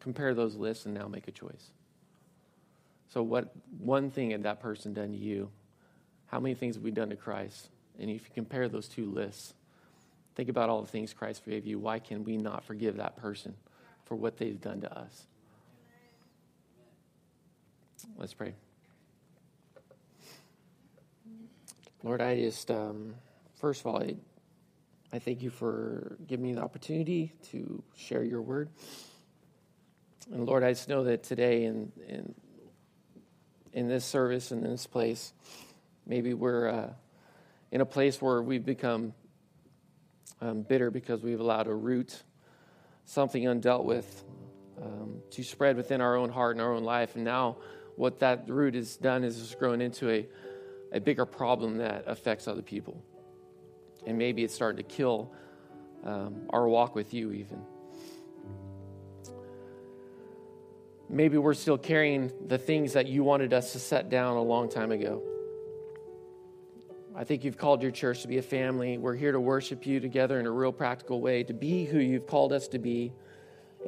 Compare 0.00 0.34
those 0.34 0.54
lists 0.54 0.84
and 0.84 0.94
now 0.94 1.08
make 1.08 1.26
a 1.26 1.32
choice. 1.32 1.70
So, 3.08 3.22
what 3.22 3.50
one 3.78 4.10
thing 4.10 4.30
had 4.32 4.42
that 4.42 4.60
person 4.60 4.92
done 4.92 5.12
to 5.12 5.16
you? 5.16 5.50
How 6.26 6.38
many 6.38 6.54
things 6.54 6.74
have 6.74 6.84
we 6.84 6.90
done 6.90 7.08
to 7.08 7.16
Christ? 7.16 7.70
And 7.98 8.10
if 8.10 8.24
you 8.24 8.30
compare 8.34 8.68
those 8.68 8.88
two 8.88 9.10
lists, 9.10 9.54
think 10.34 10.48
about 10.48 10.68
all 10.68 10.82
the 10.82 10.88
things 10.88 11.12
Christ 11.12 11.42
forgave 11.42 11.66
you. 11.66 11.78
Why 11.78 11.98
can 11.98 12.24
we 12.24 12.36
not 12.36 12.64
forgive 12.64 12.96
that 12.96 13.16
person 13.16 13.54
for 14.04 14.14
what 14.14 14.36
they've 14.36 14.60
done 14.60 14.82
to 14.82 14.98
us? 14.98 15.26
Let's 18.18 18.34
pray. 18.34 18.54
Lord, 22.02 22.20
I 22.20 22.36
just, 22.36 22.70
um, 22.70 23.14
first 23.56 23.80
of 23.80 23.86
all, 23.86 24.02
I, 24.02 24.16
I 25.12 25.18
thank 25.18 25.42
you 25.42 25.50
for 25.50 26.18
giving 26.26 26.46
me 26.46 26.52
the 26.52 26.62
opportunity 26.62 27.32
to 27.50 27.82
share 27.96 28.22
your 28.22 28.42
word. 28.42 28.68
And 30.32 30.46
Lord, 30.46 30.62
I 30.62 30.72
just 30.72 30.88
know 30.88 31.04
that 31.04 31.22
today 31.22 31.64
in, 31.64 31.92
in, 32.08 32.34
in 33.72 33.88
this 33.88 34.04
service 34.04 34.50
and 34.50 34.64
in 34.64 34.70
this 34.70 34.86
place, 34.86 35.32
maybe 36.06 36.34
we're 36.34 36.68
uh, 36.68 36.90
in 37.76 37.82
a 37.82 37.84
place 37.84 38.22
where 38.22 38.40
we've 38.40 38.64
become 38.64 39.12
um, 40.40 40.62
bitter 40.62 40.90
because 40.90 41.20
we've 41.20 41.40
allowed 41.40 41.66
a 41.66 41.74
root, 41.74 42.22
something 43.04 43.42
undealt 43.42 43.84
with, 43.84 44.24
um, 44.82 45.18
to 45.32 45.44
spread 45.44 45.76
within 45.76 46.00
our 46.00 46.16
own 46.16 46.30
heart 46.30 46.56
and 46.56 46.62
our 46.62 46.72
own 46.72 46.84
life. 46.84 47.16
And 47.16 47.24
now, 47.26 47.58
what 47.96 48.20
that 48.20 48.48
root 48.48 48.74
has 48.76 48.96
done 48.96 49.24
is 49.24 49.38
it's 49.38 49.54
grown 49.54 49.82
into 49.82 50.08
a 50.08 50.26
a 50.90 51.00
bigger 51.00 51.26
problem 51.26 51.76
that 51.76 52.04
affects 52.06 52.48
other 52.48 52.62
people. 52.62 53.04
And 54.06 54.16
maybe 54.16 54.42
it's 54.42 54.54
starting 54.54 54.78
to 54.78 54.82
kill 54.82 55.30
um, 56.02 56.46
our 56.48 56.66
walk 56.66 56.94
with 56.94 57.12
you, 57.12 57.32
even. 57.32 57.60
Maybe 61.10 61.36
we're 61.36 61.52
still 61.52 61.76
carrying 61.76 62.32
the 62.46 62.56
things 62.56 62.94
that 62.94 63.06
you 63.06 63.24
wanted 63.24 63.52
us 63.52 63.72
to 63.72 63.78
set 63.78 64.08
down 64.08 64.38
a 64.38 64.42
long 64.42 64.70
time 64.70 64.90
ago. 64.90 65.22
I 67.16 67.24
think 67.24 67.44
you've 67.44 67.56
called 67.56 67.82
your 67.82 67.90
church 67.90 68.22
to 68.22 68.28
be 68.28 68.38
a 68.38 68.42
family. 68.42 68.98
We're 68.98 69.14
here 69.14 69.32
to 69.32 69.40
worship 69.40 69.86
you 69.86 70.00
together 70.00 70.38
in 70.38 70.46
a 70.46 70.50
real 70.50 70.72
practical 70.72 71.20
way, 71.20 71.42
to 71.44 71.54
be 71.54 71.84
who 71.86 71.98
you've 71.98 72.26
called 72.26 72.52
us 72.52 72.68
to 72.68 72.78
be. 72.78 73.12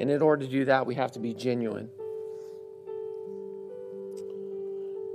And 0.00 0.10
in 0.10 0.22
order 0.22 0.44
to 0.44 0.50
do 0.50 0.64
that, 0.64 0.86
we 0.86 0.94
have 0.94 1.12
to 1.12 1.18
be 1.18 1.34
genuine. 1.34 1.90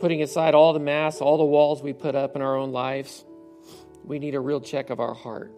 putting 0.04 0.22
aside 0.22 0.54
all 0.54 0.74
the 0.74 0.82
masks, 0.82 1.22
all 1.22 1.38
the 1.38 1.46
walls 1.46 1.82
we 1.82 1.94
put 1.94 2.14
up 2.14 2.36
in 2.36 2.42
our 2.42 2.58
own 2.58 2.74
lives, 2.74 3.24
we 4.04 4.20
need 4.20 4.36
a 4.36 4.40
real 4.42 4.60
check 4.60 4.90
of 4.90 5.00
our 5.00 5.14
heart. 5.14 5.50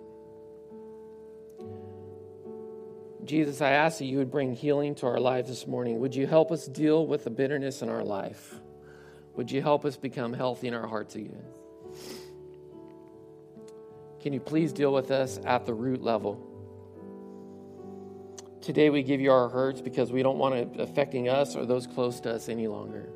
Jesus, 3.23 3.59
I 3.59 3.71
ask 3.71 3.97
that 3.97 4.05
you 4.05 4.19
would 4.19 4.29
bring 4.29 4.53
healing 4.53 4.93
to 4.95 5.07
our 5.07 5.19
lives 5.19 5.49
this 5.49 5.65
morning. 5.65 5.99
Would 5.99 6.13
you 6.13 6.27
help 6.27 6.51
us 6.51 6.67
deal 6.67 7.07
with 7.07 7.23
the 7.23 7.31
bitterness 7.31 7.81
in 7.81 7.89
our 7.89 8.03
life? 8.03 8.53
Would 9.35 9.49
you 9.49 9.63
help 9.63 9.83
us 9.83 9.97
become 9.97 10.31
healthy 10.31 10.67
in 10.67 10.75
our 10.75 10.85
hearts 10.85 11.15
again? 11.15 11.41
Can 14.25 14.33
you 14.33 14.39
please 14.39 14.73
deal 14.73 14.91
with 14.91 15.11
us 15.11 15.39
at 15.45 15.67
the 15.67 15.73
root 15.75 16.01
level? 16.01 16.41
Today 18.59 18.89
we 18.89 19.03
give 19.03 19.21
you 19.21 19.31
our 19.31 19.47
hurts 19.49 19.81
because 19.81 20.11
we 20.11 20.23
don't 20.23 20.39
want 20.39 20.55
it 20.55 20.79
affecting 20.79 21.29
us 21.29 21.55
or 21.55 21.67
those 21.67 21.85
close 21.85 22.19
to 22.21 22.31
us 22.31 22.49
any 22.49 22.65
longer. 22.65 23.07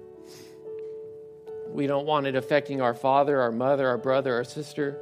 We 1.70 1.88
don't 1.88 2.06
want 2.06 2.28
it 2.28 2.36
affecting 2.36 2.80
our 2.80 2.94
father, 2.94 3.42
our 3.42 3.52
mother, 3.52 3.88
our 3.88 3.98
brother, 3.98 4.36
our 4.36 4.44
sister. 4.44 5.02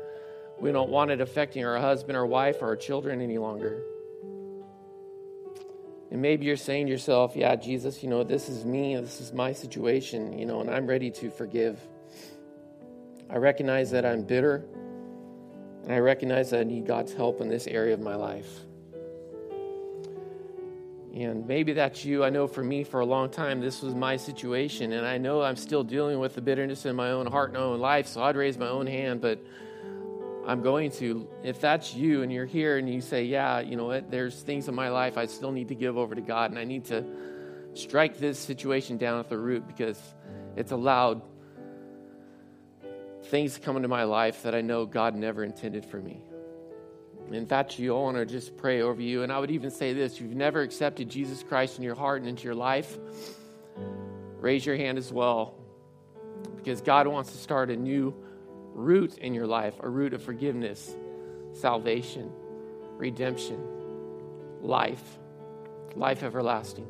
We 0.58 0.72
don't 0.72 0.90
want 0.90 1.12
it 1.12 1.20
affecting 1.20 1.66
our 1.66 1.78
husband, 1.78 2.16
our 2.18 2.26
wife, 2.26 2.62
or 2.62 2.68
our 2.68 2.78
children 2.78 3.20
any 3.20 3.38
longer. 3.38 3.84
And 6.10 6.22
maybe 6.22 6.46
you're 6.46 6.56
saying 6.56 6.86
to 6.86 6.92
yourself, 6.94 7.36
yeah, 7.36 7.58
Jesus, 7.58 8.02
you 8.02 8.08
know, 8.08 8.24
this 8.24 8.48
is 8.48 8.64
me, 8.64 8.96
this 8.96 9.20
is 9.20 9.34
my 9.34 9.52
situation, 9.52 10.40
you 10.40 10.46
know, 10.46 10.62
and 10.62 10.72
I'm 10.72 10.88
ready 10.88 11.12
to 11.12 11.30
forgive. 11.30 11.78
I 13.30 13.36
recognize 13.36 13.92
that 13.92 14.06
I'm 14.06 14.24
bitter, 14.24 14.64
and 15.88 15.96
I 15.96 16.00
recognize 16.00 16.50
that 16.50 16.60
I 16.60 16.64
need 16.66 16.86
God's 16.86 17.14
help 17.14 17.40
in 17.40 17.48
this 17.48 17.66
area 17.66 17.94
of 17.94 18.02
my 18.02 18.16
life. 18.16 18.50
And 21.16 21.48
maybe 21.48 21.72
that's 21.72 22.04
you. 22.04 22.26
I 22.26 22.30
know 22.30 22.46
for 22.46 22.62
me, 22.62 22.84
for 22.84 23.00
a 23.00 23.06
long 23.06 23.30
time, 23.30 23.62
this 23.62 23.82
was 23.82 23.96
my 23.96 24.18
situation. 24.18 24.92
And 24.92 25.08
I 25.08 25.18
know 25.18 25.42
I'm 25.42 25.56
still 25.56 25.86
dealing 25.86 26.20
with 26.20 26.36
the 26.36 26.42
bitterness 26.42 26.86
in 26.86 26.94
my 26.98 27.12
own 27.12 27.26
heart 27.26 27.52
and 27.52 27.58
my 27.58 27.64
own 27.64 27.80
life. 27.80 28.06
So 28.08 28.22
I'd 28.22 28.36
raise 28.36 28.58
my 28.58 28.68
own 28.68 28.86
hand. 28.86 29.22
But 29.22 29.40
I'm 30.46 30.62
going 30.62 30.92
to, 30.92 31.26
if 31.42 31.62
that's 31.62 31.96
you 31.96 32.22
and 32.22 32.34
you're 32.34 32.46
here 32.46 32.78
and 32.78 32.94
you 32.94 33.00
say, 33.00 33.24
yeah, 33.24 33.62
you 33.62 33.78
know 33.78 33.86
what, 33.86 34.12
there's 34.12 34.42
things 34.42 34.68
in 34.68 34.76
my 34.76 34.90
life 34.90 35.18
I 35.18 35.26
still 35.26 35.54
need 35.54 35.70
to 35.70 35.76
give 35.76 35.98
over 35.98 36.16
to 36.16 36.22
God. 36.22 36.52
And 36.52 36.60
I 36.60 36.66
need 36.66 36.84
to 36.88 37.06
strike 37.76 38.18
this 38.18 38.38
situation 38.38 38.98
down 38.98 39.22
at 39.22 39.30
the 39.30 39.38
root 39.38 39.66
because 39.66 40.00
it's 40.58 40.74
allowed 40.74 41.22
things 43.28 43.58
come 43.58 43.76
into 43.76 43.88
my 43.88 44.04
life 44.04 44.44
that 44.44 44.56
I 44.56 44.62
know 44.62 44.86
God 44.86 45.16
never 45.16 45.44
intended 45.44 45.86
for 45.86 45.98
me. 45.98 46.22
In 47.32 47.46
fact, 47.46 47.78
you, 47.78 47.92
all 47.92 48.06
want 48.06 48.18
to 48.18 48.26
just 48.26 48.56
pray 48.56 48.82
over 48.82 49.02
you. 49.02 49.24
And 49.24 49.32
I 49.32 49.40
would 49.40 49.52
even 49.52 49.70
say 49.70 49.94
this 49.94 50.20
you've 50.20 50.36
never 50.36 50.62
accepted 50.62 51.10
Jesus 51.10 51.44
Christ 51.44 51.78
in 51.78 51.84
your 51.84 51.96
heart 51.96 52.22
and 52.22 52.30
into 52.30 52.46
your 52.46 52.56
life, 52.56 52.98
raise 54.40 54.66
your 54.66 54.78
hand 54.78 54.98
as 54.98 55.12
well. 55.12 55.56
Because 56.56 56.82
God 56.82 57.08
wants 57.08 57.32
to 57.32 57.38
start 57.38 57.70
a 57.70 57.76
new 57.76 58.16
root 58.74 59.18
in 59.18 59.34
your 59.34 59.48
life 59.48 59.74
a 59.82 59.90
root 59.90 60.14
of 60.14 60.22
forgiveness, 60.22 60.96
salvation, 61.54 62.32
redemption, 62.98 63.60
life, 64.62 65.18
life 65.96 66.24
everlasting. 66.24 66.88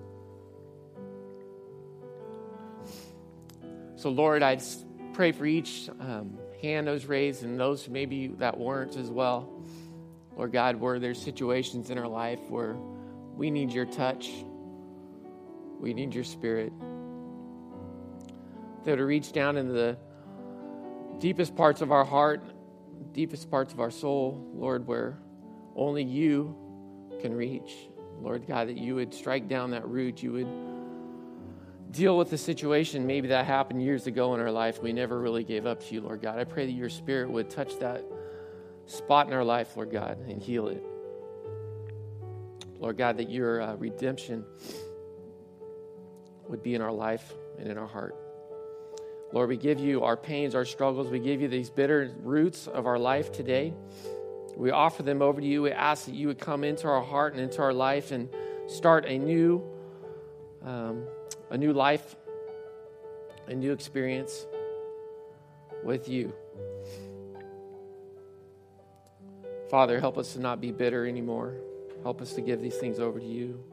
So, 3.95 4.09
Lord, 4.09 4.43
I 4.43 4.57
pray 5.17 5.31
for 5.31 5.47
each 5.47 5.89
um, 5.99 6.37
hand 6.61 6.85
that 6.85 6.91
was 6.91 7.07
raised 7.07 7.41
and 7.41 7.59
those 7.59 7.89
maybe 7.89 8.27
that 8.27 8.55
weren't 8.55 8.95
as 8.95 9.09
well. 9.09 9.51
Lord 10.35 10.51
God, 10.51 10.75
where 10.75 10.99
there's 10.99 11.19
situations 11.19 11.89
in 11.89 11.97
our 11.97 12.07
life 12.07 12.39
where 12.49 12.75
we 13.35 13.49
need 13.49 13.73
your 13.73 13.87
touch, 13.87 14.29
we 15.79 15.95
need 15.95 16.13
your 16.13 16.23
spirit. 16.23 16.71
That 18.83 18.97
to 18.97 19.05
reach 19.05 19.31
down 19.31 19.57
into 19.57 19.73
the 19.73 19.97
deepest 21.17 21.55
parts 21.55 21.81
of 21.81 21.91
our 21.91 22.05
heart, 22.05 22.43
deepest 23.11 23.49
parts 23.49 23.73
of 23.73 23.79
our 23.79 23.89
soul, 23.89 24.51
Lord, 24.53 24.85
where 24.85 25.17
only 25.75 26.03
you 26.03 26.55
can 27.23 27.33
reach. 27.33 27.73
Lord 28.21 28.45
God, 28.45 28.67
that 28.67 28.77
you 28.77 28.93
would 28.93 29.15
strike 29.15 29.47
down 29.47 29.71
that 29.71 29.87
root, 29.87 30.21
you 30.21 30.33
would 30.33 30.76
deal 31.91 32.17
with 32.17 32.29
the 32.29 32.37
situation 32.37 33.07
maybe 33.07 33.29
that 33.29 33.45
happened 33.45 33.81
years 33.81 34.07
ago 34.07 34.33
in 34.33 34.39
our 34.41 34.51
life. 34.51 34.81
We 34.81 34.93
never 34.93 35.19
really 35.19 35.43
gave 35.43 35.65
up 35.65 35.85
to 35.87 35.93
you, 35.93 36.01
Lord 36.01 36.21
God. 36.21 36.39
I 36.39 36.43
pray 36.43 36.65
that 36.65 36.71
your 36.71 36.89
spirit 36.89 37.29
would 37.29 37.49
touch 37.49 37.79
that 37.79 38.03
spot 38.85 39.27
in 39.27 39.33
our 39.33 39.43
life, 39.43 39.75
Lord 39.75 39.91
God, 39.91 40.17
and 40.27 40.41
heal 40.41 40.67
it. 40.67 40.83
Lord 42.79 42.97
God, 42.97 43.17
that 43.17 43.29
your 43.29 43.61
uh, 43.61 43.75
redemption 43.75 44.45
would 46.47 46.63
be 46.63 46.75
in 46.75 46.81
our 46.81 46.91
life 46.91 47.33
and 47.57 47.67
in 47.67 47.77
our 47.77 47.87
heart. 47.87 48.15
Lord, 49.33 49.49
we 49.49 49.57
give 49.57 49.79
you 49.79 50.03
our 50.03 50.15
pains, 50.15 50.55
our 50.55 50.63
struggles. 50.63 51.09
We 51.09 51.19
give 51.19 51.41
you 51.41 51.47
these 51.47 51.69
bitter 51.69 52.13
roots 52.21 52.67
of 52.67 52.85
our 52.85 52.97
life 52.97 53.31
today. 53.31 53.73
We 54.55 54.71
offer 54.71 55.03
them 55.03 55.21
over 55.21 55.41
to 55.41 55.45
you. 55.45 55.63
We 55.63 55.71
ask 55.71 56.05
that 56.05 56.15
you 56.15 56.27
would 56.27 56.39
come 56.39 56.63
into 56.63 56.87
our 56.87 57.01
heart 57.01 57.33
and 57.33 57.41
into 57.41 57.61
our 57.61 57.73
life 57.73 58.11
and 58.11 58.29
start 58.67 59.05
a 59.05 59.17
new, 59.17 59.63
um, 60.63 61.03
a 61.49 61.57
new 61.57 61.73
life, 61.73 62.15
a 63.47 63.53
new 63.53 63.71
experience 63.71 64.45
with 65.83 66.07
you. 66.07 66.33
Father, 69.69 69.99
help 69.99 70.17
us 70.17 70.33
to 70.33 70.39
not 70.39 70.61
be 70.61 70.71
bitter 70.71 71.05
anymore. 71.05 71.55
Help 72.03 72.21
us 72.21 72.33
to 72.33 72.41
give 72.41 72.61
these 72.61 72.77
things 72.77 72.99
over 72.99 73.19
to 73.19 73.25
you. 73.25 73.63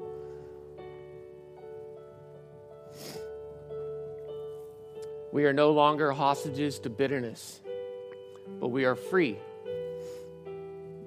We 5.33 5.47
are 5.47 5.53
no 5.53 5.73
longer 5.73 6.13
hostages 6.13 6.79
to 6.81 6.91
bitterness, 6.91 7.61
but 8.61 8.69
we 8.69 8.85
are 8.85 8.95
free 8.95 9.37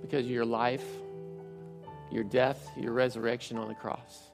because 0.01 0.25
of 0.25 0.31
your 0.31 0.45
life, 0.45 0.85
your 2.11 2.25
death, 2.25 2.69
your 2.77 2.91
resurrection 2.91 3.57
on 3.57 3.69
the 3.69 3.75
cross, 3.75 4.31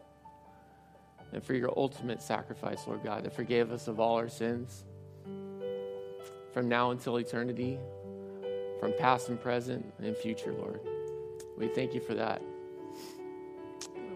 and 1.33 1.43
for 1.43 1.53
your 1.53 1.73
ultimate 1.75 2.21
sacrifice, 2.21 2.85
Lord 2.87 3.03
God, 3.03 3.23
that 3.23 3.33
forgave 3.33 3.71
us 3.71 3.87
of 3.87 3.99
all 3.99 4.15
our 4.15 4.29
sins 4.29 4.85
from 6.51 6.69
now 6.69 6.91
until 6.91 7.17
eternity, 7.17 7.79
from 8.79 8.93
past 8.99 9.29
and 9.29 9.41
present 9.41 9.83
and 10.01 10.15
future, 10.15 10.53
Lord. 10.53 10.79
We 11.57 11.67
thank 11.67 11.93
you 11.93 11.99
for 11.99 12.13
that. 12.13 12.41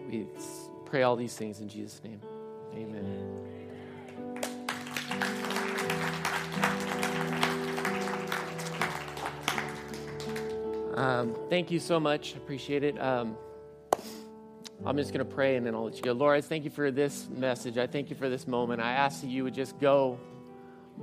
We 0.08 0.26
pray 0.86 1.02
all 1.02 1.16
these 1.16 1.34
things 1.34 1.60
in 1.60 1.68
Jesus' 1.68 2.00
name. 2.04 2.20
Amen. 2.74 3.48
Um, 10.94 11.36
thank 11.48 11.70
you 11.70 11.78
so 11.78 12.00
much. 12.00 12.34
Appreciate 12.34 12.82
it. 12.82 13.00
Um, 13.00 13.36
I'm 14.86 14.96
just 14.96 15.12
going 15.12 15.26
to 15.26 15.34
pray 15.34 15.56
and 15.56 15.66
then 15.66 15.74
I'll 15.74 15.84
let 15.84 15.96
you 15.96 16.02
go. 16.02 16.12
Lord, 16.12 16.36
I 16.36 16.40
thank 16.40 16.64
you 16.64 16.70
for 16.70 16.90
this 16.90 17.28
message. 17.28 17.78
I 17.78 17.86
thank 17.86 18.10
you 18.10 18.16
for 18.16 18.28
this 18.28 18.46
moment. 18.46 18.80
I 18.80 18.92
ask 18.92 19.22
that 19.22 19.26
you 19.28 19.44
would 19.44 19.54
just 19.54 19.78
go 19.80 20.18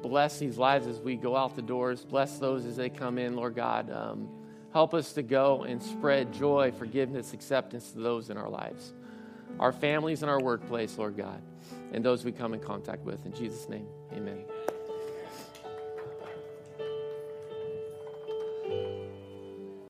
bless 0.01 0.39
these 0.39 0.57
lives 0.57 0.88
as 0.88 0.99
we 0.99 1.15
go 1.15 1.36
out 1.36 1.55
the 1.55 1.61
doors. 1.61 2.03
Bless 2.05 2.38
those 2.38 2.65
as 2.65 2.78
they 2.78 2.89
come 2.89 3.17
in, 3.17 3.36
Lord 3.36 3.55
God. 3.55 3.91
Um, 3.91 4.30
help 4.71 4.93
us 4.93 5.13
to 5.13 5.23
go 5.23 5.63
and 5.63 5.82
spread 5.82 6.34
joy, 6.34 6.71
forgiveness, 6.78 7.34
acceptance 7.34 7.91
to 7.91 7.99
those 7.99 8.30
in 8.30 8.38
our 8.38 8.49
lives, 8.49 8.93
our 9.59 9.71
families 9.71 10.21
and 10.21 10.30
our 10.30 10.41
workplace, 10.41 10.97
Lord 10.97 11.17
God, 11.17 11.41
and 11.93 12.03
those 12.03 12.23
we 12.23 12.32
come 12.32 12.53
in 12.53 12.59
contact 12.59 13.03
with. 13.03 13.26
In 13.26 13.34
Jesus' 13.34 13.67
name, 13.69 13.88
amen. 14.13 14.55